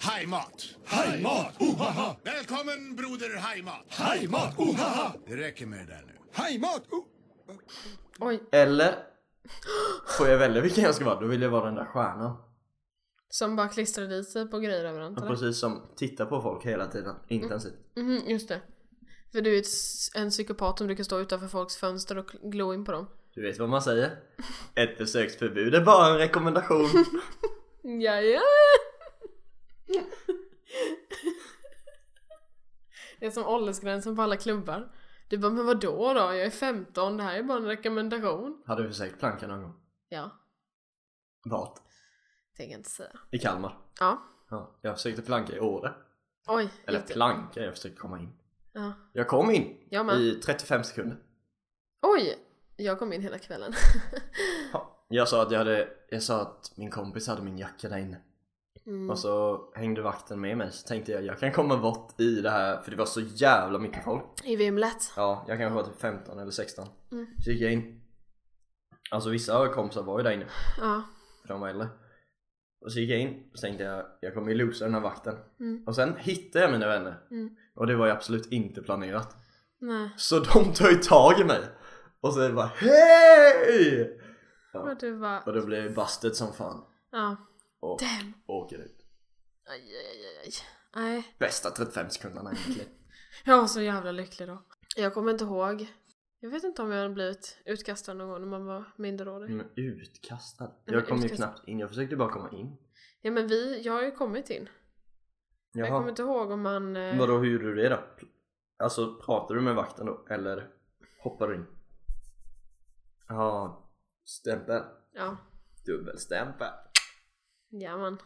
Hajmat. 0.00 0.64
Hajmat, 0.86 1.54
ohaha. 1.58 2.16
Välkommen 2.24 2.96
broder 2.96 3.36
Hajmat. 3.36 3.84
Hajmat, 3.88 4.58
ohaha. 4.58 5.12
Det 5.26 5.36
räcker 5.36 5.66
med 5.66 5.78
det 5.78 5.86
där 5.86 6.04
nu. 6.06 6.12
Hajmat, 6.32 6.82
oh. 6.90 7.04
Oj. 8.18 8.42
Eller 8.52 8.94
Får 10.18 10.28
jag 10.28 10.38
välja 10.38 10.62
vilken 10.62 10.84
jag 10.84 10.94
ska 10.94 11.04
vara, 11.04 11.20
då 11.20 11.26
vill 11.26 11.42
jag 11.42 11.50
vara 11.50 11.64
den 11.64 11.74
där 11.74 11.84
stjärnan. 11.84 12.36
Som 13.30 13.56
bara 13.56 13.68
klistrade 13.68 14.16
dit 14.16 14.28
sig 14.28 14.50
på 14.50 14.58
grejer 14.58 14.84
överallt 14.84 15.18
Ja, 15.18 15.24
eller? 15.24 15.34
Precis 15.34 15.60
som 15.60 15.82
tittar 15.96 16.26
på 16.26 16.40
folk 16.42 16.64
hela 16.66 16.86
tiden, 16.86 17.14
intensivt. 17.28 17.74
Mhm, 17.96 18.22
just 18.26 18.48
det. 18.48 18.60
För 19.32 19.40
du 19.40 19.58
är 19.58 19.64
en 20.14 20.30
psykopat 20.30 20.78
som 20.78 20.86
brukar 20.86 21.04
stå 21.04 21.20
utanför 21.20 21.48
folks 21.48 21.76
fönster 21.76 22.18
och 22.18 22.26
glo 22.42 22.74
in 22.74 22.84
på 22.84 22.92
dem. 22.92 23.06
Du 23.34 23.42
vet 23.42 23.58
vad 23.58 23.68
man 23.68 23.82
säger? 23.82 24.16
Ett 24.74 24.98
besöksförbud 24.98 25.74
är 25.74 25.84
bara 25.84 26.06
en 26.06 26.18
rekommendation. 26.18 26.88
Ja, 27.82 28.20
ja. 28.20 28.40
Det 33.20 33.26
är 33.26 33.30
som 33.30 33.46
åldersgränsen 33.46 34.16
på 34.16 34.22
alla 34.22 34.36
klubbar. 34.36 34.92
Du 35.28 35.38
bara, 35.38 35.52
men 35.52 35.66
vadå 35.66 36.14
då? 36.14 36.20
Jag 36.20 36.42
är 36.42 36.50
15, 36.50 37.16
det 37.16 37.22
här 37.22 37.38
är 37.38 37.42
bara 37.42 37.58
en 37.58 37.64
rekommendation. 37.66 38.62
Har 38.66 38.76
du 38.76 38.88
försökt 38.88 39.18
planka 39.18 39.46
någon 39.46 39.62
gång? 39.62 39.74
Ja, 40.08 40.30
Vart? 41.44 41.78
tänker 42.56 42.76
inte 42.76 42.90
säga. 42.90 43.10
I 43.30 43.38
Kalmar? 43.38 43.78
Ja. 44.00 44.22
Ja, 44.50 44.78
jag 44.82 44.96
försökte 44.96 45.22
planka 45.22 45.56
i 45.56 45.60
Åre. 45.60 45.94
Oj, 46.46 46.68
Eller 46.86 46.98
gick 46.98 47.08
planka, 47.12 47.60
jag 47.64 47.74
försökte 47.76 47.98
komma 47.98 48.18
in. 48.18 48.32
Ja. 48.72 48.92
Jag 49.12 49.28
kom 49.28 49.50
in 49.50 49.86
Jag 49.90 50.06
med. 50.06 50.16
i 50.20 50.34
35 50.34 50.84
sekunder. 50.84 51.18
Oj! 52.02 52.38
Jag 52.76 52.98
kom 52.98 53.12
in 53.12 53.22
hela 53.22 53.38
kvällen. 53.38 53.72
Ja. 54.72 55.04
Jag 55.08 55.28
sa 55.28 55.42
att 55.42 55.50
jag 55.50 55.58
hade, 55.58 55.88
jag 56.10 56.22
sa 56.22 56.42
att 56.42 56.72
min 56.76 56.90
kompis 56.90 57.28
hade 57.28 57.42
min 57.42 57.58
jacka 57.58 57.88
där 57.88 57.98
inne. 57.98 58.20
Mm. 58.88 59.10
Och 59.10 59.18
så 59.18 59.60
hängde 59.74 60.02
vakten 60.02 60.40
med 60.40 60.56
mig 60.56 60.72
så 60.72 60.88
tänkte 60.88 61.12
jag 61.12 61.24
jag 61.24 61.38
kan 61.38 61.52
komma 61.52 61.76
bort 61.76 62.20
i 62.20 62.40
det 62.40 62.50
här 62.50 62.82
för 62.82 62.90
det 62.90 62.96
var 62.96 63.06
så 63.06 63.20
jävla 63.20 63.78
mycket 63.78 64.04
folk. 64.04 64.24
I 64.44 64.56
vimlet. 64.56 65.12
Ja, 65.16 65.44
jag 65.48 65.58
kanske 65.58 65.74
var 65.74 65.82
typ 65.82 66.00
15 66.00 66.38
eller 66.38 66.50
16. 66.50 66.88
Mm. 67.12 67.26
Så 67.44 67.50
gick 67.50 67.60
jag 67.62 67.72
in. 67.72 68.00
Alltså 69.10 69.30
vissa 69.30 69.68
kompisar 69.68 70.02
var 70.02 70.18
ju 70.18 70.22
där 70.24 70.30
inne, 70.30 70.46
Ja. 70.80 71.02
för 71.42 71.48
de 71.48 71.60
var 71.60 71.68
äldre. 71.68 71.88
Och 72.84 72.92
så 72.92 72.98
gick 73.00 73.10
jag 73.10 73.20
in 73.20 73.50
och 73.52 73.60
tänkte 73.60 73.84
jag, 73.84 74.06
jag 74.20 74.34
kommer 74.34 74.48
ju 74.52 74.54
losa 74.54 74.84
den 74.84 74.94
här 74.94 75.00
vakten. 75.00 75.34
Mm. 75.60 75.84
Och 75.86 75.94
sen 75.94 76.16
hittade 76.18 76.64
jag 76.64 76.72
mina 76.72 76.86
vänner. 76.86 77.18
Mm. 77.30 77.50
Och 77.74 77.86
det 77.86 77.96
var 77.96 78.06
ju 78.06 78.12
absolut 78.12 78.52
inte 78.52 78.82
planerat. 78.82 79.36
Nej. 79.80 80.10
Så 80.16 80.38
de 80.38 80.72
tar 80.72 80.88
ju 80.90 80.96
tag 80.96 81.40
i 81.40 81.44
mig. 81.44 81.60
Och 82.20 82.34
så 82.34 82.40
är 82.40 82.48
det 82.48 82.54
bara 82.54 82.70
HEJ! 82.76 84.10
Och 84.74 84.96
du 85.00 85.18
bara... 85.20 85.40
Och 85.40 85.52
då 85.52 85.66
blev 85.66 85.84
jag 85.84 85.94
busted 85.94 86.36
som 86.36 86.52
fan. 86.52 86.84
Ja. 87.12 87.36
Och 87.80 88.00
Damn. 88.00 88.32
åker 88.46 88.78
ut. 88.78 89.06
Aj, 89.70 89.80
aj, 89.80 90.26
aj, 90.26 90.38
aj. 90.44 90.52
Nej. 90.96 91.34
Bästa 91.38 91.70
35 91.70 92.10
sekunderna 92.10 92.52
egentligen. 92.52 92.88
Jag 93.44 93.56
var 93.60 93.66
så 93.66 93.80
jävla 93.80 94.12
lycklig 94.12 94.48
då. 94.48 94.62
Jag 94.96 95.14
kommer 95.14 95.32
inte 95.32 95.44
ihåg. 95.44 95.86
Jag 96.40 96.50
vet 96.50 96.64
inte 96.64 96.82
om 96.82 96.90
jag 96.90 96.98
hade 97.02 97.14
blivit 97.14 97.58
utkastad 97.64 98.14
någon 98.14 98.28
gång 98.28 98.40
när 98.40 98.48
man 98.48 98.64
var 98.66 98.84
minderårig. 98.96 99.50
Men 99.50 99.66
utkastad. 99.76 100.72
men 100.84 100.94
Jag 100.94 101.08
kom 101.08 101.18
ju 101.18 101.24
utkastad. 101.24 101.46
knappt 101.46 101.68
in, 101.68 101.78
jag 101.78 101.88
försökte 101.88 102.16
bara 102.16 102.32
komma 102.32 102.50
in. 102.52 102.76
Ja 103.20 103.30
men 103.30 103.46
vi, 103.48 103.82
jag 103.82 103.92
har 103.92 104.02
ju 104.02 104.10
kommit 104.10 104.50
in. 104.50 104.68
Jag 105.72 105.88
kommer 105.88 106.08
inte 106.08 106.22
ihåg 106.22 106.50
om 106.50 106.60
man... 106.62 106.96
eh, 106.96 107.18
Vadå, 107.18 107.38
hur 107.38 107.50
gjorde 107.52 107.64
du 107.64 107.74
det 107.74 107.88
då? 107.88 108.00
Alltså 108.78 109.14
pratar 109.20 109.54
du 109.54 109.60
med 109.60 109.74
vakten 109.74 110.06
då? 110.06 110.26
Eller 110.30 110.70
hoppar 111.22 111.48
du 111.48 111.54
in? 111.54 111.66
Ja, 113.28 113.82
stämpel. 114.24 114.82
Ja, 115.12 115.36
Dubbelstämpel. 115.86 116.68
Ja 117.68 117.96
man 117.96 118.18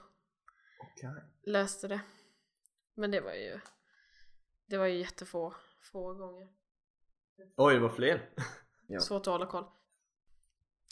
Okej. 0.80 1.10
löste 1.42 1.88
det. 1.88 2.00
Men 2.94 3.10
det 3.10 3.20
var 3.20 3.32
ju... 3.32 3.60
Det 4.66 4.76
var 4.78 4.86
ju 4.86 4.98
jättefå 4.98 5.54
få 5.92 6.14
gånger. 6.14 6.48
Oj, 7.56 7.74
det 7.74 7.80
var 7.80 7.88
fler. 7.88 8.30
Ja. 8.86 9.00
Svårt 9.00 9.20
att 9.20 9.26
hålla 9.26 9.46
koll. 9.46 9.64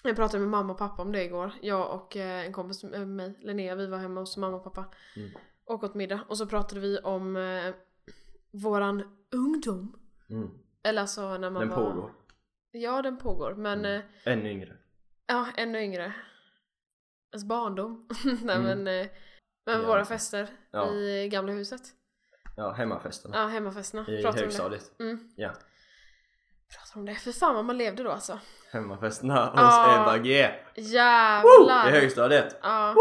Jag 0.04 0.16
pratade 0.16 0.40
med 0.40 0.48
mamma 0.50 0.72
och 0.72 0.78
pappa 0.78 1.02
om 1.02 1.12
det 1.12 1.24
igår. 1.24 1.52
Jag 1.62 1.94
och 1.94 2.16
eh, 2.16 2.46
en 2.46 2.52
kompis 2.52 2.84
med 2.84 3.08
mig, 3.08 3.34
Linnea, 3.40 3.74
vi 3.74 3.86
var 3.86 3.98
hemma 3.98 4.20
hos 4.20 4.36
mamma 4.36 4.56
och 4.56 4.64
pappa. 4.64 4.94
Mm. 5.16 5.30
Och 5.64 5.84
åt 5.84 5.94
middag. 5.94 6.20
Och 6.28 6.38
så 6.38 6.46
pratade 6.46 6.80
vi 6.80 6.98
om 6.98 7.36
eh, 7.36 7.74
våran 8.50 9.26
ungdom. 9.30 9.98
Mm. 10.30 10.50
Eller 10.82 11.00
alltså 11.00 11.38
när 11.38 11.50
man 11.50 11.60
Den 11.60 11.68
var... 11.70 11.76
pågår. 11.90 12.12
Ja, 12.70 13.02
den 13.02 13.18
pågår. 13.18 13.54
Men 13.54 13.78
Mm. 13.78 14.00
eh, 14.24 14.32
Ännu 14.32 14.50
yngre. 14.50 14.76
ja, 15.26 15.46
ännu 15.56 15.82
yngre. 15.82 16.14
Alltså 17.32 17.46
barndom. 17.46 18.08
Nej 18.42 18.56
Mm. 18.56 18.62
men, 18.62 19.00
eh, 19.00 19.06
men 19.66 19.80
Ja. 19.80 19.86
våra 19.86 20.04
fester 20.04 20.48
Ja. 20.70 20.90
i 20.92 21.28
gamla 21.28 21.52
huset. 21.52 21.80
Ja, 22.56 22.72
hemmafesterna. 22.72 23.36
Ja, 23.36 23.46
hemmafesterna. 23.46 24.04
I 24.08 24.24
om 24.26 24.32
det. 24.32 24.40
högstadiet. 24.40 25.00
Mm. 25.00 25.30
Ja. 25.36 25.48
Pratade 26.74 27.00
om 27.00 27.06
det. 27.06 27.14
För 27.14 27.32
fan 27.32 27.54
vad 27.54 27.64
man 27.64 27.78
levde 27.78 28.02
då 28.02 28.10
alltså. 28.10 28.38
Hemmafesterna 28.72 29.46
hos 29.46 29.52
Ja. 29.60 30.02
Ebba 30.02 30.18
G. 30.18 30.50
Jävlar. 30.74 31.88
I 31.88 31.90
högstadiet. 31.90 32.56
Ja. 32.62 32.94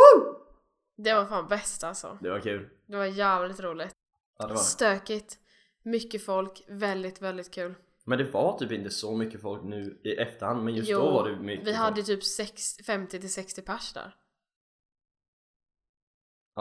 Det 0.98 1.14
var 1.14 1.26
fan 1.26 1.48
bäst 1.48 1.84
alltså. 1.84 2.18
Det 2.22 2.30
var 2.30 2.40
kul. 2.40 2.70
Det 2.88 2.98
var 2.98 3.06
jävligt 3.06 3.60
roligt. 3.60 3.92
Ja, 4.40 4.48
det 4.48 4.54
var. 4.54 4.62
Stökigt. 4.62 5.38
Mycket 5.84 6.26
folk. 6.26 6.62
Väldigt, 6.70 7.22
väldigt 7.22 7.54
kul. 7.54 7.76
Men 8.06 8.18
det 8.18 8.24
var 8.24 8.58
typ 8.60 8.72
inte 8.72 8.90
så 8.90 9.16
mycket 9.16 9.42
folk 9.42 9.64
nu 9.64 10.02
i 10.04 10.12
efterhand. 10.16 10.64
Men 10.64 10.76
just 10.76 10.90
Jo, 10.90 11.00
då 11.00 11.12
var 11.12 11.30
det 11.30 11.36
mycket 11.36 11.68
Vi 11.68 11.72
folk. 11.72 11.78
hade 11.78 12.04
typ 12.04 12.24
sex- 12.24 12.78
50 12.86 13.20
till 13.20 13.34
60 13.34 13.62
pers 13.62 13.94
där. 13.94 14.16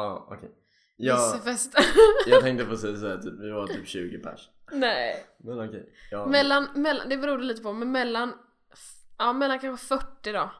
Ja, 0.02 0.26
okej. 0.30 0.50
Jag, 0.96 1.18
jag 2.26 2.42
tänkte 2.42 2.64
precis 2.66 3.00
säga 3.00 3.18
typ, 3.18 3.34
vi 3.40 3.50
var 3.50 3.66
typ 3.66 3.86
20 3.88 4.18
pers. 4.18 4.50
Nej. 4.72 5.26
Men 5.38 5.68
okej. 5.68 5.92
Ja. 6.10 6.26
Mellan, 6.26 6.68
mellan, 6.74 7.08
det 7.08 7.16
berodde 7.16 7.44
lite 7.44 7.62
på, 7.62 7.72
men 7.72 7.92
mellan, 7.92 8.32
ja 9.18 9.32
mellan 9.32 9.58
kanske 9.58 9.86
40 9.86 10.32
då 10.32 10.50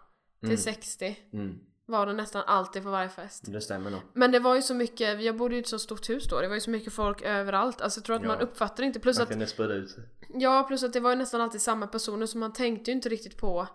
till 0.41 0.49
Mm. 0.49 0.57
60 0.57 1.17
Mm, 1.33 1.59
var 1.87 2.07
det 2.07 2.13
nästan 2.13 2.43
alltid 2.47 2.83
på 2.83 2.91
varje 2.91 3.09
fest. 3.09 3.45
det 3.53 3.61
stämmer 3.61 3.91
nog. 3.91 4.01
Men 4.13 4.33
det 4.33 4.39
var 4.39 4.55
ju 4.57 4.63
så 4.63 4.75
mycket, 4.75 5.23
jag 5.23 5.37
bodde 5.37 5.55
ju 5.55 5.59
i 5.59 5.63
ett 5.63 5.69
så 5.69 5.79
stort 5.79 6.11
hus 6.11 6.29
då, 6.29 6.41
det 6.41 6.49
var 6.49 6.55
ju 6.55 6.61
så 6.61 6.71
mycket 6.71 6.93
folk 6.93 7.23
överallt. 7.23 7.81
Alltså 7.81 7.99
jag 8.01 8.05
tror 8.05 8.17
att 8.17 8.23
Ja. 8.23 8.29
man 8.29 8.41
uppfattar 8.41 8.85
inte, 8.85 9.01
plus 9.01 9.17
Man 9.19 9.23
att, 9.23 9.29
kunde 9.31 9.47
sprida 9.47 9.75
ut 9.75 9.91
sig. 9.91 10.05
ja 10.29 10.65
plus 10.69 10.83
att 10.85 10.93
det 10.93 11.01
var 11.01 11.11
ju 11.11 11.17
nästan 11.17 11.41
alltid 11.41 11.61
samma 11.63 11.87
personer 11.87 12.27
så 12.27 12.39
man 12.39 12.53
tänkte 12.53 12.91
ju 12.91 12.95
inte 12.97 13.09
riktigt 13.09 13.37
på 13.39 13.69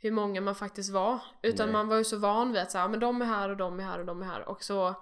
hur 0.00 0.10
många 0.12 0.40
man 0.40 0.54
faktiskt 0.54 0.92
var. 0.92 1.18
Utan 1.42 1.66
Nej. 1.66 1.72
man 1.72 1.88
var 1.88 1.96
ju 1.96 2.04
så 2.04 2.16
van 2.18 2.52
vid 2.52 2.62
att 2.62 2.70
säga, 2.70 2.88
men 2.88 3.00
de 3.00 3.22
är 3.22 3.26
här 3.26 3.48
och 3.48 3.56
de 3.56 3.80
är 3.80 3.84
här 3.84 3.98
och 3.98 4.06
de 4.06 4.22
är 4.22 4.26
här 4.26 4.48
och 4.48 4.62
så 4.62 4.94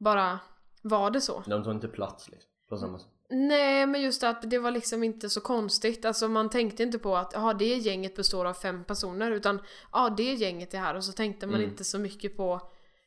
bara 0.00 0.38
var 0.82 1.10
det 1.10 1.20
så. 1.20 1.42
De 1.46 1.64
tog 1.64 1.72
inte 1.74 1.88
plats 1.88 2.28
liksom. 2.28 2.50
På 2.68 2.76
samma 2.76 2.98
sätt. 2.98 3.08
Nej 3.30 3.86
men 3.86 4.02
just 4.02 4.22
att 4.22 4.50
det 4.50 4.58
var 4.58 4.70
liksom 4.70 5.04
inte 5.04 5.28
så 5.30 5.40
konstigt, 5.40 6.04
alltså 6.04 6.28
man 6.28 6.50
tänkte 6.50 6.82
inte 6.82 6.98
på 6.98 7.16
att 7.16 7.30
ja 7.34 7.54
det 7.54 7.74
gänget 7.76 8.16
består 8.16 8.44
av 8.44 8.54
fem 8.54 8.84
personer 8.84 9.30
utan 9.30 9.60
ja 9.92 10.14
det 10.16 10.34
gänget 10.34 10.74
är 10.74 10.78
här 10.78 10.94
och 10.94 11.04
så 11.04 11.12
tänkte 11.12 11.46
man 11.46 11.56
Mm. 11.56 11.70
inte 11.70 11.84
så 11.84 11.98
mycket 11.98 12.36
på 12.36 12.60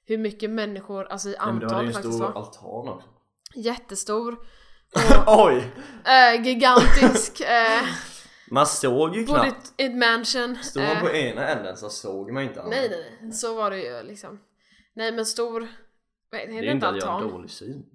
hur 0.05 0.17
mycket 0.17 0.49
människor, 0.49 1.05
alltså 1.05 1.29
i 1.29 1.35
Nej, 1.39 1.47
men 1.47 1.59
du 1.59 1.65
hade 1.65 1.75
antal 1.75 1.83
ju 1.83 1.87
en 1.87 1.93
faktiskt 1.93 2.15
stor 2.15 2.25
var. 2.25 2.41
altan 2.41 2.89
också. 2.89 3.07
Jättestor, 3.55 4.37
Oj! 5.27 5.71
äh, 6.05 6.41
gigantisk, 6.47 7.41
äh, 7.41 7.81
Man 8.51 8.65
såg 8.65 9.15
ju 9.15 9.25
bodde 9.25 9.39
knappt. 9.39 9.65
ett- 9.67 9.73
i 9.77 9.83
ett 9.85 9.95
mansion. 9.97 10.55
Stod 10.63 10.83
man 10.83 10.91
eh, 10.97 11.01
på 11.01 11.09
ena 11.09 11.47
änden 11.47 11.77
så 11.77 11.89
såg 11.89 12.31
man 12.31 12.43
inte 12.43 12.63
nej 12.63 12.89
nej 12.89 13.17
nej, 13.21 13.31
så 13.33 13.55
var 13.55 13.71
det 13.71 13.77
ju 13.83 14.03
liksom. 14.03 14.39
Nej 14.93 15.11
men 15.11 15.25
stor, 15.25 15.59
nej, 16.31 16.47
det 16.47 16.51
Det 16.51 16.57
är 16.57 16.63
ju 16.63 16.71
inte 16.71 16.87
att 16.87 16.95
jag 16.97 17.05
har 17.07 17.13
altan. 17.15 17.31
dålig 17.31 17.49
syn. 17.49 17.85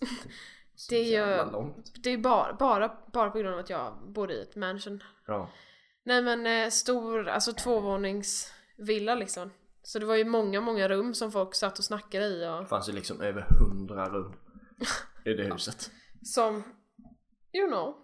Det 0.88 0.96
är 1.14 1.36
ju- 1.44 1.50
långt. 1.52 1.92
Det 2.04 2.10
är 2.10 2.18
bara, 2.18 2.54
bara, 2.54 2.98
bara 3.12 3.30
på 3.30 3.38
grund 3.38 3.54
av 3.54 3.60
att 3.60 3.70
jag 3.70 4.12
bodde 4.14 4.34
i 4.34 4.42
ett 4.42 4.56
mansion. 4.56 5.02
Ja. 5.26 5.50
Nej 6.04 6.22
men 6.22 6.46
eh, 6.46 6.70
stor, 6.70 7.28
alltså 7.28 7.52
tvåvåningsvilla 7.52 9.14
liksom. 9.14 9.50
Så 9.82 9.98
det 9.98 10.06
var 10.06 10.14
ju 10.14 10.24
många, 10.24 10.60
många 10.60 10.88
rum 10.88 11.14
som 11.14 11.32
folk 11.32 11.54
satt 11.54 11.78
och 11.78 11.84
snackade 11.84 12.26
i 12.26 12.46
och 12.48 12.60
Det 12.62 12.66
fanns 12.66 12.88
ju 12.88 12.92
liksom 12.92 13.20
över 13.20 13.46
hundra 13.60 14.08
rum 14.08 14.32
i 15.24 15.32
det 15.34 15.42
huset. 15.52 15.90
som, 16.22 16.54
you 17.52 17.68
know. 17.68 17.94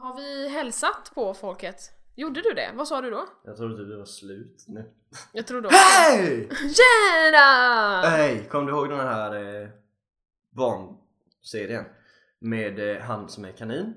Har 0.00 0.16
vi 0.16 0.48
hälsat 0.48 1.12
på 1.14 1.34
folket? 1.34 1.90
Gjorde 2.14 2.40
du 2.42 2.52
det? 2.54 2.70
Vad 2.74 2.88
sa 2.88 3.00
du 3.00 3.10
då? 3.10 3.26
Jag 3.44 3.56
trodde 3.56 3.76
typ 3.76 3.88
det 3.88 3.96
var 3.96 4.04
slut 4.04 4.64
nu. 4.68 4.90
Jag 5.32 5.46
tror 5.46 5.60
då... 5.60 5.68
Hej! 5.72 6.48
Tjena! 6.50 8.00
Hej! 8.04 8.48
Kom 8.50 8.66
du 8.66 8.72
ihåg 8.72 8.88
den 8.88 8.98
här 9.00 9.34
eh, 9.62 9.68
barnserien? 10.50 11.84
Med 12.40 12.96
eh, 12.96 13.02
han 13.02 13.28
som 13.28 13.44
är 13.44 13.52
kanin 13.52 13.94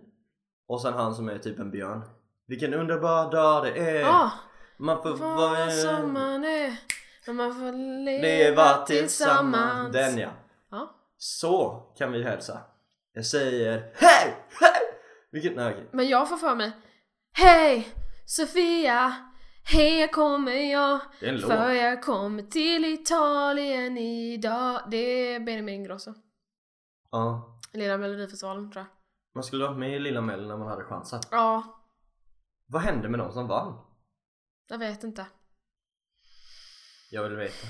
och 0.67 0.81
sen 0.81 0.93
han 0.93 1.15
som 1.15 1.29
är 1.29 1.37
typ 1.37 1.59
en 1.59 1.71
björn. 1.71 2.01
Vilken 2.47 2.73
underbar 2.73 3.31
dag 3.31 3.63
det 3.63 3.99
är! 3.99 4.05
Ah, 4.05 4.31
Man 4.77 5.01
får 5.03 5.15
vara 5.17 5.71
som 5.71 6.13
man 6.13 6.43
är 6.43 6.79
när 7.27 7.33
man 7.33 7.53
får 7.53 7.71
leva, 8.05 8.21
leva 8.21 8.85
tillsammans. 8.85 9.93
Den 9.93 10.17
ja. 10.17 10.29
Ja. 10.71 10.95
Så 11.17 11.83
kan 11.97 12.11
vi 12.11 12.23
hälsa. 12.23 12.59
Jag 13.13 13.25
säger 13.25 13.91
hej! 13.95 14.35
Hej! 14.59 14.90
Vilket, 15.31 15.55
nej 15.55 15.73
okej. 15.73 15.89
Men 15.91 16.07
jag 16.09 16.29
får 16.29 16.37
för 16.37 16.55
mig 16.55 16.71
Hej 17.33 17.87
Sofia 18.25 19.15
Här 19.63 20.07
kommer 20.07 20.51
jag 20.51 20.99
Det 21.19 21.25
är 21.25 21.29
en 21.29 21.39
låt. 21.39 21.51
För 21.51 21.71
jag 21.71 22.03
kommer 22.03 22.43
till 22.43 22.85
Italien 22.85 23.97
idag 23.97 24.81
Det 24.91 24.97
är 24.97 25.39
Benjamin 25.39 25.75
Ingrosso 25.75 26.13
Ja. 27.11 27.59
Lilla 27.73 27.97
Melodifestivalen 27.97 28.71
tror 28.71 28.85
jag 28.85 28.95
Man 29.35 29.43
skulle 29.43 29.65
varit 29.67 29.77
med 29.79 29.95
i 29.95 29.99
Lilla 29.99 30.21
Mello 30.21 30.47
när 30.47 30.57
man 30.57 30.67
hade 30.67 30.83
chansen. 30.83 31.21
Ja, 31.31 31.81
Vad 32.67 32.81
hände 32.81 33.09
med 33.09 33.19
de 33.19 33.31
som 33.31 33.47
vann? 33.47 33.85
jag 34.67 34.77
vet 34.77 35.03
inte 35.03 35.25
Jag 37.11 37.23
vill 37.23 37.35
veta. 37.37 37.67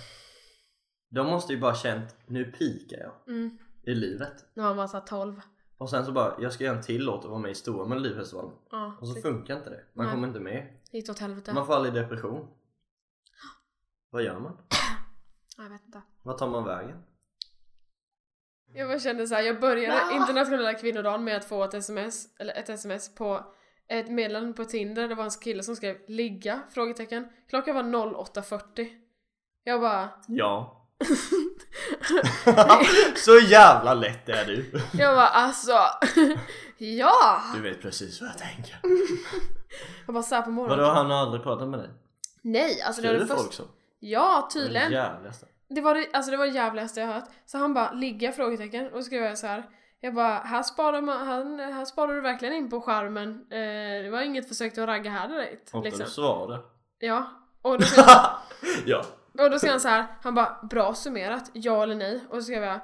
De 1.10 1.28
måste 1.28 1.54
ju 1.54 1.60
bara 1.60 1.76
känt, 1.76 2.16
nu 2.26 2.46
pikar 2.52 2.98
jag 2.98 3.14
mm. 3.28 3.58
i 3.84 3.94
livet. 3.94 4.46
När 4.54 4.64
man 4.64 4.78
var 4.78 4.88
såhär 4.88 5.06
12 5.06 5.42
Och 5.82 5.90
sen 5.90 6.06
så 6.06 6.12
bara, 6.12 6.36
jag 6.40 6.54
ska 6.54 6.64
göra 6.64 6.76
en 6.78 6.84
till 6.84 7.06
låt 7.06 7.24
och 7.26 7.30
vara 7.32 7.42
med 7.42 7.52
i 7.52 7.56
stora 7.56 7.86
Melodifestivalen. 7.86 8.52
Ja, 8.72 8.98
Och 9.02 9.08
så 9.08 9.14
det 9.14 9.22
funkar 9.22 9.58
inte 9.58 9.70
det. 9.70 9.84
Man 9.94 10.06
Nej. 10.06 10.16
kommer 10.16 10.28
inte 10.28 10.40
med. 10.40 10.68
gick 10.92 11.10
åt 11.10 11.20
helvete 11.20 11.54
Man 11.54 11.66
får 11.66 11.74
aldrig 11.74 11.94
depression. 11.94 12.48
Vad 14.10 14.24
gör 14.24 14.40
man? 14.40 14.58
Jag 15.58 15.70
vet 15.70 15.86
inte 15.86 16.02
Vad 16.24 16.38
tar 16.38 16.50
man 16.50 16.66
vägen? 16.66 17.04
Jag 18.74 18.90
bara 18.90 19.00
kände 19.00 19.28
såhär, 19.28 19.42
jag 19.42 19.60
började 19.62 20.16
internationella 20.16 20.74
kvinnodagen 20.74 21.24
med 21.24 21.38
att 21.38 21.46
få 21.46 21.64
ett 21.64 21.74
sms, 21.74 22.40
eller 22.40 22.54
ett 22.54 22.70
sms 22.70 23.16
på 23.16 23.54
ett 23.88 24.10
meddelande 24.10 24.54
på 24.54 24.66
Tinder, 24.66 25.08
det 25.08 25.16
var 25.16 25.24
en 25.24 25.30
kille 25.30 25.64
som 25.64 25.76
skrev 25.76 25.98
'ligga?' 26.08 26.62
frågetecken. 26.70 27.28
Klockan 27.50 27.76
var 27.76 27.84
08.40. 27.84 28.88
Jag 29.64 29.82
bara, 29.82 30.10
Ja. 30.28 30.81
så 33.16 33.40
jävla 33.40 33.94
lätt 33.94 34.30
är 34.30 34.46
du. 34.46 34.72
jag 34.94 35.16
bara 35.16 35.28
alltså, 35.28 35.72
ja! 36.78 37.42
Du 37.56 37.62
vet 37.62 37.82
precis 37.82 38.22
vad 38.22 38.30
jag 38.30 38.38
tänker. 38.38 38.80
Jag 40.06 40.14
bara 40.14 40.24
såhär 40.24 40.42
på 40.42 40.50
morgonen. 40.52 40.80
Vadå, 40.80 40.92
han 40.92 41.12
har 41.12 41.18
aldrig 41.18 41.44
pratat 41.44 41.68
med 41.68 41.80
dig? 41.80 41.90
Nej, 42.42 42.82
alltså 42.82 43.02
det 43.02 43.08
var 43.08 43.14
Skriver 43.16 43.20
det 43.20 43.28
första. 43.28 43.44
folk 43.44 43.54
så? 43.54 43.64
Ja, 44.00 44.50
Det 44.54 44.60
tydligen. 44.60 44.92
jävligaste. 44.92 45.46
Det 45.70 45.82
var 45.82 45.96
det, 45.96 46.08
alltså 46.14 46.32
det 46.32 46.38
var 46.38 46.46
det 46.46 46.52
jävligaste 46.52 47.00
jag 47.00 47.08
hört. 47.08 47.24
Så 47.46 47.58
han 47.58 47.74
bara 47.74 47.92
ligga 47.92 48.32
frågetecken 48.32 48.88
och 48.94 49.00
så 49.00 49.04
skrev 49.04 49.24
jag 49.24 49.38
så 49.38 49.48
här. 49.48 49.64
Jag 50.00 50.14
bara, 50.14 50.34
här 50.40 50.64
sparar, 50.64 51.02
man, 51.02 51.28
här, 51.28 51.72
här 51.72 51.86
sparar 51.86 52.14
du 52.16 52.22
verkligen 52.22 52.54
in 52.54 52.70
på 52.70 52.82
skärmen. 52.82 53.30
Eh, 53.52 54.04
det 54.04 54.10
var 54.12 54.22
inget 54.22 54.48
försök 54.48 54.78
att 54.78 54.88
ragga 54.88 55.12
här 55.12 55.28
direkt. 55.28 55.70
Och 55.74 55.84
Liksom. 55.84 56.06
du 56.06 56.12
svarade. 56.12 56.60
Ja. 57.00 57.26
Och 57.62 57.80
då 57.80 57.86
han, 57.96 58.40
ja. 58.86 59.04
Och 59.40 59.50
då 59.52 59.58
skrev 59.58 59.72
han 59.72 59.80
så 59.80 59.88
här. 59.88 60.06
Han 60.22 60.36
bara, 60.36 60.60
bra 60.70 60.94
summerat, 60.94 61.52
ja 61.54 61.84
eller 61.84 61.96
nej? 61.96 62.20
Och 62.30 62.36
så 62.36 62.42
skrev 62.42 62.64
jag, 62.64 62.80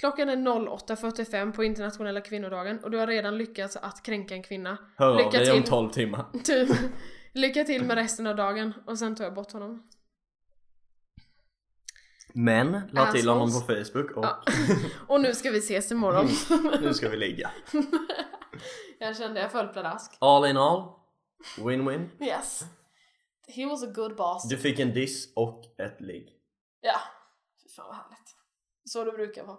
klockan 0.00 0.28
är 0.28 0.36
08.45 0.36 1.52
på 1.52 1.64
internationella 1.64 2.20
kvinnodagen 2.20 2.84
och 2.84 2.90
du 2.90 2.98
har 2.98 3.06
redan 3.06 3.38
lyckats 3.38 3.76
att 3.76 4.02
kränka 4.02 4.34
en 4.34 4.42
kvinna. 4.42 4.78
Hör 4.96 5.16
Lycka 5.16 5.38
dig 5.38 5.50
om 5.50 5.62
till. 5.62 5.70
12 5.70 5.90
timmar. 5.90 6.24
Typ. 6.44 6.68
Lycka 7.32 7.64
till 7.64 7.84
med 7.84 7.96
resten 7.96 8.26
av 8.26 8.36
dagen. 8.36 8.74
Och 8.86 8.98
sen 8.98 9.16
tog 9.16 9.26
jag 9.26 9.34
bort 9.34 9.52
honom. 9.52 9.82
Men, 12.34 12.80
la 12.92 13.12
till 13.12 13.28
honom 13.28 13.52
på. 13.52 13.60
Facebook 13.60 14.10
och 14.10 14.24
Ja. 14.24 14.42
Och 15.06 15.20
nu 15.20 15.34
ska 15.34 15.50
vi 15.50 15.58
ses 15.58 15.92
imorgon. 15.92 16.28
nu 16.80 16.94
ska 16.94 17.08
vi 17.08 17.16
ligga. 17.16 17.50
jag 18.98 19.16
kände 19.16 19.40
jag 19.40 19.52
föll 19.52 19.68
pladask. 19.68 20.16
All 20.18 20.46
in 20.46 20.56
all, 20.56 20.92
win-win. 21.58 22.08
Yes. 22.20 22.64
He 23.54 23.66
was 23.66 23.82
a 23.82 23.92
good 23.94 24.16
boss. 24.16 24.48
Du 24.48 24.56
fick 24.58 24.78
en 24.78 24.92
diss 24.94 25.32
och 25.36 25.64
ett 25.80 26.00
ligg. 26.00 26.36
Ja. 26.80 26.98
Fy 27.62 27.68
fan 27.68 27.86
vad 27.86 27.96
härligt. 27.96 28.36
Så 28.84 29.04
det 29.04 29.12
brukar 29.12 29.44
vara. 29.44 29.58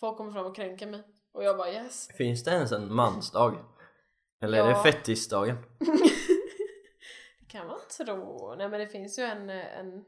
Folk 0.00 0.16
kommer 0.16 0.32
fram 0.32 0.46
och 0.46 0.56
kränker 0.56 0.86
mig. 0.86 1.02
Och 1.32 1.44
jag 1.44 1.56
bara 1.56 1.72
yes. 1.72 2.08
Finns 2.16 2.44
det 2.44 2.50
ens 2.50 2.72
en 2.72 2.94
mansdag? 2.94 3.64
Eller 4.42 4.58
är 4.64 4.70
Ja. 4.70 4.76
det 4.84 4.92
fettisdagen? 4.92 5.56
Det 7.40 7.46
kan 7.52 7.66
man 7.66 7.78
tro. 7.98 8.54
Nej 8.58 8.68
men 8.68 8.80
det 8.80 8.86
finns 8.86 9.18
ju 9.18 9.22
en, 9.22 9.50
en 9.50 10.04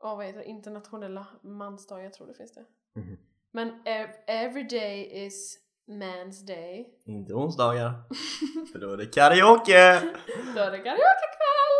oh, 0.00 0.16
vad 0.16 0.26
heter 0.26 0.38
det? 0.38 0.44
internationella 0.44 1.26
mansdag, 1.42 2.04
jag 2.04 2.12
tror 2.12 2.26
det 2.26 2.34
finns 2.34 2.54
det. 2.54 2.64
Mhm. 3.00 3.18
Men 3.52 3.82
ev- 3.84 4.14
every 4.26 4.62
day 4.62 5.24
is 5.26 5.58
man's 5.88 6.46
day. 6.46 6.86
Inte 7.06 7.34
onsdagar. 7.34 7.92
För 8.72 8.78
då 8.78 8.92
är 8.92 8.96
det 8.96 9.06
karaoke! 9.06 10.00
Då 10.54 10.60
är 10.60 10.70
det 10.70 10.78
karaokekväll! 10.78 11.75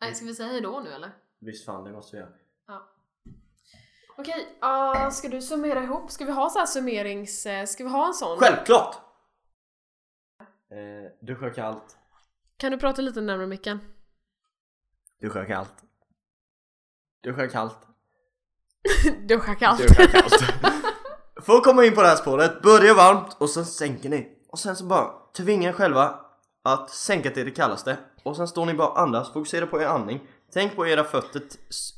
Nej, 0.00 0.14
ska 0.14 0.24
vi 0.26 0.34
säga 0.34 0.48
hejdå 0.48 0.80
nu 0.80 0.92
eller? 0.92 1.10
Visst 1.38 1.64
fan, 1.66 1.84
det 1.84 1.92
måste 1.92 2.16
vi 2.16 2.20
göra. 2.22 2.32
Ja. 2.66 2.88
Okej, 4.18 4.58
ah, 4.60 5.10
ska 5.10 5.28
du 5.28 5.42
summera 5.42 5.82
ihop? 5.82 6.10
Ska 6.10 6.24
vi 6.24 6.32
ha 6.32 6.50
så 6.50 6.58
här 6.58 6.66
summerings... 6.66 7.46
eh, 7.46 7.66
Ska 7.66 7.84
vi 7.84 7.90
ha 7.90 8.06
en 8.06 8.14
sån? 8.14 8.38
Självklart! 8.38 8.96
Eh, 10.70 11.26
duscha 11.26 11.50
kallt. 11.50 11.96
Kan 12.56 12.72
du 12.72 12.78
prata 12.78 13.02
lite 13.02 13.20
närmare 13.20 13.46
micken? 13.46 13.78
Duscha 15.20 15.44
kallt. 15.44 15.74
Duscha 17.22 17.46
kallt. 17.52 17.78
Duscha 19.28 19.54
kallt. 19.54 19.78
Duscha 19.80 20.06
kallt. 20.06 20.34
För 21.42 21.56
att 21.56 21.64
komma 21.64 21.84
in 21.84 21.94
på 21.94 22.02
det 22.02 22.08
här 22.08 22.16
spåret, 22.16 22.62
börja 22.62 22.94
varmt 22.94 23.36
och 23.40 23.50
sen 23.50 23.66
sänker 23.66 24.08
ni. 24.08 24.38
Och 24.48 24.58
sen 24.58 24.76
så 24.76 24.84
bara 24.84 25.12
tvinga 25.32 25.68
er 25.68 25.72
själva 25.72 26.20
att 26.66 26.90
sänka 26.90 27.30
till 27.30 27.44
det 27.44 27.50
kallaste. 27.50 27.96
Och 28.22 28.36
sen 28.36 28.48
står 28.48 28.66
ni 28.66 28.74
bara 28.74 28.88
och 28.88 29.00
andas, 29.00 29.32
fokusera 29.32 29.66
på 29.66 29.82
er 29.82 29.86
andning. 29.86 30.20
Tänk 30.52 30.76
på 30.76 30.86
era 30.86 31.04
fötter 31.04 31.42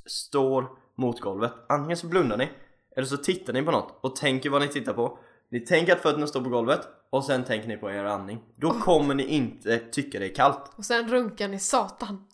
står 0.06 0.68
mot 0.94 1.20
golvet. 1.20 1.52
Antingen 1.68 1.96
så 1.96 2.06
blundar 2.06 2.36
ni, 2.36 2.48
eller 2.96 3.06
så 3.06 3.16
tittar 3.16 3.52
ni 3.52 3.62
på 3.62 3.70
något 3.70 3.98
och 4.00 4.16
tänker 4.16 4.50
vad 4.50 4.60
ni 4.60 4.68
tittar 4.68 4.92
på. 4.92 5.18
Ni 5.50 5.60
tänker 5.60 5.92
att 5.92 6.02
fötterna 6.02 6.26
står 6.26 6.40
på 6.40 6.48
golvet 6.48 6.80
och 7.10 7.24
sen 7.24 7.44
tänker 7.44 7.68
ni 7.68 7.76
på 7.76 7.90
er 7.90 8.04
andning. 8.04 8.44
Då 8.56 8.70
kommer 8.70 9.14
ni 9.14 9.24
inte 9.24 9.78
tycka 9.78 10.18
det 10.18 10.30
är 10.30 10.34
kallt. 10.34 10.72
Och 10.76 10.84
sen 10.84 11.08
runkar 11.08 11.48
ni 11.48 11.58
satan. 11.58 12.26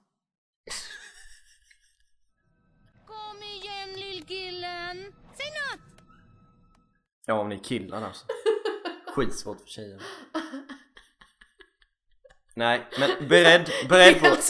Kom 3.07 3.43
igen 3.43 4.01
lillkillen! 4.01 4.97
Säg 5.37 5.47
något! 5.47 6.05
Ja 7.27 7.35
om 7.35 7.49
ni 7.49 7.55
är 7.55 7.65
killar 7.65 8.03
alltså. 8.03 8.27
Skitsvårt 9.15 9.61
för 9.61 9.69
tjejer. 9.69 10.03
Nej 12.55 12.87
men 12.99 13.29
beredd, 13.29 13.71
beredd 13.89 14.21
på 14.21 14.27
Helt 14.27 14.43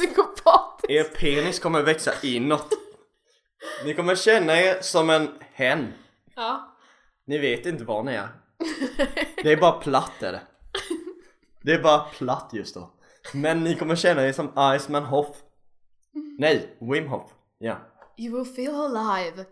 er 0.89 1.05
penis 1.05 1.59
kommer 1.59 1.83
växa 1.83 2.13
inåt. 2.23 2.69
Ni 3.85 3.95
kommer 3.95 4.15
känna 4.15 4.61
er 4.61 4.81
som 4.81 5.11
en 5.11 5.29
hen. 5.53 5.93
Ja. 6.37 6.77
Ni 7.27 7.39
vet 7.39 7.67
inte 7.67 7.85
var 7.85 8.03
ni 8.03 8.13
är. 8.15 8.29
Det 9.43 9.53
är 9.53 9.57
bara 9.57 9.73
platt 9.73 10.23
är 10.23 10.33
det. 10.33 10.43
Det 11.63 11.73
är 11.73 11.83
bara 11.83 11.99
platt 12.01 12.51
just 12.53 12.75
då. 12.75 12.91
Men 13.33 13.65
ni 13.65 13.75
kommer 13.75 13.97
känna 13.97 14.23
er 14.27 14.33
som 14.33 14.75
Iceman 14.77 15.05
Hoff. 15.05 15.37
Nej, 16.39 16.77
Wim 16.81 17.09
Hof. 17.09 17.31
Ja. 17.59 17.77
You 18.17 18.37
will 18.37 18.55
feel 18.55 18.75
alive. 18.75 19.45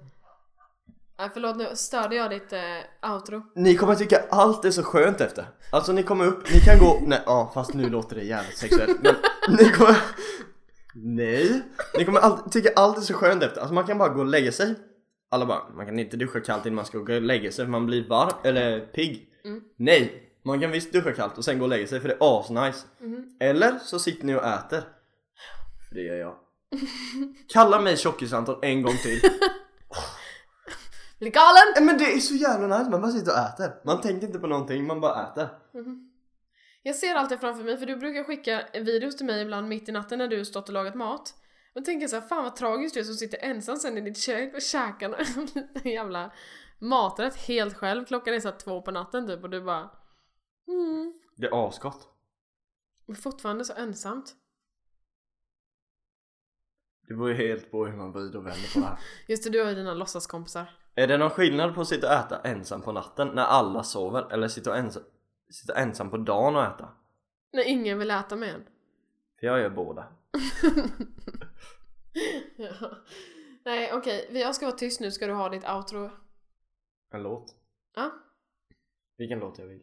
Nej 1.19 1.31
förlåt 1.35 1.57
nu 1.57 1.67
störde 1.75 2.17
jag 2.17 2.31
ditt 2.31 2.53
eh, 2.53 3.13
outro. 3.13 3.43
Ni 3.55 3.77
kommer 3.77 3.95
tycka 3.95 4.25
allt 4.31 4.65
är 4.65 4.71
så 4.71 4.83
skönt 4.83 5.21
efter. 5.21 5.45
Alltså 5.71 5.93
ni 5.93 6.03
kommer 6.03 6.27
upp, 6.27 6.53
ni 6.55 6.61
kan 6.61 6.79
gå, 6.79 7.01
nej 7.07 7.23
ja 7.27 7.51
fast 7.55 7.75
nu 7.75 7.91
låter 7.91 8.17
det 8.17 8.23
jävligt 8.23 8.59
sexuellt 8.59 9.03
men 9.03 9.15
ni 9.59 9.65
kommer 9.71 9.97
Nej! 10.95 11.63
Ni 11.99 12.05
kommer 12.05 12.21
alltid, 12.21 12.53
tycka 12.53 12.73
allt 12.77 12.97
är 12.97 13.01
så 13.01 13.15
skönt 13.15 13.43
efter, 13.43 13.61
alltså 13.61 13.75
man 13.75 13.87
kan 13.87 13.99
bara 13.99 14.09
gå 14.09 14.21
och 14.21 14.27
lägga 14.27 14.53
sig 14.53 14.75
Alla 15.31 15.47
bara, 15.47 15.69
man 15.77 15.87
kan 15.87 15.99
inte 15.99 16.17
duscha 16.17 16.41
kallt 16.41 16.67
innan 16.67 16.75
man 16.75 16.85
ska 16.85 16.99
gå 16.99 17.15
och 17.15 17.23
lägga 17.23 17.53
sig 17.53 17.65
för 17.65 17.71
man 17.71 17.87
blir 17.87 18.09
varm, 18.09 18.33
eller 18.45 18.81
pigg 18.81 19.29
Nej! 19.77 20.29
Man 20.45 20.61
kan 20.61 20.71
visst 20.71 20.93
duscha 20.93 21.13
kallt 21.13 21.39
och 21.39 21.45
sen 21.45 21.59
gå 21.59 21.65
och 21.65 21.69
lägga 21.69 21.87
sig 21.87 22.01
för 22.01 22.09
det 22.09 22.15
är 22.21 22.41
asnice 22.41 22.87
Eller 23.41 23.79
så 23.79 23.99
sitter 23.99 24.27
ni 24.27 24.35
och 24.35 24.45
äter 24.45 24.81
För 25.89 25.95
det 25.95 26.03
gör 26.03 26.17
jag 26.17 26.35
Kalla 27.53 27.81
mig 27.81 27.97
tjockis-Anton 27.97 28.59
en 28.63 28.83
gång 28.83 28.97
till 28.97 29.21
Blir 31.23 31.33
galen! 31.33 31.87
Men 31.87 31.99
det 31.99 32.05
är 32.05 32.19
så 32.19 32.35
jävla 32.35 32.79
nice, 32.79 32.91
man 32.91 33.01
bara 33.01 33.13
sitter 33.13 33.33
och 33.33 33.39
äter 33.39 33.81
Man 33.85 34.01
tänker 34.01 34.27
inte 34.27 34.39
på 34.39 34.47
någonting, 34.47 34.87
man 34.87 35.01
bara 35.01 35.27
äter 35.27 35.49
Jag 36.83 36.97
ser 36.97 37.15
alltid 37.15 37.41
framför 37.41 37.65
mig 37.65 37.79
för 37.79 37.87
du 37.87 37.97
brukar 37.97 38.25
skicka 38.25 38.67
videos 38.75 39.17
till 39.17 39.27
mig 39.27 39.43
ibland 39.43 39.69
mitt 39.69 39.89
i 39.89 39.93
natten 39.93 40.19
när 40.19 40.29
du 40.29 40.45
stått 40.45 40.69
och 40.69 40.73
lagat 40.73 40.95
mat. 40.95 41.35
Och 41.75 41.85
tänker 41.85 42.09
så 42.09 42.17
här, 42.17 42.29
fan 42.29 42.45
vad 42.45 42.57
tragiskt 42.57 42.95
du 42.95 43.01
är 43.01 43.05
som 43.05 43.15
sitter 43.15 43.39
ensam 43.39 43.77
sen 43.77 43.99
i 43.99 44.01
ditt 44.01 44.19
kök 44.19 44.55
och 44.55 44.63
käkar 44.63 45.15
en 45.85 45.91
jävla 45.93 46.33
maträtt 46.79 47.37
helt 47.37 47.75
själv. 47.77 48.05
Klockan 48.05 48.35
är 48.35 48.41
så 48.41 48.51
två 48.51 48.83
på 48.83 48.91
natten 48.91 49.27
typ 49.27 49.43
och 49.43 49.51
du 49.51 49.61
bara 49.61 49.91
mm. 50.69 51.13
Det 51.37 51.47
är 51.47 51.69
asgott 51.69 52.09
Men 53.07 53.17
fortfarande 53.17 53.65
så 53.65 53.73
ensamt. 53.73 54.35
Det 57.09 57.15
beror 57.15 57.29
ju 57.31 57.37
helt 57.37 57.71
på 57.71 57.87
hur 57.87 57.97
man 57.97 58.13
vrider 58.13 58.39
och 58.39 58.47
vänder 58.47 58.75
på 58.75 58.81
det 58.81 58.87
här 58.87 58.99
Just 59.29 59.45
det, 59.45 59.51
du 59.51 59.63
har 59.63 59.69
ju 59.69 59.75
dina 59.75 59.95
låtsaskompisar. 59.95 60.82
Är 60.95 61.07
det 61.07 61.19
någon 61.19 61.31
skillnad 61.31 61.75
på 61.75 61.81
att 61.81 61.89
sitta 61.89 62.07
och 62.07 62.13
äta 62.13 62.41
ensam 62.41 62.83
på 62.83 62.93
natten 62.93 63.29
när 63.29 63.45
alla 63.45 63.83
sover 63.83 64.33
eller 64.33 64.49
sitta, 64.49 64.77
ensam, 64.77 65.03
sitta 65.51 65.75
ensam 65.75 66.11
på 66.11 66.17
dagen 66.17 66.57
och 66.57 66.63
äta? 66.63 66.89
När 67.53 67.65
ingen 67.69 67.99
vill 67.99 68.11
äta 68.11 68.37
med 68.37 68.55
en. 68.55 68.65
För 69.41 69.47
jag 69.47 69.61
gör 69.61 69.71
båda 69.71 70.07
ja. 72.57 72.91
Nej 73.65 73.93
okej, 73.93 74.29
jag 74.31 74.55
ska 74.55 74.67
vara 74.67 74.77
tyst 74.77 75.01
nu 75.01 75.11
ska 75.11 75.27
du 75.27 75.33
ha 75.33 75.49
ditt 75.49 75.69
outro. 75.69 76.11
En 77.11 77.23
låt 77.23 77.57
Ja? 77.95 78.11
Vilken 79.17 79.39
låt 79.39 79.59
jag 79.59 79.67
vill 79.67 79.83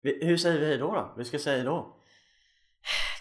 vi, 0.00 0.26
Hur 0.26 0.36
säger 0.36 0.60
vi 0.60 0.66
hejdå 0.66 0.94
då? 0.94 1.14
Vi 1.16 1.24
ska 1.24 1.38
säga 1.38 1.56
hejdå 1.56 1.97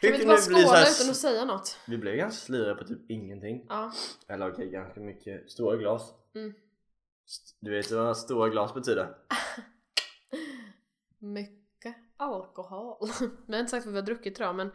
Kan 0.02 0.12
vi 0.12 0.16
inte 0.16 0.28
bara 0.28 0.38
skåla 0.38 0.82
utan 0.82 1.10
att 1.10 1.16
säga 1.16 1.46
något? 1.46 1.78
Vi 1.88 1.98
blev 1.98 2.16
ganska 2.16 2.46
sliriga 2.46 2.76
på 2.76 2.84
typ 2.84 3.12
ingenting 3.12 3.66
Ja. 3.70 3.92
Eller 4.28 4.52
okej, 4.52 4.70
ganska 4.70 5.00
mycket 5.00 5.52
stora 5.52 5.78
glas 5.78 6.14
Mm. 6.36 6.54
Du 7.60 7.72
vet 7.72 7.92
vad 7.92 8.18
stora 8.18 8.50
glas 8.50 8.74
betyder? 8.74 9.16
Mycket 11.20 11.96
alkohol. 12.18 13.10
Vi 13.48 13.54
har 13.54 13.60
inte 13.60 13.72
sagt 13.72 13.86
vad 13.86 13.94
vi 13.94 14.00
har 14.00 14.06
druckit 14.06 14.40
jag 14.40 14.56
men... 14.56 14.68
Äh, 14.68 14.74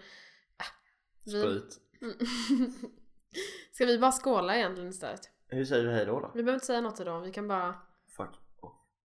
vi... 1.25 1.41
Sprit 1.41 1.79
Mm. 2.03 2.17
Ska 3.73 3.87
vi 3.87 3.99
bara 3.99 4.13
skåla 4.13 4.57
egentligen 4.57 4.91
istället? 4.91 5.31
Hur 5.47 5.65
säger 5.65 5.87
vi 5.87 5.93
hejdå 5.93 6.21
då? 6.21 6.33
Vi 6.35 6.43
behöver 6.43 6.55
inte 6.55 6.67
säga 6.67 6.81
något 6.81 7.01
idag, 7.01 7.21
vi 7.21 7.33
kan 7.33 7.49
bara... 7.49 7.75
Fuck. 8.17 8.31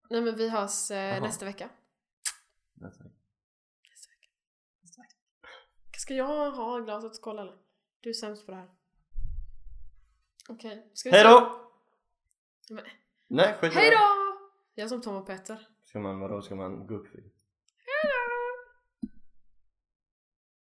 Nej 0.10 0.22
men 0.22 0.36
vi 0.36 0.50
hörs 0.50 0.92
eh, 0.92 1.22
nästa 1.22 1.46
vecka. 1.46 1.70
Nästa 2.74 3.04
vecka. 3.04 3.17
Ska 6.08 6.14
jag 6.14 6.52
ha 6.52 6.80
glaset 6.80 7.12
och 7.12 7.24
skåla 7.24 7.42
eller? 7.42 7.56
Du 8.02 8.10
är 8.10 8.14
sämst 8.14 8.46
på 8.46 8.52
det 8.52 8.58
här. 8.58 8.68
Okej, 10.50 10.92
ska 10.94 11.10
vi 11.10 11.16
Hejdå! 11.18 11.30
säga- 12.68 12.76
Men- 12.76 12.86
Nej 13.28 13.54
skit 13.54 13.72
i 13.72 13.76
det. 13.76 13.82
Hejdå! 13.82 13.98
Jag 14.76 14.84
är 14.86 14.88
som 14.88 15.02
Tom 15.02 15.16
och 15.16 15.28
Petter. 15.28 15.68
Ska 15.84 16.00
man, 16.00 16.20
vadå, 16.20 16.42
ska 16.42 16.56
man 16.56 16.88
gå 16.88 16.96
upp 16.96 17.08
för? 17.08 17.20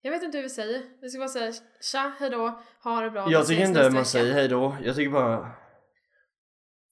Jag 0.01 0.11
vet 0.11 0.23
inte 0.23 0.37
hur 0.37 0.43
vi 0.43 0.49
säger. 0.49 0.83
Vi 1.01 1.09
ska 1.09 1.19
bara 1.19 1.27
säga 1.29 1.53
tja, 1.81 2.13
hejdå, 2.19 2.61
ha 2.83 3.01
det 3.01 3.11
bra. 3.11 3.31
Jag 3.31 3.47
tycker 3.47 3.63
inte 3.65 3.81
man 3.83 3.91
vecka. 3.91 4.05
säger 4.05 4.33
hejdå, 4.33 4.77
jag 4.83 4.95
tycker 4.95 5.11
bara 5.11 5.51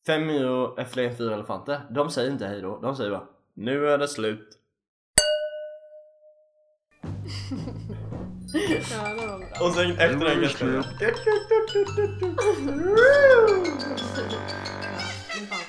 Fem 0.06 0.28
myror 0.28 0.80
är 0.80 0.86
fler 0.86 1.04
än 1.10 1.18
fyra 1.18 1.34
elefanter, 1.34 1.88
de 1.92 2.10
säger 2.10 2.32
inte 2.32 2.48
hejdå, 2.48 2.80
de 2.82 2.96
säger 2.96 3.12
bara 3.12 3.28
Nu 3.54 3.88
är 3.90 3.98
det 3.98 4.08
slut 4.08 4.60
Och 9.62 9.74
sen 9.74 9.92
efter 9.92 10.66
den 10.66 10.84
paus. 15.50 15.66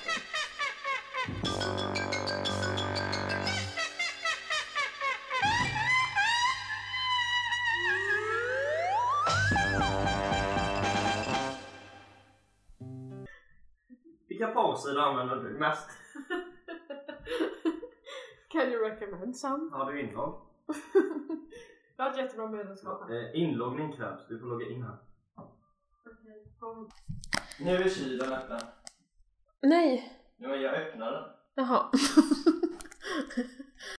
Vilka 14.29 14.47
pauser 14.47 14.97
använder 14.97 15.37
du 15.37 15.59
mest? 15.59 15.91
Can 18.49 18.73
you 18.73 18.81
recommend 18.89 19.37
some? 19.37 19.71
Har 19.73 19.93
du 19.93 20.01
inlogg? 20.01 20.41
Jag 21.97 22.05
har 22.05 22.13
ett 22.13 22.19
jättebra 22.19 22.49
medlemskap. 22.49 23.11
Eh, 23.11 23.41
inloggning 23.41 23.93
krävs, 23.93 24.27
du 24.29 24.39
får 24.39 24.47
logga 24.47 24.67
in 24.67 24.83
här 24.83 24.97
Nu 27.61 27.77
är 27.77 27.89
kylen 27.89 28.33
öppen 28.33 28.61
Nej! 29.63 30.13
Ja, 30.37 30.49
men 30.49 30.61
jag 30.61 30.75
öppnar 30.75 31.13
den 31.13 31.25
Jaha. 31.55 31.91